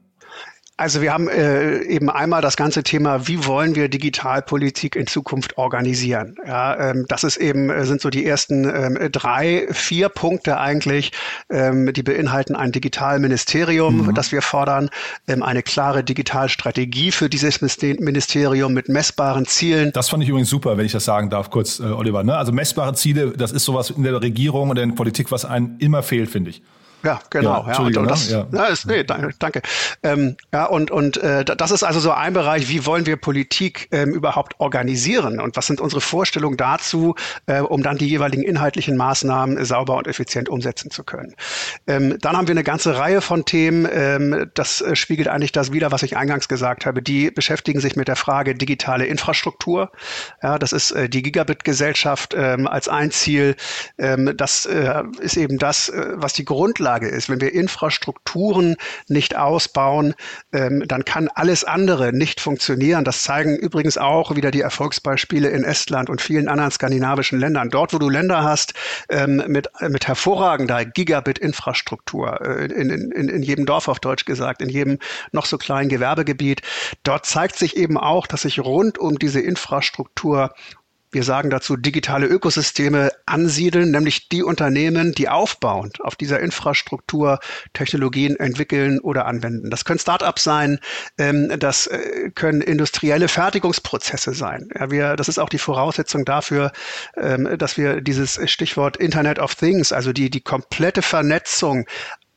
Also 0.78 1.02
wir 1.02 1.12
haben 1.12 1.28
äh, 1.28 1.82
eben 1.82 2.08
einmal 2.08 2.40
das 2.40 2.56
ganze 2.56 2.84
Thema, 2.84 3.26
wie 3.26 3.44
wollen 3.44 3.74
wir 3.74 3.88
Digitalpolitik 3.88 4.94
in 4.94 5.08
Zukunft 5.08 5.58
organisieren? 5.58 6.36
Ja, 6.46 6.90
ähm, 6.90 7.04
das 7.08 7.24
ist 7.24 7.36
eben 7.36 7.68
äh, 7.68 7.84
sind 7.84 8.00
so 8.00 8.10
die 8.10 8.24
ersten 8.24 8.64
ähm, 8.64 9.10
drei, 9.10 9.66
vier 9.72 10.08
Punkte 10.08 10.60
eigentlich, 10.60 11.10
ähm, 11.50 11.92
die 11.92 12.04
beinhalten 12.04 12.54
ein 12.54 12.70
Digitalministerium, 12.70 14.06
mhm. 14.06 14.14
das 14.14 14.30
wir 14.30 14.40
fordern, 14.40 14.88
ähm, 15.26 15.42
eine 15.42 15.64
klare 15.64 16.04
Digitalstrategie 16.04 17.10
für 17.10 17.28
dieses 17.28 17.60
Ministerium 17.60 18.72
mit 18.72 18.88
messbaren 18.88 19.46
Zielen. 19.46 19.90
Das 19.92 20.08
fand 20.08 20.22
ich 20.22 20.28
übrigens 20.28 20.48
super, 20.48 20.78
wenn 20.78 20.86
ich 20.86 20.92
das 20.92 21.04
sagen 21.04 21.28
darf, 21.28 21.50
kurz, 21.50 21.80
äh, 21.80 21.86
Oliver. 21.86 22.22
Ne? 22.22 22.36
Also 22.36 22.52
messbare 22.52 22.94
Ziele, 22.94 23.32
das 23.36 23.50
ist 23.50 23.64
sowas 23.64 23.90
in 23.90 24.04
der 24.04 24.22
Regierung 24.22 24.70
oder 24.70 24.84
in 24.84 24.90
der 24.90 24.96
Politik, 24.96 25.32
was 25.32 25.44
einem 25.44 25.74
immer 25.80 26.04
fehlt, 26.04 26.30
finde 26.30 26.50
ich. 26.50 26.62
Ja, 27.04 27.20
genau. 27.30 27.64
Ja, 27.66 27.72
ja, 27.72 27.78
und 28.00 28.08
das, 28.08 28.28
ja. 28.28 28.46
ja 28.52 28.64
ist, 28.66 28.86
nee, 28.86 29.04
danke. 29.04 29.30
danke. 29.38 29.62
Ähm, 30.02 30.36
ja, 30.52 30.64
und, 30.64 30.90
und 30.90 31.16
äh, 31.18 31.44
das 31.44 31.70
ist 31.70 31.84
also 31.84 32.00
so 32.00 32.10
ein 32.10 32.32
Bereich, 32.32 32.68
wie 32.68 32.86
wollen 32.86 33.06
wir 33.06 33.16
Politik 33.16 33.88
ähm, 33.92 34.12
überhaupt 34.12 34.58
organisieren 34.58 35.40
und 35.40 35.56
was 35.56 35.68
sind 35.68 35.80
unsere 35.80 36.00
Vorstellungen 36.00 36.56
dazu, 36.56 37.14
äh, 37.46 37.60
um 37.60 37.84
dann 37.84 37.98
die 37.98 38.08
jeweiligen 38.08 38.42
inhaltlichen 38.42 38.96
Maßnahmen 38.96 39.64
sauber 39.64 39.96
und 39.96 40.08
effizient 40.08 40.48
umsetzen 40.48 40.90
zu 40.90 41.04
können. 41.04 41.34
Ähm, 41.86 42.18
dann 42.20 42.36
haben 42.36 42.48
wir 42.48 42.52
eine 42.52 42.64
ganze 42.64 42.98
Reihe 42.98 43.20
von 43.20 43.44
Themen, 43.44 43.88
ähm, 43.90 44.50
das 44.54 44.80
äh, 44.80 44.96
spiegelt 44.96 45.28
eigentlich 45.28 45.52
das 45.52 45.72
wieder, 45.72 45.92
was 45.92 46.02
ich 46.02 46.16
eingangs 46.16 46.48
gesagt 46.48 46.84
habe, 46.84 47.00
die 47.00 47.30
beschäftigen 47.30 47.80
sich 47.80 47.94
mit 47.94 48.08
der 48.08 48.16
Frage 48.16 48.56
digitale 48.56 49.06
Infrastruktur. 49.06 49.92
Ja, 50.42 50.58
das 50.58 50.72
ist 50.72 50.90
äh, 50.90 51.08
die 51.08 51.22
Gigabit-Gesellschaft 51.22 52.34
ähm, 52.36 52.66
als 52.66 52.88
ein 52.88 53.12
Ziel. 53.12 53.54
Ähm, 53.98 54.34
das 54.36 54.66
äh, 54.66 55.04
ist 55.20 55.36
eben 55.36 55.58
das, 55.58 55.90
äh, 55.90 56.14
was 56.14 56.32
die 56.32 56.44
Grundlage 56.44 56.87
Grundlage 56.88 57.08
ist. 57.08 57.28
Wenn 57.28 57.40
wir 57.40 57.52
Infrastrukturen 57.52 58.76
nicht 59.08 59.36
ausbauen, 59.36 60.14
ähm, 60.52 60.84
dann 60.86 61.04
kann 61.04 61.28
alles 61.34 61.64
andere 61.64 62.12
nicht 62.12 62.40
funktionieren. 62.40 63.04
Das 63.04 63.22
zeigen 63.22 63.56
übrigens 63.56 63.98
auch 63.98 64.36
wieder 64.36 64.50
die 64.50 64.62
Erfolgsbeispiele 64.62 65.48
in 65.48 65.64
Estland 65.64 66.08
und 66.08 66.22
vielen 66.22 66.48
anderen 66.48 66.70
skandinavischen 66.70 67.38
Ländern. 67.38 67.68
Dort, 67.68 67.92
wo 67.92 67.98
du 67.98 68.08
Länder 68.08 68.42
hast 68.42 68.72
ähm, 69.10 69.42
mit, 69.48 69.68
mit 69.88 70.08
hervorragender 70.08 70.84
Gigabit-Infrastruktur, 70.86 72.40
äh, 72.40 72.64
in, 72.66 72.90
in, 72.90 73.28
in 73.28 73.42
jedem 73.42 73.66
Dorf 73.66 73.88
auf 73.88 74.00
Deutsch 74.00 74.24
gesagt, 74.24 74.62
in 74.62 74.70
jedem 74.70 74.98
noch 75.32 75.44
so 75.44 75.58
kleinen 75.58 75.90
Gewerbegebiet, 75.90 76.62
dort 77.02 77.26
zeigt 77.26 77.56
sich 77.56 77.76
eben 77.76 77.98
auch, 77.98 78.26
dass 78.26 78.42
sich 78.42 78.60
rund 78.60 78.98
um 78.98 79.18
diese 79.18 79.40
Infrastruktur 79.40 80.54
wir 81.10 81.22
sagen 81.22 81.50
dazu 81.50 81.76
digitale 81.76 82.26
Ökosysteme 82.26 83.10
ansiedeln, 83.26 83.90
nämlich 83.90 84.28
die 84.28 84.42
Unternehmen, 84.42 85.12
die 85.12 85.28
aufbauend 85.28 86.00
auf 86.02 86.16
dieser 86.16 86.40
Infrastruktur 86.40 87.38
Technologien 87.72 88.36
entwickeln 88.36 89.00
oder 89.00 89.26
anwenden. 89.26 89.70
Das 89.70 89.84
können 89.84 89.98
Startups 89.98 90.44
sein, 90.44 90.78
ähm, 91.18 91.52
das 91.58 91.86
äh, 91.86 92.30
können 92.34 92.60
industrielle 92.60 93.28
Fertigungsprozesse 93.28 94.34
sein. 94.34 94.68
Ja, 94.78 94.90
wir, 94.90 95.16
das 95.16 95.28
ist 95.28 95.38
auch 95.38 95.48
die 95.48 95.58
Voraussetzung 95.58 96.24
dafür, 96.24 96.72
ähm, 97.16 97.56
dass 97.58 97.76
wir 97.76 98.00
dieses 98.00 98.38
Stichwort 98.50 98.96
Internet 98.96 99.38
of 99.38 99.54
Things, 99.54 99.92
also 99.92 100.12
die, 100.12 100.30
die 100.30 100.40
komplette 100.40 101.02
Vernetzung 101.02 101.86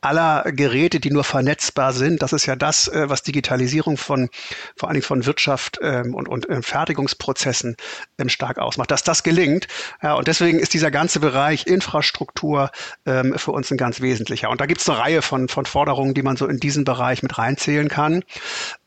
aller 0.02 0.44
Geräte, 0.52 1.00
die 1.00 1.10
nur 1.10 1.24
vernetzbar 1.24 1.92
sind. 1.92 2.22
Das 2.22 2.32
ist 2.32 2.46
ja 2.46 2.56
das, 2.56 2.88
äh, 2.88 3.08
was 3.08 3.22
Digitalisierung 3.22 3.96
von 3.96 4.28
vor 4.76 4.88
allen 4.88 4.94
Dingen 4.94 5.06
von 5.06 5.24
Wirtschaft 5.24 5.78
ähm, 5.82 6.14
und, 6.14 6.28
und 6.28 6.48
äh, 6.48 6.60
Fertigungsprozessen 6.60 7.76
ähm, 8.18 8.28
stark 8.28 8.58
ausmacht, 8.58 8.90
dass 8.90 9.04
das 9.04 9.22
gelingt. 9.22 9.68
Ja, 10.02 10.14
und 10.14 10.28
deswegen 10.28 10.58
ist 10.58 10.74
dieser 10.74 10.90
ganze 10.90 11.20
Bereich 11.20 11.66
Infrastruktur 11.66 12.70
ähm, 13.06 13.38
für 13.38 13.52
uns 13.52 13.70
ein 13.70 13.78
ganz 13.78 14.00
wesentlicher. 14.00 14.50
Und 14.50 14.60
da 14.60 14.66
gibt 14.66 14.80
es 14.80 14.88
eine 14.88 14.98
Reihe 14.98 15.22
von, 15.22 15.48
von 15.48 15.66
Forderungen, 15.66 16.14
die 16.14 16.22
man 16.22 16.36
so 16.36 16.46
in 16.46 16.58
diesen 16.58 16.84
Bereich 16.84 17.22
mit 17.22 17.38
reinzählen 17.38 17.88
kann. 17.88 18.24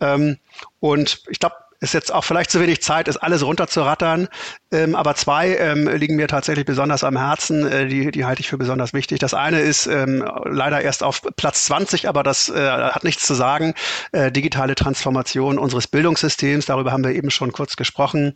Ähm, 0.02 0.38
und 0.80 1.24
ich 1.30 1.40
glaube, 1.40 1.56
ist 1.80 1.94
jetzt 1.94 2.14
auch 2.14 2.24
vielleicht 2.24 2.52
zu 2.52 2.60
wenig 2.60 2.82
Zeit, 2.82 3.08
ist 3.08 3.18
alles 3.18 3.44
runterzurattern. 3.44 4.28
Ähm, 4.72 4.96
aber 4.96 5.16
zwei 5.16 5.56
ähm, 5.56 5.88
liegen 5.88 6.16
mir 6.16 6.28
tatsächlich 6.28 6.66
besonders 6.66 7.04
am 7.04 7.18
Herzen. 7.18 7.66
Äh, 7.72 7.88
die, 7.88 8.12
die 8.12 8.26
halte 8.26 8.42
ich 8.42 8.50
für 8.50 8.58
besonders 8.58 8.94
wichtig. 8.94 9.20
Das 9.20 9.34
eine 9.34 9.62
ist 9.62 9.88
ähm, 9.88 10.24
leider 10.46 10.82
erst 10.82 11.04
auf 11.04 11.22
Platz 11.36 11.66
20, 11.66 12.08
aber 12.08 12.24
das 12.24 12.50
äh, 12.50 12.70
hat 12.70 13.04
nichts 13.04 13.26
zu 13.26 13.34
sagen. 13.34 13.74
Äh, 14.12 14.32
digitale 14.32 14.76
Transformation 14.76 15.60
unseres 15.60 15.88
Bildungssystems. 15.88 16.66
Darüber 16.66 16.92
haben 16.92 17.04
wir 17.04 17.12
eben 17.12 17.30
schon 17.30 17.52
kurz 17.52 17.76
gesprochen. 17.76 18.34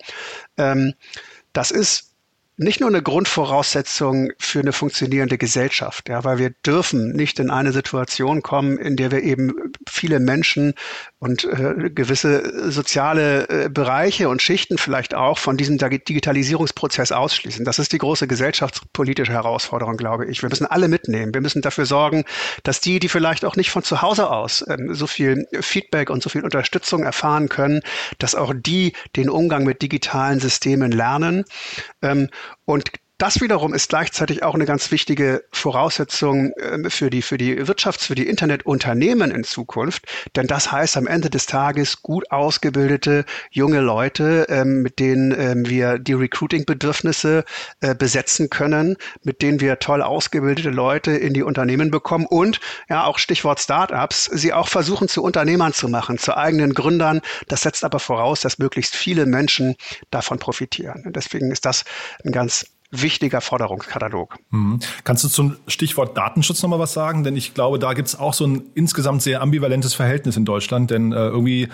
Ähm, 0.57 0.93
das 1.53 1.71
ist 1.71 2.09
nicht 2.59 2.81
nur 2.81 2.89
eine 2.89 3.01
Grundvoraussetzung 3.01 4.31
für 4.37 4.59
eine 4.59 4.73
funktionierende 4.73 5.37
Gesellschaft, 5.37 6.09
ja, 6.09 6.25
weil 6.25 6.39
wir 6.39 6.49
dürfen 6.65 7.13
nicht 7.13 7.39
in 7.39 7.49
eine 7.49 7.71
Situation 7.71 8.41
kommen, 8.41 8.77
in 8.77 8.97
der 8.97 9.11
wir 9.11 9.23
eben 9.23 9.53
viele 9.87 10.19
Menschen 10.19 10.73
und 11.19 11.43
äh, 11.43 11.89
gewisse 11.89 12.71
soziale 12.71 13.49
äh, 13.49 13.69
Bereiche 13.69 14.29
und 14.29 14.41
Schichten 14.41 14.77
vielleicht 14.77 15.13
auch 15.13 15.37
von 15.37 15.57
diesem 15.57 15.77
Digitalisierungsprozess 15.77 17.11
ausschließen. 17.11 17.65
Das 17.65 17.77
ist 17.77 17.91
die 17.91 17.97
große 17.97 18.25
gesellschaftspolitische 18.25 19.33
Herausforderung, 19.33 19.97
glaube 19.97 20.25
ich. 20.27 20.41
Wir 20.41 20.49
müssen 20.49 20.65
alle 20.65 20.87
mitnehmen. 20.87 21.33
Wir 21.33 21.41
müssen 21.41 21.61
dafür 21.61 21.85
sorgen, 21.85 22.23
dass 22.63 22.79
die, 22.79 22.99
die 22.99 23.09
vielleicht 23.09 23.43
auch 23.43 23.57
nicht 23.57 23.69
von 23.69 23.83
zu 23.83 24.01
Hause 24.01 24.29
aus 24.29 24.63
ähm, 24.69 24.93
so 24.93 25.07
viel 25.07 25.45
Feedback 25.59 26.09
und 26.09 26.23
so 26.23 26.29
viel 26.29 26.43
Unterstützung 26.43 27.03
erfahren 27.03 27.49
können, 27.49 27.81
dass 28.17 28.33
auch 28.33 28.53
die 28.55 28.93
den 29.17 29.29
Umgang 29.29 29.65
mit 29.65 29.81
digitalen 29.81 30.39
Systemen 30.39 30.93
lernen. 30.93 31.43
Ähm, 32.01 32.29
und 32.63 32.91
das 33.19 33.41
wiederum 33.41 33.73
ist 33.73 33.89
gleichzeitig 33.89 34.43
auch 34.43 34.55
eine 34.55 34.65
ganz 34.65 34.91
wichtige 34.91 35.43
Voraussetzung 35.51 36.53
ähm, 36.61 36.89
für 36.89 37.09
die, 37.09 37.21
für 37.21 37.37
die 37.37 37.57
Wirtschafts-, 37.57 38.05
für 38.05 38.15
die 38.15 38.27
Internetunternehmen 38.27 39.29
in 39.29 39.43
Zukunft. 39.43 40.05
Denn 40.37 40.47
das 40.47 40.71
heißt 40.71 40.95
am 40.95 41.05
Ende 41.05 41.29
des 41.29 41.45
Tages 41.45 42.01
gut 42.01 42.31
ausgebildete 42.31 43.25
junge 43.51 43.81
Leute, 43.81 44.47
ähm, 44.49 44.81
mit 44.81 44.99
denen 44.99 45.33
ähm, 45.37 45.69
wir 45.69 45.99
die 45.99 46.13
Recruiting-Bedürfnisse 46.13 47.43
äh, 47.81 47.93
besetzen 47.93 48.49
können, 48.49 48.95
mit 49.21 49.41
denen 49.41 49.59
wir 49.59 49.79
toll 49.79 50.01
ausgebildete 50.01 50.69
Leute 50.69 51.11
in 51.11 51.33
die 51.33 51.43
Unternehmen 51.43 51.91
bekommen 51.91 52.25
und 52.25 52.61
ja 52.87 53.03
auch 53.03 53.19
Stichwort 53.19 53.59
Startups, 53.59 54.29
sie 54.31 54.53
auch 54.53 54.69
versuchen 54.69 55.09
zu 55.09 55.23
Unternehmern 55.23 55.73
zu 55.73 55.89
machen, 55.89 56.17
zu 56.17 56.37
eigenen 56.37 56.73
Gründern. 56.73 57.19
Das 57.49 57.63
setzt 57.63 57.83
aber 57.83 57.99
voraus, 57.99 58.39
dass 58.39 58.59
möglichst 58.59 58.95
viele 58.95 59.25
Menschen 59.25 59.75
davon 60.09 60.39
profitieren. 60.39 61.03
Und 61.05 61.17
deswegen 61.17 61.51
ist 61.51 61.65
das 61.65 61.83
ein 62.23 62.31
ganz 62.31 62.65
wichtiger 62.91 63.41
Forderungskatalog. 63.41 64.37
Mhm. 64.49 64.79
Kannst 65.03 65.23
du 65.23 65.27
zum 65.27 65.57
Stichwort 65.67 66.17
Datenschutz 66.17 66.61
nochmal 66.63 66.79
was 66.79 66.93
sagen? 66.93 67.23
Denn 67.23 67.35
ich 67.35 67.53
glaube, 67.53 67.79
da 67.79 67.93
gibt 67.93 68.07
es 68.07 68.17
auch 68.17 68.33
so 68.33 68.45
ein 68.47 68.63
insgesamt 68.73 69.21
sehr 69.21 69.41
ambivalentes 69.41 69.93
Verhältnis 69.93 70.37
in 70.37 70.45
Deutschland, 70.45 70.89
denn 70.91 71.11
äh, 71.11 71.27
irgendwie 71.27 71.67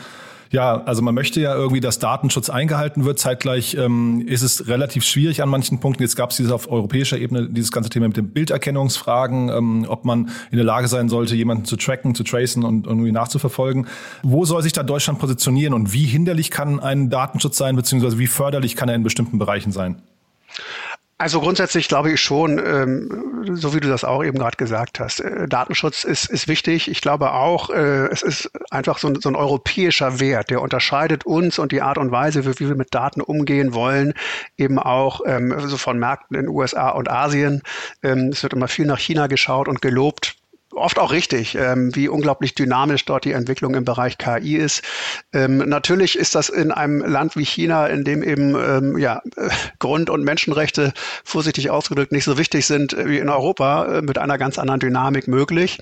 Ja, 0.51 0.83
also 0.83 1.01
man 1.01 1.15
möchte 1.15 1.41
ja 1.41 1.55
irgendwie, 1.55 1.81
dass 1.81 1.99
Datenschutz 1.99 2.49
eingehalten 2.49 3.03
wird. 3.03 3.19
Zeitgleich 3.19 3.75
ähm, 3.75 4.23
ist 4.27 4.41
es 4.41 4.67
relativ 4.67 5.03
schwierig 5.03 5.41
an 5.41 5.49
manchen 5.49 5.79
Punkten. 5.79 6.03
Jetzt 6.03 6.15
gab 6.15 6.29
es 6.29 6.37
dieses 6.37 6.51
auf 6.51 6.71
europäischer 6.71 7.17
Ebene 7.17 7.49
dieses 7.49 7.71
ganze 7.71 7.89
Thema 7.89 8.07
mit 8.07 8.17
den 8.17 8.29
Bilderkennungsfragen, 8.29 9.49
ähm, 9.49 9.85
ob 9.89 10.05
man 10.05 10.29
in 10.51 10.57
der 10.57 10.63
Lage 10.65 10.87
sein 10.87 11.09
sollte, 11.09 11.35
jemanden 11.35 11.65
zu 11.65 11.77
tracken, 11.77 12.13
zu 12.13 12.23
tracen 12.23 12.63
und 12.63 12.85
irgendwie 12.85 13.11
nachzuverfolgen. 13.11 13.87
Wo 14.21 14.45
soll 14.45 14.61
sich 14.61 14.73
da 14.73 14.83
Deutschland 14.83 15.19
positionieren 15.19 15.73
und 15.73 15.93
wie 15.93 16.05
hinderlich 16.05 16.51
kann 16.51 16.79
ein 16.79 17.09
Datenschutz 17.09 17.57
sein, 17.57 17.75
beziehungsweise 17.75 18.19
wie 18.19 18.27
förderlich 18.27 18.75
kann 18.75 18.87
er 18.87 18.95
in 18.95 19.03
bestimmten 19.03 19.39
Bereichen 19.39 19.71
sein? 19.71 20.01
Also 21.17 21.39
grundsätzlich 21.39 21.87
glaube 21.87 22.11
ich 22.11 22.19
schon, 22.19 22.59
ähm, 22.59 23.55
so 23.55 23.73
wie 23.73 23.79
du 23.79 23.87
das 23.87 24.03
auch 24.03 24.21
eben 24.21 24.37
gerade 24.37 24.57
gesagt 24.57 24.99
hast, 24.99 25.21
äh, 25.21 25.47
Datenschutz 25.47 26.03
ist, 26.03 26.29
ist 26.29 26.49
wichtig. 26.49 26.89
Ich 26.89 26.99
glaube 26.99 27.31
auch, 27.31 27.69
äh, 27.69 28.07
es 28.07 28.21
ist 28.21 28.51
einfach 28.69 28.97
so 28.97 29.07
ein, 29.07 29.21
so 29.21 29.29
ein 29.29 29.35
europäischer 29.35 30.19
Wert, 30.19 30.49
der 30.49 30.61
unterscheidet 30.61 31.25
uns 31.25 31.57
und 31.57 31.71
die 31.71 31.81
Art 31.81 31.97
und 31.97 32.11
Weise, 32.11 32.45
wie, 32.45 32.59
wie 32.59 32.67
wir 32.67 32.75
mit 32.75 32.93
Daten 32.93 33.21
umgehen 33.21 33.73
wollen, 33.73 34.13
eben 34.57 34.77
auch 34.77 35.21
ähm, 35.25 35.55
so 35.69 35.77
von 35.77 35.97
Märkten 35.97 36.35
in 36.37 36.49
USA 36.49 36.89
und 36.89 37.09
Asien. 37.09 37.61
Ähm, 38.03 38.29
es 38.33 38.43
wird 38.43 38.51
immer 38.51 38.67
viel 38.67 38.85
nach 38.85 38.99
China 38.99 39.27
geschaut 39.27 39.69
und 39.69 39.81
gelobt 39.81 40.35
oft 40.75 40.99
auch 40.99 41.11
richtig, 41.11 41.55
ähm, 41.55 41.95
wie 41.95 42.07
unglaublich 42.07 42.55
dynamisch 42.55 43.05
dort 43.05 43.25
die 43.25 43.31
Entwicklung 43.31 43.75
im 43.75 43.85
Bereich 43.85 44.17
KI 44.17 44.57
ist. 44.57 44.83
Ähm, 45.33 45.57
natürlich 45.57 46.17
ist 46.17 46.35
das 46.35 46.49
in 46.49 46.71
einem 46.71 46.99
Land 46.99 47.35
wie 47.35 47.45
China, 47.45 47.87
in 47.87 48.03
dem 48.03 48.23
eben 48.23 48.55
ähm, 48.55 48.97
ja, 48.97 49.21
äh, 49.35 49.49
Grund- 49.79 50.09
und 50.09 50.23
Menschenrechte 50.23 50.93
vorsichtig 51.23 51.69
ausgedrückt 51.69 52.11
nicht 52.11 52.25
so 52.25 52.37
wichtig 52.37 52.65
sind 52.65 52.95
wie 52.97 53.17
in 53.17 53.29
Europa, 53.29 53.97
äh, 53.97 54.01
mit 54.01 54.17
einer 54.17 54.37
ganz 54.37 54.59
anderen 54.59 54.79
Dynamik 54.79 55.27
möglich. 55.27 55.79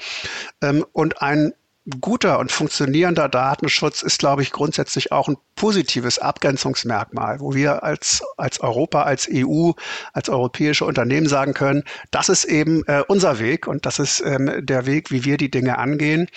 Ähm, 0.62 0.86
und 0.94 1.22
ein 1.22 1.54
guter 2.00 2.40
und 2.40 2.52
funktionierender 2.52 3.28
Datenschutz 3.28 4.04
ist, 4.04 4.20
glaube 4.20 4.42
ich, 4.42 4.52
grundsätzlich 4.52 5.12
auch 5.12 5.28
ein 5.28 5.38
positives 5.56 6.18
Abgrenzungsmerkmal, 6.18 7.40
wo 7.42 7.54
wir 7.54 7.84
als, 7.84 8.24
als 8.38 8.62
Europa, 8.62 9.04
als 9.04 9.28
EU, 9.32 9.72
als 10.14 10.30
europäische 10.30 10.86
Unternehmen 10.86 11.28
sagen 11.28 11.54
können, 11.54 11.84
das 12.12 12.30
ist 12.30 12.46
eben 12.46 12.84
äh, 12.88 13.04
unser 13.08 13.40
Weg 13.40 13.68
und 13.68 13.86
das 13.86 14.00
ist 14.00 14.22
ähm, 14.26 14.66
der 14.66 14.86
Weg, 14.86 15.12
wie 15.12 15.26
wir 15.26 15.38
die 15.38 15.52
Dinge 15.52 15.78
angehen. 15.78 16.28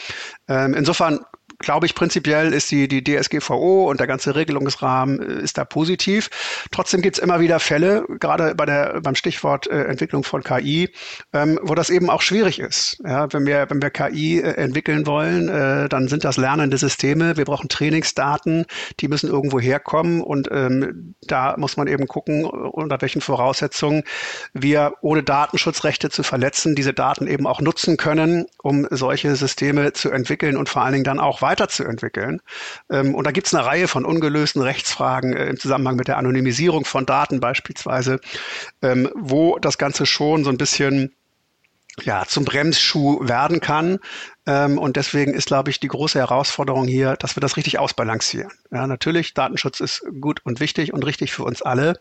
Ähm, 0.49 0.75
insofern 0.75 1.21
glaube 1.67 1.85
ich, 1.85 1.97
prinzipiell 1.97 2.53
ist 2.53 2.71
die, 2.71 2.87
die 2.87 3.03
DSGVO 3.03 3.91
und 3.91 3.99
der 3.99 4.07
ganze 4.07 4.37
Regelungsrahmen 4.37 5.21
äh, 5.21 5.43
ist 5.43 5.59
da 5.59 5.65
positiv. 5.65 6.31
Trotzdem 6.71 7.03
gibt 7.03 7.19
es 7.19 7.23
immer 7.23 7.41
wieder 7.41 7.59
Fälle, 7.59 8.07
gerade 8.21 8.55
bei 8.55 8.65
der, 8.67 9.01
beim 9.03 9.17
Stichwort 9.17 9.67
äh, 9.67 9.83
Entwicklung 9.87 10.23
von 10.23 10.45
KI, 10.45 10.91
ähm, 11.33 11.59
wo 11.63 11.75
das 11.75 11.91
eben 11.91 12.09
auch 12.09 12.23
schwierig 12.23 12.61
ist. 12.61 13.03
Ja, 13.05 13.33
wenn, 13.33 13.47
wir, 13.47 13.69
wenn 13.69 13.83
wir 13.83 13.91
KI 13.91 14.39
äh, 14.39 14.53
entwickeln 14.53 15.07
wollen, 15.07 15.49
äh, 15.49 15.89
dann 15.89 16.07
sind 16.07 16.23
das 16.23 16.37
lernende 16.37 16.79
Systeme. 16.79 17.37
Wir 17.37 17.45
brauchen 17.45 17.69
Trainingsdaten, 17.69 18.67
die 19.01 19.09
müssen 19.09 19.29
irgendwo 19.29 19.59
herkommen 19.59 20.21
und 20.21 20.49
ähm, 20.53 21.17
da 21.23 21.57
muss 21.59 21.77
man 21.77 21.89
eben 21.89 22.07
gucken, 22.07 22.45
unter 22.45 23.01
welchen 23.01 23.21
Voraussetzungen 23.21 24.05
wir 24.53 24.95
ohne 25.01 25.25
Datenschutzrechte 25.25 26.11
zu 26.11 26.23
verletzen, 26.23 26.77
diese 26.77 26.95
Daten 26.95 27.27
eben 27.27 27.49
auch 27.49 27.61
nutzen 27.61 27.97
können, 27.97 28.47
um 28.63 28.87
solche 28.93 29.35
Systeme 29.35 29.95
zu 29.95 30.13
entwickeln 30.13 30.57
und 30.57 30.69
vor 30.69 30.83
allen 30.83 30.93
Dingen 30.93 31.05
dann 31.05 31.19
auch 31.19 31.43
weiterzuentwickeln. 31.57 32.41
Ähm, 32.91 33.15
und 33.15 33.27
da 33.27 33.31
gibt 33.31 33.47
es 33.47 33.55
eine 33.55 33.65
Reihe 33.65 33.89
von 33.89 34.05
ungelösten 34.05 34.63
Rechtsfragen 34.63 35.35
äh, 35.35 35.47
im 35.47 35.59
Zusammenhang 35.59 35.97
mit 35.97 36.09
der 36.09 36.19
Anonymisierung 36.19 36.85
von 36.85 37.07
Daten 37.07 37.41
beispielsweise, 37.41 38.21
ähm, 38.83 39.09
wo 39.15 39.59
das 39.59 39.79
Ganze 39.79 40.07
schon 40.07 40.45
so 40.45 40.51
ein 40.51 40.59
bisschen 40.59 41.13
ja, 42.03 42.25
zum 42.27 42.45
Bremsschuh 42.45 43.27
werden 43.27 43.61
kann. 43.61 43.99
Ähm, 44.47 44.77
und 44.77 44.97
deswegen 44.97 45.33
ist, 45.33 45.47
glaube 45.47 45.71
ich, 45.71 45.81
die 45.81 45.89
große 45.89 46.19
Herausforderung 46.19 46.87
hier, 46.87 47.17
dass 47.17 47.37
wir 47.37 47.41
das 47.41 47.57
richtig 47.57 47.79
ausbalancieren. 47.79 48.53
Ja, 48.71 48.87
natürlich, 48.87 49.33
Datenschutz 49.33 49.81
ist 49.81 50.05
gut 50.21 50.41
und 50.45 50.61
wichtig 50.61 50.93
und 50.93 51.07
richtig 51.07 51.33
für 51.33 51.45
uns 51.45 51.63
alle. 51.63 51.99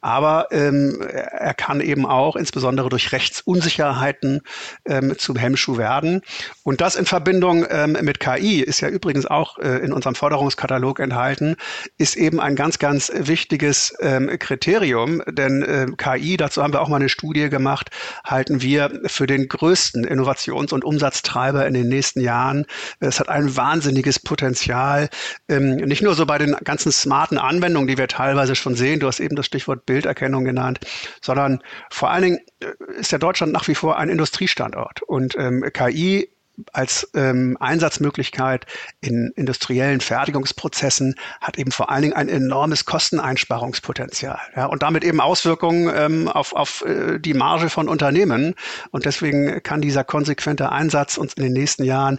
Aber 0.00 0.48
ähm, 0.52 1.00
er 1.00 1.54
kann 1.54 1.80
eben 1.80 2.06
auch 2.06 2.36
insbesondere 2.36 2.88
durch 2.88 3.12
Rechtsunsicherheiten 3.12 4.42
ähm, 4.84 5.18
zum 5.18 5.36
Hemmschuh 5.36 5.78
werden. 5.78 6.22
Und 6.62 6.80
das 6.80 6.94
in 6.94 7.04
Verbindung 7.04 7.66
ähm, 7.68 7.96
mit 8.02 8.20
KI 8.20 8.60
ist 8.60 8.80
ja 8.80 8.88
übrigens 8.88 9.26
auch 9.26 9.58
äh, 9.58 9.78
in 9.78 9.92
unserem 9.92 10.14
Forderungskatalog 10.14 11.00
enthalten, 11.00 11.56
ist 11.96 12.16
eben 12.16 12.38
ein 12.38 12.54
ganz, 12.54 12.78
ganz 12.78 13.10
wichtiges 13.12 13.94
ähm, 14.00 14.30
Kriterium. 14.38 15.22
Denn 15.26 15.62
äh, 15.62 15.86
KI, 15.96 16.36
dazu 16.36 16.62
haben 16.62 16.72
wir 16.72 16.80
auch 16.80 16.88
mal 16.88 16.96
eine 16.96 17.08
Studie 17.08 17.48
gemacht, 17.48 17.90
halten 18.24 18.62
wir 18.62 19.00
für 19.06 19.26
den 19.26 19.48
größten 19.48 20.06
Innovations- 20.06 20.72
und 20.72 20.84
Umsatztreiber 20.84 21.66
in 21.66 21.74
den 21.74 21.88
den 21.88 21.88
nächsten 21.88 22.20
Jahren. 22.20 22.66
Es 23.00 23.20
hat 23.20 23.28
ein 23.28 23.56
wahnsinniges 23.56 24.18
Potenzial, 24.18 25.08
ähm, 25.48 25.76
nicht 25.76 26.02
nur 26.02 26.14
so 26.14 26.26
bei 26.26 26.38
den 26.38 26.56
ganzen 26.64 26.92
smarten 26.92 27.38
Anwendungen, 27.38 27.88
die 27.88 27.98
wir 27.98 28.08
teilweise 28.08 28.54
schon 28.54 28.74
sehen, 28.74 29.00
du 29.00 29.06
hast 29.06 29.20
eben 29.20 29.36
das 29.36 29.46
Stichwort 29.46 29.86
Bilderkennung 29.88 30.44
genannt, 30.44 30.80
sondern 31.20 31.62
vor 31.90 32.10
allen 32.10 32.22
Dingen 32.22 32.38
äh, 32.60 33.00
ist 33.00 33.10
ja 33.10 33.18
Deutschland 33.18 33.52
nach 33.52 33.66
wie 33.66 33.74
vor 33.74 33.98
ein 33.98 34.08
Industriestandort. 34.08 35.02
Und 35.02 35.34
ähm, 35.36 35.64
KI 35.72 36.30
als 36.72 37.10
ähm, 37.14 37.56
Einsatzmöglichkeit 37.60 38.66
in 39.00 39.32
industriellen 39.36 40.00
Fertigungsprozessen 40.00 41.14
hat 41.40 41.58
eben 41.58 41.70
vor 41.70 41.90
allen 41.90 42.02
Dingen 42.02 42.14
ein 42.14 42.28
enormes 42.28 42.84
Kosteneinsparungspotenzial 42.84 44.38
ja, 44.56 44.66
und 44.66 44.82
damit 44.82 45.04
eben 45.04 45.20
Auswirkungen 45.20 45.90
ähm, 45.94 46.28
auf, 46.28 46.52
auf 46.54 46.84
äh, 46.84 47.18
die 47.18 47.34
Marge 47.34 47.70
von 47.70 47.88
Unternehmen. 47.88 48.54
Und 48.90 49.04
deswegen 49.04 49.62
kann 49.62 49.80
dieser 49.80 50.04
konsequente 50.04 50.70
Einsatz 50.70 51.16
uns 51.16 51.34
in 51.34 51.44
den 51.44 51.52
nächsten 51.52 51.84
Jahren 51.84 52.18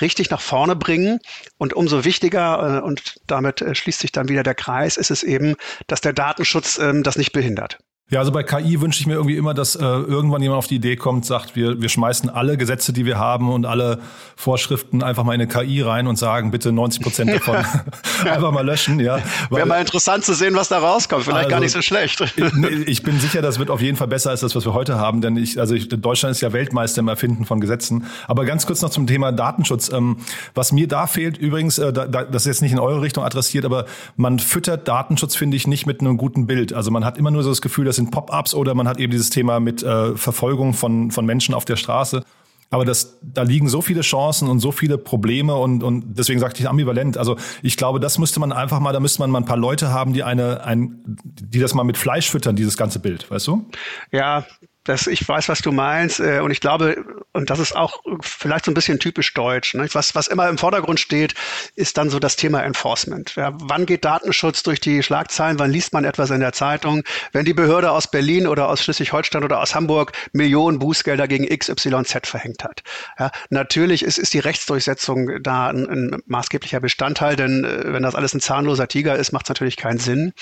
richtig 0.00 0.30
nach 0.30 0.40
vorne 0.40 0.76
bringen. 0.76 1.18
Und 1.58 1.74
umso 1.74 2.04
wichtiger, 2.04 2.78
äh, 2.78 2.80
und 2.80 3.20
damit 3.26 3.60
äh, 3.62 3.74
schließt 3.74 4.00
sich 4.00 4.12
dann 4.12 4.28
wieder 4.28 4.42
der 4.42 4.54
Kreis, 4.54 4.96
ist 4.96 5.10
es 5.10 5.22
eben, 5.22 5.56
dass 5.86 6.00
der 6.00 6.12
Datenschutz 6.12 6.78
ähm, 6.78 7.02
das 7.02 7.16
nicht 7.16 7.32
behindert. 7.32 7.78
Ja, 8.10 8.18
also 8.18 8.32
bei 8.32 8.42
KI 8.42 8.80
wünsche 8.80 9.00
ich 9.00 9.06
mir 9.06 9.14
irgendwie 9.14 9.36
immer, 9.36 9.54
dass 9.54 9.76
äh, 9.76 9.84
irgendwann 9.84 10.42
jemand 10.42 10.58
auf 10.58 10.66
die 10.66 10.74
Idee 10.74 10.96
kommt, 10.96 11.24
sagt, 11.24 11.54
wir, 11.54 11.80
wir 11.80 11.88
schmeißen 11.88 12.28
alle 12.28 12.56
Gesetze, 12.56 12.92
die 12.92 13.06
wir 13.06 13.18
haben 13.18 13.52
und 13.52 13.66
alle 13.66 14.00
Vorschriften 14.34 15.04
einfach 15.04 15.22
mal 15.22 15.34
in 15.34 15.40
eine 15.40 15.48
KI 15.48 15.80
rein 15.80 16.08
und 16.08 16.16
sagen, 16.16 16.50
bitte 16.50 16.72
90 16.72 17.02
Prozent 17.02 17.30
davon 17.34 17.54
einfach 18.24 18.50
mal 18.50 18.66
löschen. 18.66 18.98
Ja, 18.98 19.20
Wäre 19.48 19.64
mal 19.64 19.80
interessant 19.80 20.24
zu 20.24 20.34
sehen, 20.34 20.56
was 20.56 20.68
da 20.68 20.78
rauskommt. 20.78 21.22
Vielleicht 21.22 21.44
also, 21.44 21.50
gar 21.50 21.60
nicht 21.60 21.70
so 21.70 21.82
schlecht. 21.82 22.20
ich, 22.20 22.88
ich 22.88 23.02
bin 23.04 23.20
sicher, 23.20 23.42
das 23.42 23.60
wird 23.60 23.70
auf 23.70 23.80
jeden 23.80 23.96
Fall 23.96 24.08
besser 24.08 24.30
als 24.30 24.40
das, 24.40 24.56
was 24.56 24.64
wir 24.64 24.74
heute 24.74 24.98
haben, 24.98 25.20
denn 25.20 25.36
ich, 25.36 25.60
also 25.60 25.76
ich, 25.76 25.88
Deutschland 25.88 26.32
ist 26.32 26.40
ja 26.40 26.52
Weltmeister 26.52 27.00
im 27.02 27.08
Erfinden 27.08 27.44
von 27.44 27.60
Gesetzen. 27.60 28.06
Aber 28.26 28.44
ganz 28.44 28.66
kurz 28.66 28.82
noch 28.82 28.90
zum 28.90 29.06
Thema 29.06 29.30
Datenschutz. 29.30 29.88
Ähm, 29.92 30.16
was 30.56 30.72
mir 30.72 30.88
da 30.88 31.06
fehlt, 31.06 31.38
übrigens, 31.38 31.78
äh, 31.78 31.92
da, 31.92 32.06
das 32.06 32.42
ist 32.42 32.46
jetzt 32.46 32.62
nicht 32.62 32.72
in 32.72 32.80
eure 32.80 33.02
Richtung 33.02 33.22
adressiert, 33.22 33.64
aber 33.64 33.86
man 34.16 34.40
füttert 34.40 34.88
Datenschutz, 34.88 35.36
finde 35.36 35.56
ich, 35.56 35.68
nicht 35.68 35.86
mit 35.86 36.00
einem 36.00 36.16
guten 36.16 36.48
Bild. 36.48 36.72
Also 36.72 36.90
man 36.90 37.04
hat 37.04 37.16
immer 37.16 37.30
nur 37.30 37.44
so 37.44 37.50
das 37.50 37.62
Gefühl, 37.62 37.84
dass 37.84 37.99
sind 38.00 38.10
Pop-ups 38.10 38.54
oder 38.54 38.74
man 38.74 38.88
hat 38.88 38.98
eben 38.98 39.10
dieses 39.10 39.30
Thema 39.30 39.60
mit 39.60 39.82
äh, 39.82 40.16
Verfolgung 40.16 40.74
von, 40.74 41.10
von 41.10 41.24
Menschen 41.24 41.54
auf 41.54 41.64
der 41.64 41.76
Straße. 41.76 42.24
Aber 42.72 42.84
das, 42.84 43.18
da 43.20 43.42
liegen 43.42 43.68
so 43.68 43.82
viele 43.82 44.02
Chancen 44.02 44.48
und 44.48 44.60
so 44.60 44.70
viele 44.70 44.96
Probleme 44.96 45.56
und, 45.56 45.82
und 45.82 46.16
deswegen 46.16 46.38
sagte 46.38 46.60
ich 46.60 46.68
ambivalent. 46.68 47.18
Also 47.18 47.36
ich 47.62 47.76
glaube, 47.76 47.98
das 47.98 48.18
müsste 48.18 48.38
man 48.38 48.52
einfach 48.52 48.78
mal, 48.78 48.92
da 48.92 49.00
müsste 49.00 49.20
man 49.20 49.30
mal 49.30 49.40
ein 49.40 49.44
paar 49.44 49.56
Leute 49.56 49.92
haben, 49.92 50.12
die 50.12 50.22
eine, 50.22 50.64
ein, 50.64 51.02
die 51.04 51.58
das 51.58 51.74
mal 51.74 51.82
mit 51.82 51.98
Fleisch 51.98 52.30
füttern, 52.30 52.54
dieses 52.54 52.76
ganze 52.76 53.00
Bild, 53.00 53.28
weißt 53.28 53.48
du? 53.48 53.68
Ja, 54.12 54.46
das, 54.90 55.06
ich 55.06 55.26
weiß, 55.26 55.48
was 55.48 55.62
du 55.62 55.72
meinst. 55.72 56.20
Äh, 56.20 56.40
und 56.40 56.50
ich 56.50 56.60
glaube, 56.60 57.04
und 57.32 57.48
das 57.48 57.60
ist 57.60 57.76
auch 57.76 58.00
vielleicht 58.20 58.64
so 58.64 58.70
ein 58.70 58.74
bisschen 58.74 58.98
typisch 58.98 59.32
deutsch. 59.34 59.74
Ne? 59.74 59.88
Was, 59.92 60.14
was 60.14 60.26
immer 60.26 60.48
im 60.48 60.58
Vordergrund 60.58 60.98
steht, 60.98 61.34
ist 61.76 61.96
dann 61.96 62.10
so 62.10 62.18
das 62.18 62.36
Thema 62.36 62.62
Enforcement. 62.62 63.34
Ja, 63.36 63.52
wann 63.60 63.86
geht 63.86 64.04
Datenschutz 64.04 64.62
durch 64.62 64.80
die 64.80 65.02
Schlagzeilen? 65.02 65.58
Wann 65.58 65.70
liest 65.70 65.92
man 65.92 66.04
etwas 66.04 66.30
in 66.30 66.40
der 66.40 66.52
Zeitung? 66.52 67.02
Wenn 67.32 67.44
die 67.44 67.54
Behörde 67.54 67.92
aus 67.92 68.10
Berlin 68.10 68.46
oder 68.46 68.68
aus 68.68 68.82
Schleswig-Holstein 68.82 69.44
oder 69.44 69.60
aus 69.60 69.74
Hamburg 69.74 70.12
Millionen 70.32 70.80
Bußgelder 70.80 71.28
gegen 71.28 71.46
XYZ 71.46 72.26
verhängt 72.26 72.64
hat. 72.64 72.82
Ja, 73.18 73.30
natürlich 73.50 74.02
ist, 74.02 74.18
ist 74.18 74.34
die 74.34 74.40
Rechtsdurchsetzung 74.40 75.42
da 75.42 75.68
ein, 75.68 75.88
ein 75.88 76.22
maßgeblicher 76.26 76.80
Bestandteil, 76.80 77.36
denn 77.36 77.64
äh, 77.64 77.92
wenn 77.92 78.02
das 78.02 78.16
alles 78.16 78.34
ein 78.34 78.40
zahnloser 78.40 78.88
Tiger 78.88 79.16
ist, 79.16 79.32
macht 79.32 79.46
es 79.46 79.50
natürlich 79.50 79.76
keinen 79.76 79.98
Sinn. 79.98 80.32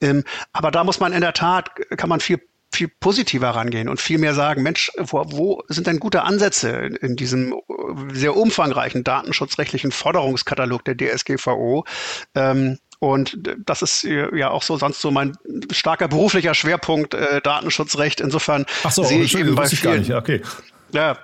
Ähm, 0.00 0.24
aber 0.52 0.72
da 0.72 0.82
muss 0.82 0.98
man 0.98 1.12
in 1.12 1.20
der 1.20 1.34
Tat, 1.34 1.70
kann 1.96 2.08
man 2.08 2.20
viel 2.20 2.40
viel 2.72 2.88
positiver 2.88 3.50
rangehen 3.50 3.88
und 3.88 4.00
viel 4.00 4.18
mehr 4.18 4.34
sagen, 4.34 4.62
Mensch, 4.62 4.90
wo, 4.96 5.24
wo 5.26 5.62
sind 5.68 5.86
denn 5.86 6.00
gute 6.00 6.22
Ansätze 6.22 6.70
in, 6.70 6.96
in, 6.96 7.16
diesem 7.16 7.54
sehr 8.12 8.36
umfangreichen 8.36 9.04
datenschutzrechtlichen 9.04 9.92
Forderungskatalog 9.92 10.84
der 10.84 10.96
DSGVO? 10.96 11.84
Ähm, 12.34 12.78
und 12.98 13.36
das 13.66 13.82
ist 13.82 14.04
ja 14.04 14.50
auch 14.50 14.62
so 14.62 14.76
sonst 14.76 15.00
so 15.00 15.10
mein 15.10 15.36
starker 15.72 16.06
beruflicher 16.06 16.54
Schwerpunkt, 16.54 17.14
äh, 17.14 17.40
Datenschutzrecht. 17.40 18.20
Insofern 18.20 18.64
Ach 18.84 18.92
so, 18.92 19.02
sehe 19.02 19.22
ich 19.22 19.36
eben 19.36 19.56
bei 19.56 19.66
vielen, 19.66 20.14
okay. 20.14 20.40
Ja, 20.92 21.16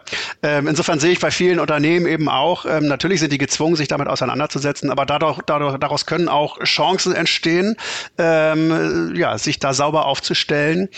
ähm, 0.43 0.67
insofern 0.67 0.99
sehe 0.99 1.13
ich 1.13 1.21
bei 1.21 1.31
vielen 1.31 1.61
Unternehmen 1.61 2.07
eben 2.07 2.29
auch, 2.29 2.65
ähm, 2.65 2.87
natürlich 2.87 3.21
sind 3.21 3.33
die 3.33 3.39
gezwungen, 3.39 3.77
sich 3.77 3.89
damit 3.89 4.09
auseinanderzusetzen, 4.09 4.91
aber 4.91 5.05
dadurch, 5.05 5.41
dadurch 5.45 5.77
daraus 5.79 6.07
können 6.07 6.29
auch 6.29 6.59
Chancen 6.65 7.15
entstehen, 7.15 7.77
ähm, 8.17 9.15
ja, 9.15 9.37
sich 9.37 9.59
da 9.59 9.75
sauber 9.75 10.07
aufzustellen 10.07 10.89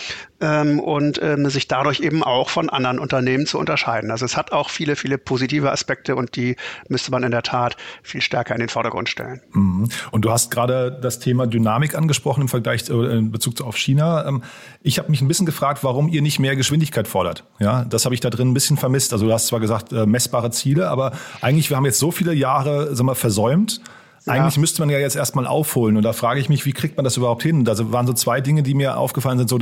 ähm, 0.40 0.78
und 0.78 1.20
ähm, 1.22 1.48
sich 1.50 1.68
dadurch 1.68 2.00
eben 2.00 2.22
auch 2.22 2.48
von 2.48 2.70
anderen 2.70 2.98
Unternehmen 2.98 3.46
zu 3.46 3.58
unterscheiden. 3.58 4.10
Also 4.10 4.24
es 4.24 4.36
hat 4.36 4.52
auch 4.52 4.70
viele, 4.70 4.94
viele 4.94 5.18
positive 5.18 5.72
Aspekte 5.72 6.14
und 6.14 6.36
die 6.36 6.56
müsste 6.88 7.10
man 7.10 7.24
in 7.24 7.30
der 7.30 7.42
Tat 7.42 7.76
viel 8.02 8.20
stärker 8.20 8.54
in 8.54 8.60
den 8.60 8.68
Vordergrund 8.68 9.08
stellen. 9.08 9.40
Mhm. 9.52 9.88
Und 10.12 10.24
du 10.24 10.30
hast 10.30 10.50
gerade 10.50 10.96
das 11.00 11.18
Thema 11.18 11.46
Dynamik 11.46 11.96
angesprochen 11.96 12.42
im 12.42 12.48
Vergleich 12.48 12.88
äh, 12.88 12.92
in 12.92 13.32
Bezug 13.32 13.60
auf 13.62 13.76
China. 13.76 14.26
Ähm, 14.26 14.42
ich 14.82 14.98
habe 14.98 15.10
mich 15.10 15.20
ein 15.20 15.28
bisschen 15.28 15.46
gefragt, 15.46 15.82
warum 15.82 16.08
ihr 16.08 16.22
nicht 16.22 16.38
mehr 16.38 16.54
Geschwindigkeit 16.54 17.08
fordert. 17.08 17.44
Ja, 17.58 17.84
das 17.84 18.04
habe 18.04 18.14
ich 18.14 18.20
da 18.20 18.30
drin 18.30 18.50
ein 18.50 18.54
bisschen 18.54 18.59
vermisst. 18.60 19.12
Also 19.12 19.26
du 19.26 19.32
hast 19.32 19.46
zwar 19.46 19.60
gesagt 19.60 19.92
äh, 19.92 20.06
messbare 20.06 20.50
Ziele, 20.50 20.88
aber 20.88 21.12
eigentlich 21.40 21.70
wir 21.70 21.76
haben 21.76 21.86
jetzt 21.86 21.98
so 21.98 22.10
viele 22.10 22.34
Jahre, 22.34 22.94
sagen 22.94 23.06
wir, 23.06 23.14
versäumt 23.14 23.80
eigentlich 24.26 24.56
ja. 24.56 24.60
müsste 24.60 24.82
man 24.82 24.90
ja 24.90 24.98
jetzt 24.98 25.16
erstmal 25.16 25.46
aufholen. 25.46 25.96
Und 25.96 26.02
da 26.02 26.12
frage 26.12 26.40
ich 26.40 26.48
mich, 26.48 26.66
wie 26.66 26.72
kriegt 26.72 26.96
man 26.96 27.04
das 27.04 27.16
überhaupt 27.16 27.42
hin? 27.42 27.64
Da 27.64 27.74
waren 27.92 28.06
so 28.06 28.12
zwei 28.12 28.40
Dinge, 28.40 28.62
die 28.62 28.74
mir 28.74 28.98
aufgefallen 28.98 29.38
sind. 29.38 29.48
So, 29.48 29.58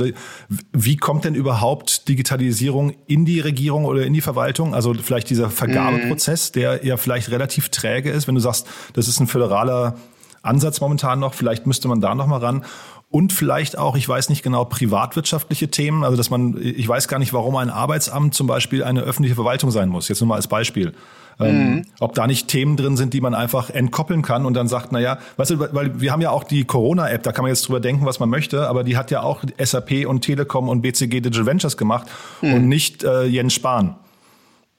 wie 0.73 0.97
kommt 0.97 1.23
denn 1.23 1.33
überhaupt 1.33 2.09
Digitalisierung 2.09 2.93
in 3.07 3.23
die 3.23 3.39
Regierung 3.39 3.85
oder 3.85 4.05
in 4.05 4.13
die 4.13 4.21
Verwaltung? 4.21 4.75
Also 4.75 4.93
vielleicht 4.93 5.29
dieser 5.29 5.49
Vergabeprozess, 5.49 6.49
mhm. 6.49 6.59
der 6.59 6.85
ja 6.85 6.97
vielleicht 6.97 7.31
relativ 7.31 7.69
träge 7.69 8.11
ist. 8.11 8.27
Wenn 8.27 8.35
du 8.35 8.41
sagst, 8.41 8.67
das 8.93 9.07
ist 9.07 9.19
ein 9.21 9.27
föderaler 9.27 9.95
Ansatz 10.41 10.81
momentan 10.81 11.19
noch, 11.19 11.33
vielleicht 11.33 11.65
müsste 11.65 11.87
man 11.87 12.01
da 12.01 12.13
noch 12.13 12.27
mal 12.27 12.37
ran. 12.37 12.65
Und 13.11 13.33
vielleicht 13.33 13.77
auch, 13.77 13.95
ich 13.95 14.07
weiß 14.07 14.29
nicht 14.29 14.43
genau, 14.43 14.65
privatwirtschaftliche 14.65 15.69
Themen. 15.69 16.03
Also, 16.03 16.15
dass 16.15 16.29
man, 16.29 16.59
ich 16.61 16.87
weiß 16.87 17.07
gar 17.07 17.17
nicht, 17.17 17.33
warum 17.33 17.55
ein 17.55 17.71
Arbeitsamt 17.71 18.35
zum 18.35 18.45
Beispiel 18.45 18.83
eine 18.83 19.01
öffentliche 19.01 19.33
Verwaltung 19.33 19.71
sein 19.71 19.89
muss. 19.89 20.07
Jetzt 20.09 20.21
nur 20.21 20.27
mal 20.27 20.35
als 20.35 20.47
Beispiel. 20.47 20.93
Ähm, 21.39 21.75
mhm. 21.75 21.85
Ob 21.99 22.13
da 22.13 22.27
nicht 22.27 22.49
Themen 22.49 22.75
drin 22.75 22.97
sind, 22.97 23.13
die 23.13 23.21
man 23.21 23.33
einfach 23.33 23.69
entkoppeln 23.69 24.21
kann 24.21 24.45
und 24.45 24.53
dann 24.53 24.67
sagt, 24.67 24.91
na 24.91 24.99
ja, 24.99 25.19
weißt 25.37 25.51
du, 25.51 25.59
weil 25.73 25.99
wir 26.01 26.11
haben 26.11 26.21
ja 26.21 26.31
auch 26.31 26.43
die 26.43 26.65
Corona-App, 26.65 27.23
da 27.23 27.31
kann 27.31 27.43
man 27.43 27.49
jetzt 27.49 27.67
drüber 27.67 27.79
denken, 27.79 28.05
was 28.05 28.19
man 28.19 28.29
möchte, 28.29 28.67
aber 28.67 28.83
die 28.83 28.97
hat 28.97 29.09
ja 29.09 29.21
auch 29.21 29.43
SAP 29.57 30.05
und 30.05 30.21
Telekom 30.21 30.67
und 30.67 30.81
BCG 30.81 31.21
Digital 31.21 31.45
Ventures 31.45 31.77
gemacht 31.77 32.07
mhm. 32.41 32.53
und 32.53 32.67
nicht 32.67 33.03
äh, 33.03 33.23
Jens 33.23 33.53
Spahn. 33.53 33.95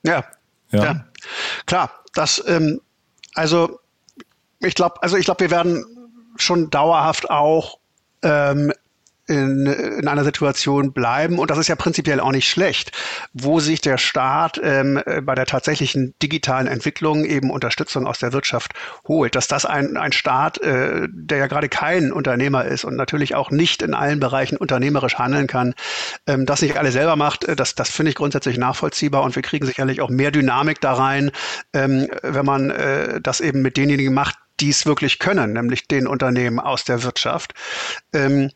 Ja, 0.02 0.24
ja, 0.70 0.84
ja. 0.84 1.04
klar. 1.64 1.90
Das, 2.12 2.42
ähm, 2.46 2.80
also 3.34 3.80
ich 4.58 4.74
glaube, 4.74 5.02
also 5.02 5.16
ich 5.16 5.24
glaube, 5.24 5.40
wir 5.40 5.50
werden 5.50 5.84
schon 6.36 6.70
dauerhaft 6.70 7.30
auch 7.30 7.78
ähm, 8.22 8.72
in, 9.30 9.66
in 9.66 10.08
einer 10.08 10.24
Situation 10.24 10.92
bleiben. 10.92 11.38
Und 11.38 11.50
das 11.50 11.58
ist 11.58 11.68
ja 11.68 11.76
prinzipiell 11.76 12.20
auch 12.20 12.32
nicht 12.32 12.48
schlecht, 12.48 12.92
wo 13.32 13.60
sich 13.60 13.80
der 13.80 13.96
Staat 13.96 14.60
ähm, 14.62 15.00
bei 15.22 15.34
der 15.34 15.46
tatsächlichen 15.46 16.14
digitalen 16.20 16.66
Entwicklung 16.66 17.24
eben 17.24 17.50
Unterstützung 17.50 18.06
aus 18.06 18.18
der 18.18 18.32
Wirtschaft 18.32 18.72
holt. 19.06 19.36
Dass 19.36 19.46
das 19.46 19.64
ein, 19.64 19.96
ein 19.96 20.12
Staat, 20.12 20.58
äh, 20.58 21.06
der 21.10 21.38
ja 21.38 21.46
gerade 21.46 21.68
kein 21.68 22.12
Unternehmer 22.12 22.64
ist 22.64 22.84
und 22.84 22.96
natürlich 22.96 23.34
auch 23.34 23.50
nicht 23.50 23.82
in 23.82 23.94
allen 23.94 24.20
Bereichen 24.20 24.56
unternehmerisch 24.56 25.16
handeln 25.16 25.46
kann, 25.46 25.74
ähm, 26.26 26.44
das 26.44 26.62
nicht 26.62 26.76
alle 26.76 26.90
selber 26.90 27.16
macht, 27.16 27.44
äh, 27.44 27.54
das, 27.54 27.74
das 27.76 27.90
finde 27.90 28.10
ich 28.10 28.16
grundsätzlich 28.16 28.58
nachvollziehbar. 28.58 29.22
Und 29.22 29.36
wir 29.36 29.42
kriegen 29.42 29.64
sicherlich 29.64 30.00
auch 30.00 30.10
mehr 30.10 30.32
Dynamik 30.32 30.80
da 30.80 30.94
rein, 30.94 31.30
ähm, 31.72 32.08
wenn 32.22 32.44
man 32.44 32.70
äh, 32.70 33.20
das 33.20 33.40
eben 33.40 33.62
mit 33.62 33.76
denjenigen 33.76 34.12
macht, 34.12 34.36
die 34.60 34.70
es 34.70 34.86
wirklich 34.86 35.18
können, 35.18 35.52
nämlich 35.52 35.88
den 35.88 36.06
Unternehmen 36.06 36.60
aus 36.60 36.84
der 36.84 37.02
Wirtschaft. 37.02 37.54
Ähm, 38.12 38.50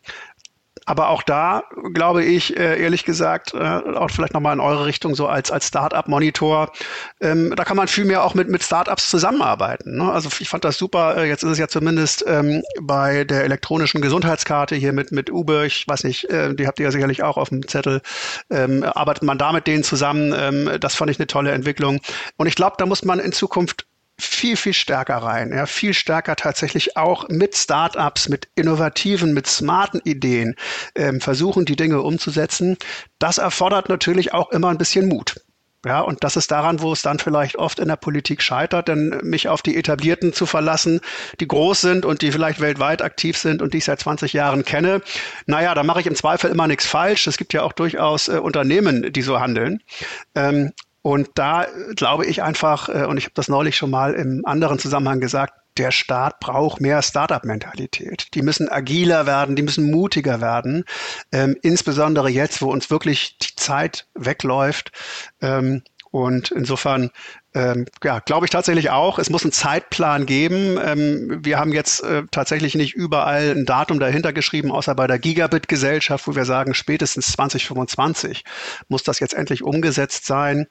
aber 0.85 1.09
auch 1.09 1.23
da 1.23 1.63
glaube 1.93 2.23
ich, 2.23 2.57
äh, 2.57 2.79
ehrlich 2.81 3.05
gesagt, 3.05 3.53
äh, 3.53 3.57
auch 3.57 4.11
vielleicht 4.11 4.33
nochmal 4.33 4.53
in 4.53 4.59
eure 4.59 4.85
Richtung 4.85 5.15
so 5.15 5.27
als, 5.27 5.51
als 5.51 5.67
Startup-Monitor, 5.67 6.71
ähm, 7.21 7.53
da 7.55 7.63
kann 7.63 7.75
man 7.77 7.87
viel 7.87 8.05
mehr 8.05 8.23
auch 8.23 8.35
mit, 8.35 8.49
mit 8.49 8.61
Startups 8.61 9.09
zusammenarbeiten. 9.09 9.97
Ne? 9.97 10.11
Also 10.11 10.29
ich 10.39 10.47
fand 10.47 10.63
das 10.63 10.77
super. 10.77 11.17
Äh, 11.17 11.27
jetzt 11.27 11.43
ist 11.43 11.51
es 11.51 11.57
ja 11.57 11.67
zumindest 11.67 12.23
ähm, 12.27 12.61
bei 12.81 13.23
der 13.23 13.43
elektronischen 13.43 14.01
Gesundheitskarte 14.01 14.75
hier 14.75 14.93
mit, 14.93 15.11
mit 15.11 15.31
Uber, 15.31 15.65
ich 15.65 15.87
weiß 15.87 16.03
nicht, 16.03 16.25
äh, 16.25 16.53
die 16.53 16.67
habt 16.67 16.79
ihr 16.79 16.85
ja 16.85 16.91
sicherlich 16.91 17.23
auch 17.23 17.37
auf 17.37 17.49
dem 17.49 17.67
Zettel, 17.67 18.01
ähm, 18.51 18.83
arbeitet 18.83 19.23
man 19.23 19.39
da 19.39 19.51
mit 19.53 19.65
denen 19.65 19.83
zusammen. 19.83 20.33
Ähm, 20.37 20.69
das 20.79 20.95
fand 20.95 21.09
ich 21.09 21.19
eine 21.19 21.27
tolle 21.27 21.51
Entwicklung. 21.51 21.99
Und 22.37 22.47
ich 22.47 22.55
glaube, 22.55 22.75
da 22.77 22.85
muss 22.85 23.03
man 23.03 23.19
in 23.19 23.31
Zukunft 23.31 23.87
viel, 24.17 24.55
viel 24.55 24.73
stärker 24.73 25.17
rein. 25.17 25.51
Ja, 25.51 25.65
viel 25.65 25.93
stärker 25.93 26.35
tatsächlich 26.35 26.97
auch 26.97 27.27
mit 27.29 27.55
Startups, 27.55 28.29
mit 28.29 28.47
innovativen, 28.55 29.33
mit 29.33 29.47
smarten 29.47 30.01
Ideen 30.03 30.55
ähm, 30.95 31.21
versuchen, 31.21 31.65
die 31.65 31.75
Dinge 31.75 32.01
umzusetzen. 32.01 32.77
Das 33.19 33.37
erfordert 33.37 33.89
natürlich 33.89 34.33
auch 34.33 34.51
immer 34.51 34.69
ein 34.69 34.77
bisschen 34.77 35.07
Mut. 35.07 35.35
Ja, 35.85 36.01
und 36.01 36.23
das 36.23 36.35
ist 36.35 36.49
daran, 36.49 36.81
wo 36.81 36.91
es 36.93 37.03
dann 37.03 37.19
vielleicht 37.19 37.57
oft 37.57 37.77
in 37.77 37.87
der 37.87 37.95
Politik 37.95 38.41
scheitert, 38.41 38.87
denn 38.87 39.19
mich 39.21 39.49
auf 39.49 39.61
die 39.61 39.77
Etablierten 39.77 40.33
zu 40.33 40.47
verlassen, 40.47 40.99
die 41.39 41.47
groß 41.47 41.79
sind 41.79 42.05
und 42.05 42.23
die 42.23 42.31
vielleicht 42.31 42.59
weltweit 42.59 43.03
aktiv 43.03 43.37
sind 43.37 43.61
und 43.61 43.73
die 43.75 43.77
ich 43.77 43.85
seit 43.85 43.99
20 43.99 44.33
Jahren 44.33 44.65
kenne, 44.65 45.03
naja, 45.45 45.75
da 45.75 45.83
mache 45.83 45.99
ich 45.99 46.07
im 46.07 46.15
Zweifel 46.15 46.49
immer 46.49 46.67
nichts 46.67 46.87
falsch. 46.87 47.27
Es 47.27 47.37
gibt 47.37 47.53
ja 47.53 47.61
auch 47.61 47.71
durchaus 47.71 48.29
äh, 48.29 48.39
Unternehmen, 48.39 49.13
die 49.13 49.21
so 49.21 49.39
handeln. 49.39 49.83
Ähm, 50.33 50.71
und 51.05 51.29
da 51.35 51.67
glaube 51.95 52.25
ich 52.25 52.41
einfach, 52.41 52.89
äh, 52.89 53.05
und 53.05 53.17
ich 53.17 53.25
habe 53.25 53.35
das 53.35 53.47
neulich 53.47 53.77
schon 53.77 53.91
mal 53.91 54.15
im 54.15 54.43
anderen 54.43 54.79
Zusammenhang 54.79 55.19
gesagt, 55.19 55.53
der 55.77 55.91
Staat 55.91 56.39
braucht 56.39 56.81
mehr 56.81 57.03
Startup-Mentalität. 57.03 58.33
Die 58.33 58.41
müssen 58.41 58.69
agiler 58.69 59.27
werden, 59.27 59.55
die 59.55 59.61
müssen 59.61 59.91
mutiger 59.91 60.41
werden, 60.41 60.83
ähm, 61.31 61.57
insbesondere 61.61 62.29
jetzt, 62.29 62.59
wo 62.63 62.71
uns 62.71 62.89
wirklich 62.89 63.37
die 63.37 63.55
Zeit 63.55 64.07
wegläuft. 64.15 64.93
Ähm, 65.41 65.83
und 66.09 66.49
insofern 66.49 67.11
ähm, 67.55 67.85
ja, 68.03 68.19
glaube 68.19 68.45
ich 68.45 68.49
tatsächlich 68.49 68.89
auch. 68.89 69.17
Es 69.17 69.29
muss 69.29 69.43
einen 69.43 69.53
Zeitplan 69.53 70.25
geben. 70.25 70.77
Ähm, 70.83 71.39
wir 71.41 71.57
haben 71.57 71.71
jetzt 71.71 72.03
äh, 72.03 72.23
tatsächlich 72.29 72.75
nicht 72.75 72.95
überall 72.95 73.51
ein 73.51 73.65
Datum 73.65 74.01
dahinter 74.01 74.33
geschrieben, 74.33 74.71
außer 74.71 74.93
bei 74.93 75.07
der 75.07 75.19
Gigabit-Gesellschaft, 75.19 76.27
wo 76.27 76.35
wir 76.35 76.43
sagen, 76.43 76.73
spätestens 76.73 77.27
2025 77.31 78.43
muss 78.89 79.03
das 79.03 79.21
jetzt 79.21 79.33
endlich 79.33 79.63
umgesetzt 79.63 80.25
sein. 80.25 80.67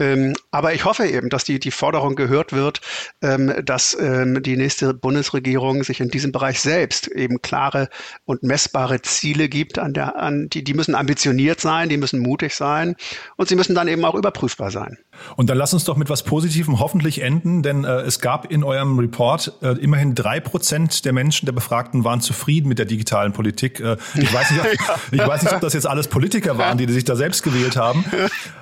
Ähm, 0.00 0.34
aber 0.50 0.74
ich 0.74 0.84
hoffe 0.84 1.06
eben, 1.06 1.30
dass 1.30 1.44
die, 1.44 1.60
die 1.60 1.70
Forderung 1.70 2.16
gehört 2.16 2.52
wird, 2.52 2.80
ähm, 3.22 3.54
dass 3.64 3.96
ähm, 3.98 4.42
die 4.42 4.56
nächste 4.56 4.92
Bundesregierung 4.92 5.84
sich 5.84 6.00
in 6.00 6.08
diesem 6.08 6.32
Bereich 6.32 6.60
selbst 6.60 7.06
eben 7.06 7.42
klare 7.42 7.88
und 8.24 8.42
messbare 8.42 9.00
Ziele 9.02 9.48
gibt, 9.48 9.78
an 9.78 9.94
der, 9.94 10.16
an 10.16 10.48
die, 10.48 10.64
die 10.64 10.74
müssen 10.74 10.96
ambitioniert 10.96 11.60
sein, 11.60 11.88
die 11.88 11.96
müssen 11.96 12.18
mutig 12.18 12.56
sein 12.56 12.96
und 13.36 13.48
sie 13.48 13.54
müssen 13.54 13.76
dann 13.76 13.86
eben 13.86 14.04
auch 14.04 14.16
überprüfbar 14.16 14.72
sein. 14.72 14.98
Und 15.36 15.48
dann 15.48 15.58
lass 15.58 15.72
uns 15.72 15.84
doch 15.84 15.96
mit 15.96 16.10
was 16.10 16.23
Positivem 16.24 16.80
hoffentlich 16.80 17.22
enden, 17.22 17.62
denn 17.62 17.84
äh, 17.84 18.00
es 18.00 18.20
gab 18.20 18.50
in 18.50 18.64
eurem 18.64 18.98
Report 18.98 19.52
äh, 19.62 19.78
immerhin 19.78 20.14
drei 20.14 20.40
Prozent 20.40 21.04
der 21.04 21.12
Menschen, 21.12 21.46
der 21.46 21.52
Befragten, 21.52 22.04
waren 22.04 22.20
zufrieden 22.20 22.68
mit 22.68 22.78
der 22.78 22.86
digitalen 22.86 23.32
Politik. 23.32 23.80
Äh, 23.80 23.96
ich, 24.14 24.32
weiß 24.32 24.50
nicht, 24.50 24.60
ob, 24.60 24.66
ich 25.12 25.26
weiß 25.26 25.42
nicht, 25.42 25.54
ob 25.54 25.60
das 25.60 25.72
jetzt 25.72 25.86
alles 25.86 26.08
Politiker 26.08 26.58
waren, 26.58 26.78
die 26.78 26.90
sich 26.92 27.04
da 27.04 27.16
selbst 27.16 27.42
gewählt 27.42 27.76
haben. 27.76 28.04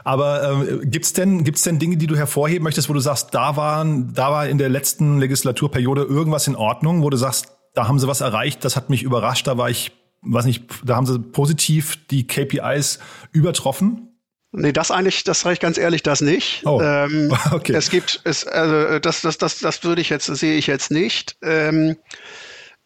Aber 0.04 0.62
äh, 0.62 0.86
gibt's 0.86 1.12
denn, 1.12 1.44
gibt's 1.44 1.62
denn 1.62 1.78
Dinge, 1.78 1.96
die 1.96 2.06
du 2.06 2.16
hervorheben 2.16 2.64
möchtest, 2.64 2.88
wo 2.88 2.92
du 2.92 3.00
sagst, 3.00 3.34
da 3.34 3.56
waren, 3.56 4.12
da 4.14 4.30
war 4.30 4.46
in 4.48 4.58
der 4.58 4.68
letzten 4.68 5.18
Legislaturperiode 5.18 6.02
irgendwas 6.02 6.46
in 6.46 6.56
Ordnung, 6.56 7.02
wo 7.02 7.10
du 7.10 7.16
sagst, 7.16 7.52
da 7.74 7.88
haben 7.88 7.98
sie 7.98 8.06
was 8.06 8.20
erreicht, 8.20 8.64
das 8.64 8.76
hat 8.76 8.90
mich 8.90 9.02
überrascht, 9.02 9.46
da 9.46 9.56
war 9.56 9.70
ich, 9.70 9.92
weiß 10.22 10.44
nicht, 10.44 10.64
da 10.84 10.96
haben 10.96 11.06
sie 11.06 11.18
positiv 11.18 11.98
die 12.10 12.26
KPIs 12.26 12.98
übertroffen? 13.32 14.11
Nee, 14.52 14.72
das 14.72 14.90
eigentlich, 14.90 15.24
das 15.24 15.40
sage 15.40 15.54
ich 15.54 15.60
ganz 15.60 15.78
ehrlich, 15.78 16.02
das 16.02 16.20
nicht. 16.20 16.62
Oh. 16.66 16.80
Ähm, 16.82 17.34
okay. 17.52 17.72
Es 17.74 17.88
gibt, 17.90 18.20
es, 18.24 18.46
also 18.46 18.98
das, 18.98 19.22
das, 19.22 19.38
das, 19.38 19.58
das 19.58 19.82
würde 19.82 20.02
ich 20.02 20.10
jetzt, 20.10 20.26
sehe 20.26 20.56
ich 20.56 20.66
jetzt 20.66 20.90
nicht. 20.90 21.36
Ähm, 21.42 21.96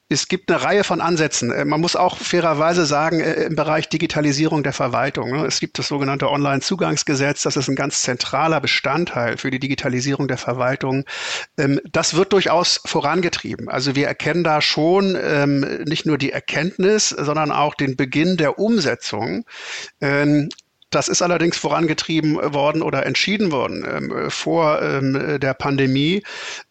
es 0.08 0.28
gibt 0.28 0.48
eine 0.50 0.62
Reihe 0.62 0.84
von 0.84 1.00
Ansätzen. 1.00 1.50
Äh, 1.50 1.64
man 1.64 1.80
muss 1.80 1.96
auch 1.96 2.16
fairerweise 2.18 2.86
sagen, 2.86 3.18
äh, 3.18 3.44
im 3.44 3.56
Bereich 3.56 3.88
Digitalisierung 3.88 4.62
der 4.62 4.72
Verwaltung. 4.72 5.32
Ne, 5.32 5.44
es 5.44 5.58
gibt 5.58 5.78
das 5.80 5.88
sogenannte 5.88 6.30
Online-Zugangsgesetz. 6.30 7.42
Das 7.42 7.56
ist 7.56 7.68
ein 7.68 7.74
ganz 7.74 8.02
zentraler 8.02 8.60
Bestandteil 8.60 9.36
für 9.36 9.50
die 9.50 9.58
Digitalisierung 9.58 10.28
der 10.28 10.38
Verwaltung. 10.38 11.04
Ähm, 11.58 11.80
das 11.90 12.14
wird 12.14 12.32
durchaus 12.32 12.80
vorangetrieben. 12.84 13.68
Also 13.68 13.96
wir 13.96 14.06
erkennen 14.06 14.44
da 14.44 14.60
schon 14.60 15.18
ähm, 15.20 15.82
nicht 15.84 16.06
nur 16.06 16.18
die 16.18 16.30
Erkenntnis, 16.30 17.08
sondern 17.08 17.50
auch 17.50 17.74
den 17.74 17.96
Beginn 17.96 18.36
der 18.36 18.60
Umsetzung. 18.60 19.44
Das 20.90 21.08
ist 21.08 21.20
allerdings 21.20 21.56
vorangetrieben 21.56 22.36
worden 22.54 22.80
oder 22.80 23.04
entschieden 23.06 23.50
worden 23.50 23.84
ähm, 23.90 24.30
vor 24.30 24.80
ähm, 24.80 25.40
der 25.40 25.52
Pandemie. 25.52 26.22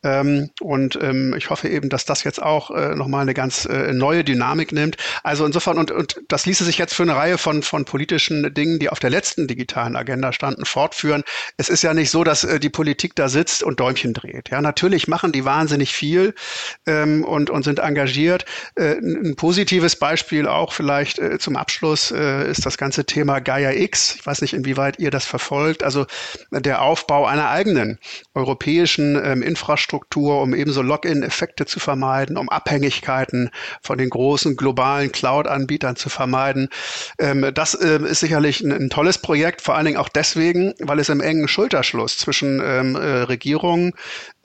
Ähm, 0.04 0.52
und 0.62 0.98
ähm, 1.02 1.36
ich 1.38 1.50
hoffe 1.50 1.68
eben, 1.68 1.90
dass 1.90 2.06
das 2.06 2.24
jetzt 2.24 2.42
auch 2.42 2.72
äh, 2.72 2.96
nochmal 2.96 3.24
eine 3.24 3.34
ganz 3.34 3.66
äh, 3.66 3.92
neue 3.92 4.24
Dynamik 4.24 4.72
nimmt. 4.72 4.96
Also 5.24 5.46
insofern, 5.46 5.78
und, 5.78 5.92
und 5.92 6.22
das 6.30 6.46
ließe 6.46 6.64
sich 6.64 6.78
jetzt 6.78 6.94
für 6.94 7.04
eine 7.04 7.16
Reihe 7.16 7.38
von, 7.38 7.62
von 7.62 7.84
politischen 7.84 8.54
Dingen, 8.54 8.80
die 8.80 8.90
auf 8.90 9.00
der 9.00 9.10
letzten 9.10 9.48
digitalen 9.48 9.98
Agenda 9.98 10.32
standen, 10.32 10.64
fortführen. 10.64 11.24
Es 11.58 11.68
ist 11.68 11.82
ja 11.82 11.94
nicht 11.94 12.10
so, 12.10 12.24
dass 12.24 12.46
äh, 12.46 12.60
die 12.60 12.70
Politik 12.70 13.16
da 13.16 13.28
sitzt 13.28 13.64
und 13.64 13.82
Däumchen 13.82 14.14
dreht. 14.14 14.50
Ja, 14.50 14.62
natürlich 14.62 15.10
machen 15.10 15.34
die 15.34 15.44
wahnsinnig 15.44 15.94
viel 15.94 16.34
ähm, 16.88 17.26
und, 17.26 17.50
und 17.50 17.64
sind 17.64 17.80
engagiert. 17.80 18.46
Äh, 18.76 18.94
ein 18.94 19.36
positives 19.36 19.98
Beispiel 19.98 20.48
auch 20.48 20.72
vielleicht 20.72 21.20
äh, 21.20 21.38
zum 21.38 21.58
Abschluss 21.58 22.12
äh, 22.12 22.50
ist 22.50 22.66
das 22.66 22.78
ganze 22.78 23.04
Thema 23.04 23.40
Gaia 23.40 23.72
X 23.72 24.05
ich 24.14 24.26
weiß 24.26 24.42
nicht, 24.42 24.54
inwieweit 24.54 25.00
ihr 25.00 25.10
das 25.10 25.26
verfolgt, 25.26 25.84
also 25.84 26.06
der 26.52 26.82
Aufbau 26.82 27.26
einer 27.26 27.50
eigenen 27.50 27.98
europäischen 28.34 29.16
ähm, 29.24 29.42
Infrastruktur, 29.42 30.42
um 30.42 30.54
ebenso 30.54 30.82
Login-Effekte 30.82 31.66
zu 31.66 31.80
vermeiden, 31.80 32.38
um 32.38 32.50
Abhängigkeiten 32.50 33.50
von 33.82 33.98
den 33.98 34.10
großen 34.10 34.56
globalen 34.56 35.12
Cloud-Anbietern 35.12 35.96
zu 35.96 36.10
vermeiden. 36.10 36.70
Ähm, 37.20 37.52
das 37.54 37.74
äh, 37.74 38.00
ist 38.04 38.20
sicherlich 38.20 38.62
ein, 38.62 38.72
ein, 38.72 38.90
tolles 38.90 39.18
Projekt, 39.18 39.62
vor 39.62 39.76
allen 39.76 39.86
Dingen 39.86 39.98
auch 39.98 40.10
deswegen, 40.10 40.74
weil 40.80 41.00
es 41.00 41.10
im 41.10 41.22
engen 41.22 41.48
Schulterschluss 41.48 42.18
zwischen 42.18 42.62
ähm, 42.64 42.96
äh, 42.96 43.24
Regierungen 43.24 43.94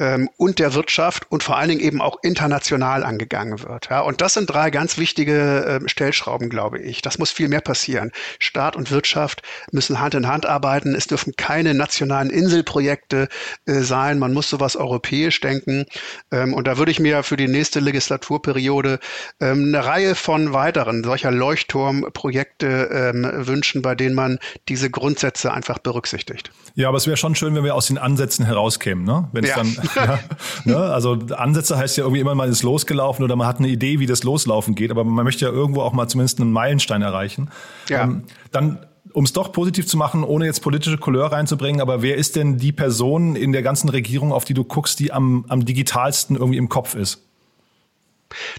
ähm, 0.01 0.29
und 0.37 0.59
der 0.59 0.75
Wirtschaft 0.75 1.31
und 1.31 1.43
vor 1.43 1.57
allen 1.57 1.69
Dingen 1.69 1.81
eben 1.81 2.01
auch 2.01 2.19
international 2.23 3.05
angegangen 3.05 3.63
wird. 3.63 3.89
Ja, 3.91 4.01
und 4.01 4.21
das 4.21 4.35
sind 4.35 4.51
drei 4.51 4.71
ganz 4.71 4.99
wichtige 4.99 5.81
äh, 5.85 5.89
Stellschrauben, 5.89 6.49
glaube 6.49 6.81
ich. 6.81 7.03
Das 7.03 7.19
muss 7.19 7.31
viel 7.31 7.49
mehr 7.49 7.61
passieren. 7.61 8.11
Staat 8.39 8.75
und 8.75 8.91
Wirtschaft 8.91 9.43
müssen 9.71 10.01
Hand 10.01 10.15
in 10.15 10.27
Hand 10.27 10.47
arbeiten. 10.47 10.95
Es 10.95 11.07
dürfen 11.07 11.35
keine 11.37 11.75
nationalen 11.75 12.31
Inselprojekte 12.31 13.29
äh, 13.67 13.81
sein. 13.81 14.19
Man 14.19 14.33
muss 14.33 14.49
sowas 14.49 14.75
europäisch 14.75 15.41
denken. 15.41 15.85
Ähm, 16.33 16.55
und 16.55 16.67
da 16.67 16.79
würde 16.79 16.91
ich 16.91 16.99
mir 16.99 17.23
für 17.23 17.37
die 17.37 17.49
nächste 17.49 17.81
Legislaturperiode 17.81 18.99
ähm, 19.41 19.67
eine 19.69 19.85
Reihe 19.85 20.15
von 20.15 20.53
weiteren 20.53 21.05
solcher 21.05 21.31
Leuchtturmprojekte 21.31 23.13
ähm, 23.15 23.47
wünschen, 23.47 23.83
bei 23.83 23.95
denen 23.95 24.15
man 24.15 24.39
diese 24.69 24.91
Grundsätze 24.91 25.53
einfach 25.53 25.79
berücksichtigt. 25.79 26.51
Ja, 26.75 26.89
aber 26.89 26.97
es 26.97 27.07
wäre 27.07 27.19
schon 27.19 27.35
schön, 27.35 27.55
wenn 27.55 27.65
wir 27.65 27.75
aus 27.75 27.87
den 27.89 27.99
Ansätzen 27.99 28.47
herauskämen, 28.47 29.05
ne? 29.05 29.29
Wenn 29.33 29.45
es 29.45 29.51
ja. 29.51 29.57
dann, 29.57 29.77
ja, 29.97 30.19
ne? 30.65 30.77
Also 30.77 31.19
Ansätze 31.37 31.77
heißt 31.77 31.97
ja 31.97 32.05
irgendwie 32.05 32.21
immer, 32.21 32.35
man 32.35 32.51
ist 32.51 32.63
losgelaufen 32.63 33.25
oder 33.25 33.37
man 33.37 33.47
hat 33.47 33.59
eine 33.59 33.69
Idee, 33.69 33.99
wie 33.99 34.07
das 34.07 34.23
loslaufen 34.23 34.75
geht, 34.75 34.91
aber 34.91 35.05
man 35.05 35.25
möchte 35.25 35.45
ja 35.45 35.51
irgendwo 35.51 35.83
auch 35.83 35.93
mal 35.93 36.09
zumindest 36.09 36.41
einen 36.41 36.53
Meilenstein 36.53 37.03
erreichen. 37.03 37.51
Ja. 37.89 38.05
Ähm, 38.05 38.25
dann 38.53 38.87
um 39.13 39.25
es 39.25 39.33
doch 39.33 39.53
positiv 39.53 39.87
zu 39.87 39.97
machen, 39.97 40.23
ohne 40.23 40.47
jetzt 40.47 40.61
politische 40.61 40.99
Couleur 40.99 41.33
reinzubringen, 41.33 41.81
aber 41.81 42.03
wer 42.03 42.17
ist 42.17 42.37
denn 42.37 42.59
die 42.59 42.73
Person 42.73 43.35
in 43.35 43.53
der 43.53 43.63
ganzen 43.63 43.89
Regierung, 43.89 44.33
auf 44.33 44.45
die 44.45 44.55
du 44.55 44.63
guckst, 44.63 45.01
die 45.01 45.13
am, 45.13 45.45
am 45.49 45.65
digitalsten 45.65 46.37
irgendwie 46.37 46.59
im 46.59 46.69
Kopf 46.69 46.95
ist? 46.95 47.23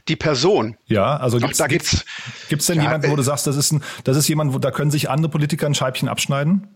Die 0.07 0.17
Person. 0.17 0.75
Ja, 0.87 1.15
also 1.15 1.37
gibt's, 1.37 1.61
Ach, 1.61 1.65
da 1.65 1.67
gibt's, 1.67 2.05
gibt's 2.49 2.65
denn 2.65 2.77
ja, 2.77 2.83
jemanden, 2.83 3.09
wo 3.09 3.15
du 3.15 3.23
sagst, 3.23 3.47
das 3.47 3.55
ist 3.55 3.71
ein, 3.71 3.83
das 4.03 4.17
ist 4.17 4.27
jemand, 4.27 4.53
wo 4.53 4.59
da 4.59 4.71
können 4.71 4.91
sich 4.91 5.09
andere 5.09 5.31
Politiker 5.31 5.65
ein 5.65 5.75
Scheibchen 5.75 6.09
abschneiden? 6.09 6.67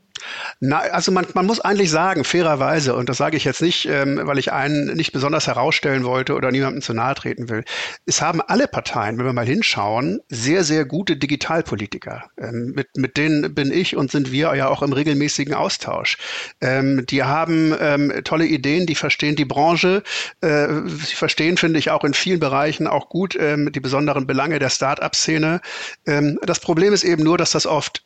Na, 0.60 0.80
also 0.80 1.12
man, 1.12 1.25
man 1.34 1.45
muss 1.45 1.60
eigentlich 1.60 1.91
sagen, 1.91 2.23
fairerweise, 2.23 2.95
und 2.95 3.10
das 3.10 3.17
sage 3.17 3.36
ich 3.36 3.43
jetzt 3.43 3.62
nicht, 3.62 3.86
ähm, 3.86 4.19
weil 4.23 4.38
ich 4.38 4.51
einen 4.54 4.95
nicht 4.95 5.12
besonders 5.12 5.47
herausstellen 5.47 6.06
wollte 6.06 6.36
oder 6.36 6.51
niemandem 6.51 6.82
zu 6.82 6.93
nahe 6.93 7.15
treten 7.15 7.49
will, 7.49 7.63
es 8.06 8.21
haben 8.21 8.41
alle 8.41 8.67
Parteien, 8.67 9.17
wenn 9.17 9.25
wir 9.25 9.34
mal 9.34 9.45
hinschauen, 9.45 10.21
sehr, 10.30 10.63
sehr 10.63 10.86
gute 10.86 11.17
Digitalpolitiker. 11.17 12.30
Ähm, 12.38 12.71
mit, 12.75 12.95
mit 12.95 13.17
denen 13.17 13.54
bin 13.54 13.71
ich 13.71 13.97
und 13.97 14.12
sind 14.12 14.32
wir 14.32 14.56
ja 14.56 14.69
auch 14.69 14.82
im 14.82 14.93
regelmäßigen 14.93 15.54
Austausch. 15.54 16.17
Ähm, 16.62 17.06
die 17.06 17.23
haben 17.23 17.75
ähm, 17.80 18.13
tolle 18.23 18.45
Ideen, 18.45 18.86
die 18.86 18.95
verstehen 18.95 19.36
die 19.36 19.45
Branche, 19.45 20.01
äh, 20.41 20.67
sie 20.88 21.15
verstehen, 21.15 21.58
finde 21.58 21.80
ich, 21.80 21.91
auch 21.91 22.06
in 22.06 22.13
vielen 22.13 22.39
Bereichen 22.39 22.88
auch 22.88 23.10
gut 23.10 23.36
ähm, 23.38 23.71
die 23.71 23.82
besonderen 23.82 24.28
Belange 24.28 24.60
der 24.60 24.69
Start-up-Szene. 24.69 25.60
Ähm, 26.08 26.39
das 26.43 26.62
Problem 26.62 26.93
ist 26.93 27.04
eben 27.04 27.23
nur, 27.23 27.38
dass 27.38 27.51
das 27.51 27.65
oft 27.65 28.05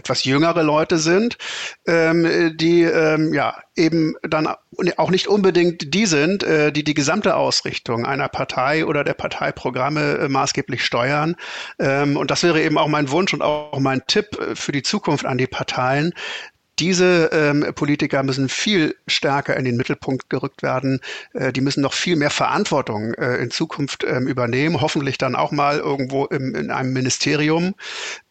etwas 0.00 0.24
jüngere 0.24 0.62
Leute 0.62 0.98
sind, 0.98 1.36
ähm, 1.86 2.56
die 2.56 2.82
ähm, 2.82 3.32
ja 3.32 3.56
eben 3.76 4.14
dann 4.22 4.48
auch 4.96 5.10
nicht 5.10 5.28
unbedingt 5.28 5.94
die 5.94 6.06
sind, 6.06 6.42
äh, 6.42 6.72
die 6.72 6.84
die 6.84 6.94
gesamte 6.94 7.36
Ausrichtung 7.36 8.06
einer 8.06 8.28
Partei 8.28 8.84
oder 8.86 9.04
der 9.04 9.14
Parteiprogramme 9.14 10.18
äh, 10.18 10.28
maßgeblich 10.28 10.84
steuern. 10.84 11.36
Ähm, 11.78 12.16
und 12.16 12.30
das 12.30 12.42
wäre 12.42 12.62
eben 12.62 12.78
auch 12.78 12.88
mein 12.88 13.10
Wunsch 13.10 13.32
und 13.34 13.42
auch 13.42 13.78
mein 13.78 14.02
Tipp 14.06 14.38
äh, 14.40 14.54
für 14.56 14.72
die 14.72 14.82
Zukunft 14.82 15.26
an 15.26 15.38
die 15.38 15.46
Parteien, 15.46 16.12
diese 16.80 17.30
ähm, 17.32 17.66
Politiker 17.74 18.22
müssen 18.22 18.48
viel 18.48 18.96
stärker 19.06 19.56
in 19.56 19.64
den 19.66 19.76
Mittelpunkt 19.76 20.30
gerückt 20.30 20.62
werden. 20.62 21.00
Äh, 21.34 21.52
die 21.52 21.60
müssen 21.60 21.82
noch 21.82 21.92
viel 21.92 22.16
mehr 22.16 22.30
Verantwortung 22.30 23.14
äh, 23.14 23.36
in 23.36 23.50
Zukunft 23.50 24.04
ähm, 24.04 24.26
übernehmen, 24.26 24.80
hoffentlich 24.80 25.18
dann 25.18 25.36
auch 25.36 25.52
mal 25.52 25.78
irgendwo 25.78 26.24
im, 26.26 26.54
in 26.54 26.70
einem 26.70 26.92
Ministerium. 26.92 27.74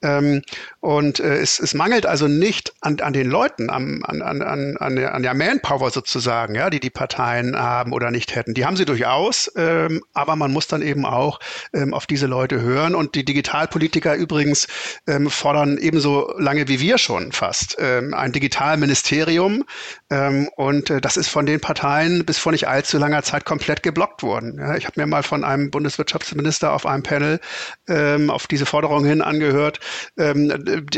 Ähm, 0.02 0.42
und 0.80 1.20
äh, 1.20 1.38
es, 1.38 1.60
es 1.60 1.74
mangelt 1.76 2.06
also 2.06 2.28
nicht 2.28 2.74
an, 2.82 3.00
an 3.02 3.14
den 3.14 3.30
Leuten, 3.30 3.70
an, 3.70 4.04
an, 4.04 4.22
an, 4.22 4.78
an, 4.78 4.96
der, 4.96 5.14
an 5.14 5.22
der 5.22 5.34
Manpower 5.36 5.92
sozusagen, 5.92 6.56
ja, 6.56 6.70
die 6.70 6.80
die 6.80 6.90
Parteien 6.90 7.56
haben 7.56 7.94
oder 7.94 8.10
nicht 8.10 8.36
hätten. 8.36 8.56
Die 8.56 8.66
haben 8.66 8.78
sie 8.78 8.86
durchaus, 8.86 9.52
ähm, 9.56 10.02
aber 10.14 10.36
man 10.36 10.52
muss 10.52 10.68
dann 10.68 10.82
eben 10.82 11.06
auch 11.06 11.40
ähm, 11.74 11.94
auf 11.94 12.08
diese 12.08 12.26
Leute 12.26 12.62
hören. 12.62 12.96
Und 12.96 13.14
die 13.14 13.26
Digitalpolitiker 13.26 14.16
übrigens 14.16 14.68
ähm, 15.08 15.30
fordern 15.30 15.78
ebenso 15.78 16.34
lange 16.38 16.68
wie 16.68 16.80
wir 16.80 16.98
schon 16.98 17.32
fast 17.32 17.78
ähm, 17.80 18.14
ein 18.16 18.32
Digitalministerium. 18.40 19.66
Ähm, 20.10 20.50
und 20.56 20.90
äh, 20.90 21.02
das 21.02 21.18
ist 21.18 21.30
von 21.30 21.46
den 21.46 21.60
Parteien 21.60 22.26
bis 22.26 22.38
vor 22.38 22.52
nicht 22.52 22.68
allzu 22.68 22.98
langer 22.98 23.24
Zeit 23.24 23.46
komplett 23.46 23.84
geblockt 23.84 24.24
worden. 24.24 24.58
Ja, 24.58 24.76
ich 24.76 24.86
habe 24.86 25.00
mir 25.00 25.08
mal 25.08 25.24
von 25.24 25.44
einem 25.44 25.70
Bundeswirtschaftsminister 25.70 26.72
auf 26.72 26.86
einem 26.86 27.04
Panel 27.04 27.40
ähm, 27.88 28.30
auf 28.30 28.48
diese 28.48 28.66
Forderung 28.66 29.06
hin 29.06 29.22
angehört, 29.22 29.80
ähm, 30.18 30.52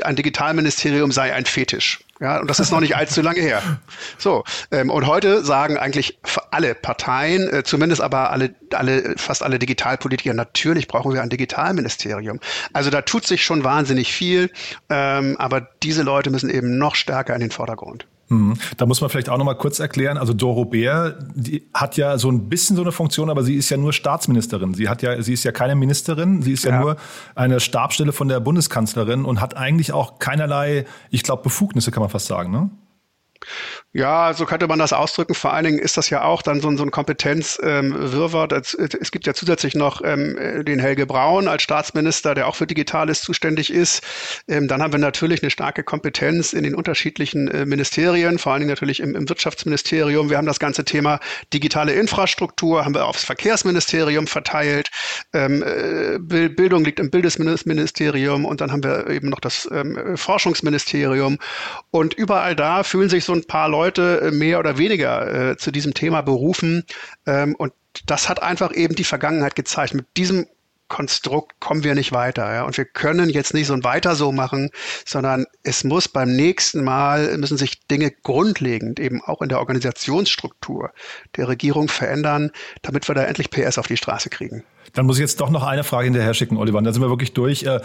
ein 0.03 0.15
Digitalministerium 0.15 1.11
sei 1.11 1.33
ein 1.33 1.45
Fetisch. 1.45 1.99
Ja, 2.21 2.39
und 2.39 2.47
das 2.47 2.59
ist 2.59 2.71
noch 2.71 2.81
nicht 2.81 2.95
allzu 2.95 3.23
lange 3.23 3.41
her. 3.41 3.63
So, 4.19 4.43
ähm, 4.69 4.91
und 4.91 5.07
heute 5.07 5.43
sagen 5.43 5.77
eigentlich 5.77 6.19
alle 6.51 6.75
Parteien, 6.75 7.51
äh, 7.51 7.63
zumindest 7.63 7.99
aber 7.99 8.29
alle, 8.29 8.53
alle, 8.73 9.15
fast 9.17 9.41
alle 9.41 9.57
Digitalpolitiker, 9.57 10.35
natürlich 10.35 10.87
brauchen 10.87 11.15
wir 11.15 11.23
ein 11.23 11.29
Digitalministerium. 11.29 12.39
Also 12.73 12.91
da 12.91 13.01
tut 13.01 13.25
sich 13.25 13.43
schon 13.43 13.63
wahnsinnig 13.63 14.13
viel, 14.13 14.51
ähm, 14.91 15.35
aber 15.39 15.61
diese 15.81 16.03
Leute 16.03 16.29
müssen 16.29 16.51
eben 16.51 16.77
noch 16.77 16.93
stärker 16.93 17.33
in 17.33 17.41
den 17.41 17.49
Vordergrund. 17.49 18.05
Mhm. 18.31 18.53
Da 18.77 18.85
muss 18.85 19.01
man 19.01 19.09
vielleicht 19.09 19.29
auch 19.29 19.37
noch 19.37 19.45
mal 19.45 19.55
kurz 19.55 19.79
erklären. 19.79 20.17
Also 20.17 20.33
Doro 20.33 20.65
Bär, 20.65 21.19
die 21.35 21.63
hat 21.73 21.97
ja 21.97 22.17
so 22.17 22.31
ein 22.31 22.47
bisschen 22.47 22.77
so 22.77 22.81
eine 22.81 22.93
Funktion, 22.93 23.29
aber 23.29 23.43
sie 23.43 23.55
ist 23.55 23.69
ja 23.69 23.77
nur 23.77 23.91
Staatsministerin. 23.91 24.73
Sie 24.73 24.87
hat 24.87 25.01
ja, 25.01 25.21
sie 25.21 25.33
ist 25.33 25.43
ja 25.43 25.51
keine 25.51 25.75
Ministerin. 25.75 26.41
Sie 26.41 26.53
ist 26.53 26.63
ja, 26.63 26.71
ja 26.71 26.79
nur 26.79 26.95
eine 27.35 27.59
Stabstelle 27.59 28.13
von 28.13 28.29
der 28.29 28.39
Bundeskanzlerin 28.39 29.25
und 29.25 29.41
hat 29.41 29.57
eigentlich 29.57 29.91
auch 29.91 30.19
keinerlei, 30.19 30.85
ich 31.09 31.23
glaube, 31.23 31.43
Befugnisse 31.43 31.91
kann 31.91 32.01
man 32.01 32.09
fast 32.09 32.27
sagen, 32.27 32.51
ne? 32.51 32.69
Ja, 33.93 34.33
so 34.33 34.45
könnte 34.45 34.67
man 34.67 34.79
das 34.79 34.93
ausdrücken. 34.93 35.33
Vor 35.33 35.53
allen 35.53 35.65
Dingen 35.65 35.79
ist 35.79 35.97
das 35.97 36.09
ja 36.09 36.23
auch 36.23 36.41
dann 36.41 36.61
so, 36.61 36.69
ein, 36.69 36.77
so 36.77 36.83
ein 36.83 36.91
Kompetenzwirrwarr. 36.91 38.51
Ähm, 38.51 38.61
es 39.01 39.11
gibt 39.11 39.27
ja 39.27 39.33
zusätzlich 39.33 39.75
noch 39.75 40.01
ähm, 40.03 40.63
den 40.65 40.79
Helge 40.79 41.05
Braun 41.05 41.47
als 41.49 41.63
Staatsminister, 41.63 42.33
der 42.33 42.47
auch 42.47 42.55
für 42.55 42.67
Digitales 42.67 43.21
zuständig 43.21 43.71
ist. 43.71 44.01
Ähm, 44.47 44.67
dann 44.67 44.81
haben 44.81 44.93
wir 44.93 44.99
natürlich 44.99 45.43
eine 45.43 45.51
starke 45.51 45.83
Kompetenz 45.83 46.53
in 46.53 46.63
den 46.63 46.73
unterschiedlichen 46.73 47.49
äh, 47.49 47.65
Ministerien, 47.65 48.39
vor 48.39 48.53
allen 48.53 48.61
Dingen 48.61 48.69
natürlich 48.69 49.01
im, 49.01 49.15
im, 49.15 49.27
Wirtschaftsministerium. 49.27 50.29
Wir 50.29 50.37
haben 50.37 50.47
das 50.47 50.59
ganze 50.59 50.85
Thema 50.85 51.19
digitale 51.53 51.93
Infrastruktur, 51.93 52.85
haben 52.85 52.95
wir 52.95 53.05
aufs 53.05 53.25
Verkehrsministerium 53.25 54.27
verteilt. 54.27 54.89
Ähm, 55.33 55.63
äh, 55.63 56.17
Bildung 56.49 56.85
liegt 56.85 56.99
im 56.99 57.09
Bildesministerium 57.09 58.45
und 58.45 58.61
dann 58.61 58.71
haben 58.71 58.83
wir 58.83 59.09
eben 59.09 59.29
noch 59.29 59.41
das 59.41 59.67
ähm, 59.71 60.15
Forschungsministerium. 60.15 61.39
Und 61.91 62.13
überall 62.13 62.55
da 62.55 62.83
fühlen 62.83 63.09
sich 63.09 63.25
so 63.25 63.30
ein 63.31 63.45
paar 63.45 63.69
Leute 63.69 64.21
äh, 64.21 64.31
mehr 64.31 64.59
oder 64.59 64.77
weniger 64.77 65.51
äh, 65.51 65.57
zu 65.57 65.71
diesem 65.71 65.93
Thema 65.93 66.21
berufen. 66.21 66.85
Ähm, 67.25 67.55
und 67.55 67.73
das 68.05 68.29
hat 68.29 68.41
einfach 68.41 68.73
eben 68.73 68.95
die 68.95 69.03
Vergangenheit 69.03 69.55
gezeigt. 69.55 69.93
Mit 69.93 70.05
diesem 70.17 70.47
Konstrukt 70.91 71.53
kommen 71.61 71.85
wir 71.85 71.95
nicht 71.95 72.11
weiter. 72.11 72.53
Ja? 72.53 72.63
Und 72.63 72.77
wir 72.77 72.83
können 72.83 73.29
jetzt 73.29 73.53
nicht 73.53 73.67
so 73.67 73.73
ein 73.73 73.85
Weiter 73.85 74.13
so 74.13 74.33
machen, 74.33 74.71
sondern 75.05 75.45
es 75.63 75.85
muss 75.85 76.09
beim 76.09 76.35
nächsten 76.35 76.83
Mal, 76.83 77.37
müssen 77.37 77.57
sich 77.57 77.87
Dinge 77.87 78.11
grundlegend 78.23 78.99
eben 78.99 79.21
auch 79.21 79.41
in 79.41 79.47
der 79.47 79.59
Organisationsstruktur 79.59 80.91
der 81.37 81.47
Regierung 81.47 81.87
verändern, 81.87 82.51
damit 82.81 83.07
wir 83.07 83.15
da 83.15 83.23
endlich 83.23 83.49
PS 83.49 83.77
auf 83.77 83.87
die 83.87 83.95
Straße 83.95 84.29
kriegen. 84.29 84.65
Dann 84.91 85.05
muss 85.05 85.15
ich 85.15 85.21
jetzt 85.21 85.39
doch 85.39 85.49
noch 85.49 85.63
eine 85.63 85.85
Frage 85.85 86.05
hinterher 86.05 86.33
schicken, 86.33 86.57
Oliver. 86.57 86.81
Da 86.81 86.91
sind 86.91 87.01
wir 87.01 87.09
wirklich 87.09 87.33
durch. 87.33 87.63
Äh, 87.63 87.79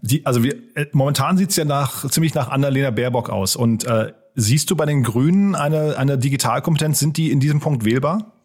die, 0.00 0.26
also 0.26 0.42
wir, 0.42 0.56
äh, 0.74 0.86
momentan 0.90 1.36
sieht 1.38 1.50
es 1.50 1.56
ja 1.56 1.64
nach, 1.64 2.10
ziemlich 2.10 2.34
nach 2.34 2.48
Annalena 2.48 2.90
Baerbock 2.90 3.30
aus. 3.30 3.54
Und 3.54 3.84
äh, 3.84 4.12
Siehst 4.40 4.70
du 4.70 4.76
bei 4.76 4.86
den 4.86 5.02
Grünen 5.02 5.56
eine, 5.56 5.98
eine 5.98 6.16
Digitalkompetenz? 6.16 7.00
Sind 7.00 7.16
die 7.16 7.32
in 7.32 7.40
diesem 7.40 7.58
Punkt 7.58 7.84
wählbar? 7.84 8.37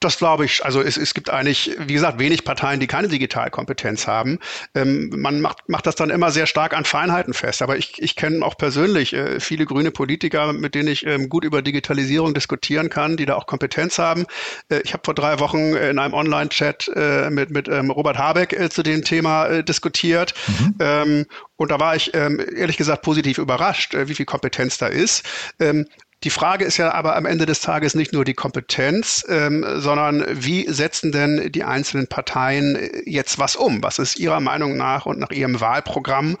Das 0.00 0.18
glaube 0.18 0.44
ich. 0.44 0.64
Also 0.64 0.82
es, 0.82 0.96
es 0.96 1.14
gibt 1.14 1.30
eigentlich, 1.30 1.74
wie 1.78 1.94
gesagt, 1.94 2.18
wenig 2.18 2.44
Parteien, 2.44 2.80
die 2.80 2.86
keine 2.86 3.08
Digitalkompetenz 3.08 4.06
haben. 4.06 4.38
Ähm, 4.74 5.10
man 5.16 5.40
macht, 5.40 5.68
macht 5.68 5.86
das 5.86 5.94
dann 5.94 6.10
immer 6.10 6.30
sehr 6.30 6.46
stark 6.46 6.76
an 6.76 6.84
Feinheiten 6.84 7.32
fest. 7.32 7.62
Aber 7.62 7.78
ich, 7.78 8.02
ich 8.02 8.14
kenne 8.14 8.44
auch 8.44 8.58
persönlich 8.58 9.14
äh, 9.14 9.40
viele 9.40 9.64
grüne 9.64 9.90
Politiker, 9.90 10.52
mit 10.52 10.74
denen 10.74 10.88
ich 10.88 11.06
ähm, 11.06 11.30
gut 11.30 11.44
über 11.44 11.62
Digitalisierung 11.62 12.34
diskutieren 12.34 12.90
kann, 12.90 13.16
die 13.16 13.24
da 13.24 13.36
auch 13.36 13.46
Kompetenz 13.46 13.98
haben. 13.98 14.26
Äh, 14.68 14.80
ich 14.84 14.92
habe 14.92 15.02
vor 15.04 15.14
drei 15.14 15.40
Wochen 15.40 15.74
in 15.74 15.98
einem 15.98 16.14
Online-Chat 16.14 16.90
äh, 16.94 17.30
mit, 17.30 17.50
mit 17.50 17.68
ähm, 17.68 17.90
Robert 17.90 18.18
Habeck 18.18 18.52
äh, 18.52 18.68
zu 18.68 18.82
dem 18.82 19.02
Thema 19.02 19.46
äh, 19.46 19.64
diskutiert. 19.64 20.34
Mhm. 20.46 20.74
Ähm, 20.78 21.26
und 21.56 21.70
da 21.70 21.80
war 21.80 21.96
ich 21.96 22.12
ähm, 22.14 22.38
ehrlich 22.54 22.76
gesagt 22.76 23.02
positiv 23.02 23.38
überrascht, 23.38 23.94
äh, 23.94 24.08
wie 24.08 24.14
viel 24.14 24.26
Kompetenz 24.26 24.76
da 24.76 24.88
ist. 24.88 25.24
Die 26.26 26.30
Frage 26.30 26.64
ist 26.64 26.76
ja 26.76 26.92
aber 26.92 27.14
am 27.14 27.24
Ende 27.24 27.46
des 27.46 27.60
Tages 27.60 27.94
nicht 27.94 28.12
nur 28.12 28.24
die 28.24 28.34
Kompetenz, 28.34 29.24
ähm, 29.28 29.64
sondern 29.76 30.24
wie 30.28 30.66
setzen 30.68 31.12
denn 31.12 31.52
die 31.52 31.62
einzelnen 31.62 32.08
Parteien 32.08 32.76
jetzt 33.04 33.38
was 33.38 33.54
um? 33.54 33.80
Was 33.84 34.00
ist 34.00 34.18
Ihrer 34.18 34.40
Meinung 34.40 34.76
nach 34.76 35.06
und 35.06 35.20
nach 35.20 35.30
Ihrem 35.30 35.60
Wahlprogramm 35.60 36.36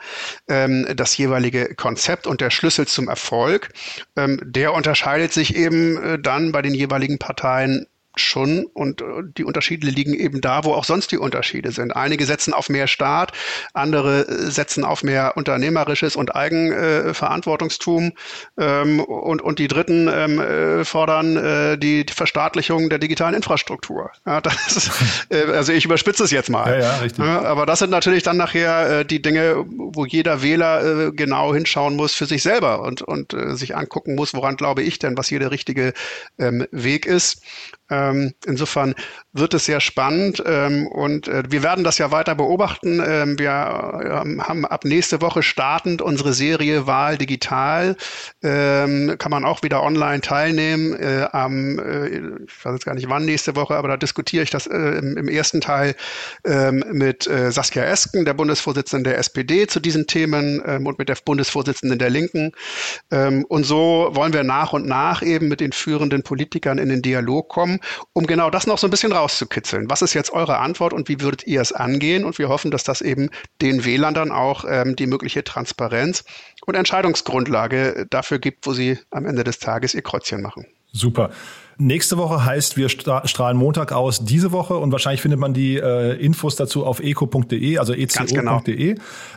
ähm, 0.48 0.88
das 0.96 1.16
jeweilige 1.16 1.76
Konzept 1.76 2.26
und 2.26 2.40
der 2.40 2.50
Schlüssel 2.50 2.88
zum 2.88 3.08
Erfolg? 3.08 3.68
Ähm, 4.16 4.40
der 4.42 4.74
unterscheidet 4.74 5.32
sich 5.32 5.54
eben 5.54 6.02
äh, 6.02 6.18
dann 6.18 6.50
bei 6.50 6.62
den 6.62 6.74
jeweiligen 6.74 7.20
Parteien 7.20 7.86
schon 8.16 8.66
und 8.72 9.02
äh, 9.02 9.04
die 9.36 9.44
Unterschiede 9.44 9.86
liegen 9.86 10.14
eben 10.14 10.40
da, 10.40 10.64
wo 10.64 10.72
auch 10.72 10.84
sonst 10.84 11.12
die 11.12 11.18
Unterschiede 11.18 11.72
sind. 11.72 11.94
Einige 11.94 12.26
setzen 12.26 12.54
auf 12.54 12.68
mehr 12.68 12.86
Staat, 12.86 13.32
andere 13.74 14.26
äh, 14.26 14.50
setzen 14.50 14.84
auf 14.84 15.02
mehr 15.02 15.36
unternehmerisches 15.36 16.16
und 16.16 16.34
Eigenverantwortungstum 16.34 18.12
ähm, 18.58 19.00
und, 19.00 19.42
und 19.42 19.58
die 19.58 19.68
Dritten 19.68 20.08
ähm, 20.12 20.40
äh, 20.40 20.84
fordern 20.84 21.36
äh, 21.36 21.78
die, 21.78 22.06
die 22.06 22.12
Verstaatlichung 22.12 22.88
der 22.88 22.98
digitalen 22.98 23.34
Infrastruktur. 23.34 24.10
Ja, 24.24 24.40
das 24.46 24.76
ist, 24.76 24.90
äh, 25.30 25.52
also 25.52 25.72
ich 25.72 25.84
überspitze 25.84 26.24
es 26.24 26.30
jetzt 26.30 26.50
mal. 26.50 26.70
Ja, 26.70 26.78
ja, 26.80 26.96
richtig. 26.96 27.24
Aber 27.24 27.66
das 27.66 27.80
sind 27.80 27.90
natürlich 27.90 28.22
dann 28.22 28.36
nachher 28.36 29.00
äh, 29.00 29.04
die 29.04 29.20
Dinge, 29.20 29.64
wo 29.66 30.06
jeder 30.06 30.42
Wähler 30.42 31.08
äh, 31.08 31.12
genau 31.12 31.54
hinschauen 31.54 31.96
muss 31.96 32.14
für 32.14 32.26
sich 32.26 32.42
selber 32.42 32.80
und, 32.82 33.02
und 33.02 33.34
äh, 33.34 33.56
sich 33.56 33.76
angucken 33.76 34.14
muss, 34.14 34.34
woran 34.34 34.56
glaube 34.56 34.82
ich 34.82 34.98
denn, 34.98 35.16
was 35.16 35.28
hier 35.28 35.38
der 35.38 35.50
richtige 35.50 35.92
ähm, 36.38 36.66
Weg 36.70 37.06
ist. 37.06 37.42
Ähm, 37.88 38.32
insofern 38.46 38.94
wird 39.32 39.54
es 39.54 39.66
sehr 39.66 39.80
spannend 39.80 40.42
ähm, 40.44 40.88
und 40.88 41.28
äh, 41.28 41.44
wir 41.48 41.62
werden 41.62 41.84
das 41.84 41.98
ja 41.98 42.10
weiter 42.10 42.34
beobachten. 42.34 43.00
Ähm, 43.06 43.38
wir 43.38 44.22
ähm, 44.24 44.42
haben 44.42 44.64
ab 44.66 44.84
nächste 44.84 45.20
Woche 45.20 45.42
startend 45.42 46.02
unsere 46.02 46.32
Serie 46.32 46.86
Wahl 46.86 47.16
digital. 47.16 47.96
Ähm, 48.42 49.14
kann 49.18 49.30
man 49.30 49.44
auch 49.44 49.62
wieder 49.62 49.82
online 49.82 50.20
teilnehmen. 50.20 50.94
Äh, 50.94 51.28
am, 51.30 51.78
äh, 51.78 52.08
ich 52.46 52.64
weiß 52.64 52.72
jetzt 52.72 52.86
gar 52.86 52.94
nicht 52.94 53.08
wann 53.08 53.24
nächste 53.24 53.54
Woche, 53.54 53.76
aber 53.76 53.88
da 53.88 53.96
diskutiere 53.96 54.42
ich 54.42 54.50
das 54.50 54.66
äh, 54.66 54.76
im, 54.76 55.16
im, 55.16 55.28
ersten 55.28 55.60
Teil 55.60 55.94
ähm, 56.44 56.82
mit 56.90 57.26
äh, 57.26 57.52
Saskia 57.52 57.84
Esken, 57.84 58.24
der 58.24 58.34
Bundesvorsitzenden 58.34 59.04
der 59.04 59.18
SPD, 59.18 59.66
zu 59.66 59.80
diesen 59.80 60.06
Themen 60.06 60.60
und 60.60 60.98
mit 60.98 61.08
der 61.08 61.16
Bundesvorsitzenden 61.24 61.98
der 61.98 62.10
Linken. 62.10 62.52
und 63.10 63.64
so 63.64 64.10
wollen 64.12 64.32
wir 64.32 64.44
nach 64.44 64.72
und 64.72 64.86
nach 64.86 65.22
eben 65.22 65.48
mit 65.48 65.60
den 65.60 65.72
führenden 65.72 66.22
Politikern 66.22 66.78
in 66.78 66.88
den 66.88 67.02
Dialog 67.02 67.48
kommen 67.48 67.75
um 68.12 68.26
genau 68.26 68.50
das 68.50 68.66
noch 68.66 68.78
so 68.78 68.86
ein 68.86 68.90
bisschen 68.90 69.12
rauszukitzeln. 69.12 69.88
Was 69.90 70.02
ist 70.02 70.14
jetzt 70.14 70.32
eure 70.32 70.58
Antwort 70.58 70.92
und 70.92 71.08
wie 71.08 71.20
würdet 71.20 71.46
ihr 71.46 71.60
es 71.60 71.72
angehen? 71.72 72.24
Und 72.24 72.38
wir 72.38 72.48
hoffen, 72.48 72.70
dass 72.70 72.84
das 72.84 73.00
eben 73.00 73.30
den 73.60 73.84
Wählern 73.84 74.14
dann 74.14 74.32
auch 74.32 74.64
ähm, 74.68 74.96
die 74.96 75.06
mögliche 75.06 75.44
Transparenz 75.44 76.24
und 76.66 76.74
Entscheidungsgrundlage 76.74 78.06
dafür 78.10 78.38
gibt, 78.38 78.66
wo 78.66 78.72
sie 78.72 78.98
am 79.10 79.26
Ende 79.26 79.44
des 79.44 79.58
Tages 79.58 79.94
ihr 79.94 80.02
Kreuzchen 80.02 80.42
machen. 80.42 80.66
Super. 80.92 81.30
Nächste 81.78 82.16
Woche 82.16 82.42
heißt, 82.42 82.78
wir 82.78 82.88
strahlen 82.88 83.58
Montag 83.58 83.92
aus 83.92 84.24
diese 84.24 84.50
Woche 84.50 84.78
und 84.78 84.92
wahrscheinlich 84.92 85.20
findet 85.20 85.38
man 85.38 85.52
die 85.52 85.76
äh, 85.76 86.14
Infos 86.14 86.56
dazu 86.56 86.86
auf 86.86 87.00
eco.de, 87.00 87.76
also 87.76 87.92
eco.de. 87.92 88.34
Genau. 88.34 88.62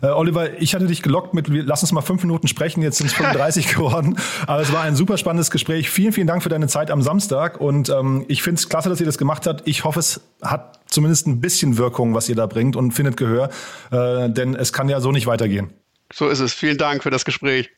Äh, 0.02 0.08
Oliver, 0.08 0.62
ich 0.62 0.74
hatte 0.74 0.88
dich 0.88 1.02
gelockt 1.02 1.34
mit, 1.34 1.50
lass 1.50 1.82
uns 1.82 1.92
mal 1.92 2.02
fünf 2.02 2.24
Minuten 2.24 2.48
sprechen, 2.48 2.82
jetzt 2.82 2.98
sind 2.98 3.08
es 3.08 3.14
35 3.14 3.68
geworden. 3.76 4.18
Aber 4.48 4.62
es 4.62 4.72
war 4.72 4.84
ein 4.84 4.96
super 4.96 5.18
spannendes 5.18 5.52
Gespräch. 5.52 5.90
Vielen, 5.90 6.14
vielen 6.14 6.28
Dank 6.28 6.42
für 6.42 6.48
deine 6.48 6.68
Zeit 6.68 6.92
am 6.92 7.02
Samstag 7.02 7.60
und 7.60 7.90
ähm, 7.90 8.24
ich 8.30 8.42
finde 8.42 8.60
es 8.60 8.70
klasse, 8.70 8.88
dass 8.88 9.02
ihr 9.02 9.06
das 9.06 9.18
gemacht 9.18 9.46
habt. 9.46 9.68
Ich 9.68 9.84
hoffe, 9.84 10.00
es 10.00 10.22
hat 10.42 10.80
zumindest 10.88 11.28
ein 11.28 11.42
bisschen 11.42 11.78
Wirkung, 11.78 12.14
was 12.14 12.30
ihr 12.30 12.36
da 12.36 12.46
bringt 12.46 12.78
und 12.78 12.94
findet 12.94 13.18
Gehör, 13.18 13.50
äh, 13.92 14.30
denn 14.30 14.56
es 14.56 14.72
kann 14.72 14.88
ja 14.88 15.02
so 15.02 15.12
nicht 15.12 15.28
weitergehen. 15.28 15.74
So 16.14 16.30
ist 16.30 16.40
es. 16.40 16.54
Vielen 16.54 16.78
Dank 16.78 17.04
für 17.04 17.10
das 17.10 17.26
Gespräch. 17.26 17.70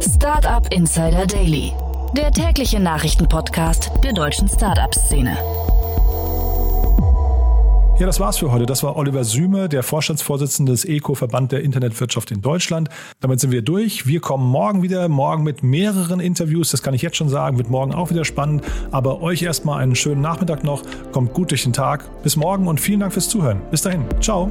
Startup 0.00 0.66
Insider 0.72 1.26
Daily 1.26 1.72
der 2.16 2.30
tägliche 2.30 2.78
Nachrichtenpodcast 2.78 3.90
der 4.04 4.12
deutschen 4.12 4.48
Startup-Szene. 4.48 5.36
Ja, 7.98 8.06
das 8.06 8.18
war's 8.18 8.38
für 8.38 8.50
heute. 8.50 8.66
Das 8.66 8.82
war 8.82 8.96
Oliver 8.96 9.22
Süme, 9.22 9.68
der 9.68 9.82
Vorstandsvorsitzende 9.82 10.72
des 10.72 10.84
ECO-Verband 10.84 11.52
der 11.52 11.62
Internetwirtschaft 11.62 12.30
in 12.30 12.40
Deutschland. 12.40 12.88
Damit 13.20 13.40
sind 13.40 13.52
wir 13.52 13.62
durch. 13.62 14.06
Wir 14.06 14.20
kommen 14.20 14.48
morgen 14.48 14.82
wieder, 14.82 15.08
morgen 15.08 15.44
mit 15.44 15.62
mehreren 15.62 16.18
Interviews. 16.18 16.70
Das 16.70 16.82
kann 16.82 16.94
ich 16.94 17.02
jetzt 17.02 17.16
schon 17.16 17.28
sagen, 17.28 17.56
wird 17.56 17.70
morgen 17.70 17.94
auch 17.94 18.10
wieder 18.10 18.24
spannend. 18.24 18.64
Aber 18.90 19.22
euch 19.22 19.42
erstmal 19.42 19.80
einen 19.80 19.94
schönen 19.94 20.20
Nachmittag 20.20 20.64
noch. 20.64 20.82
Kommt 21.12 21.34
gut 21.34 21.50
durch 21.50 21.62
den 21.62 21.72
Tag. 21.72 22.04
Bis 22.22 22.36
morgen 22.36 22.66
und 22.66 22.80
vielen 22.80 23.00
Dank 23.00 23.12
fürs 23.12 23.28
Zuhören. 23.28 23.60
Bis 23.70 23.82
dahin. 23.82 24.04
Ciao. 24.20 24.50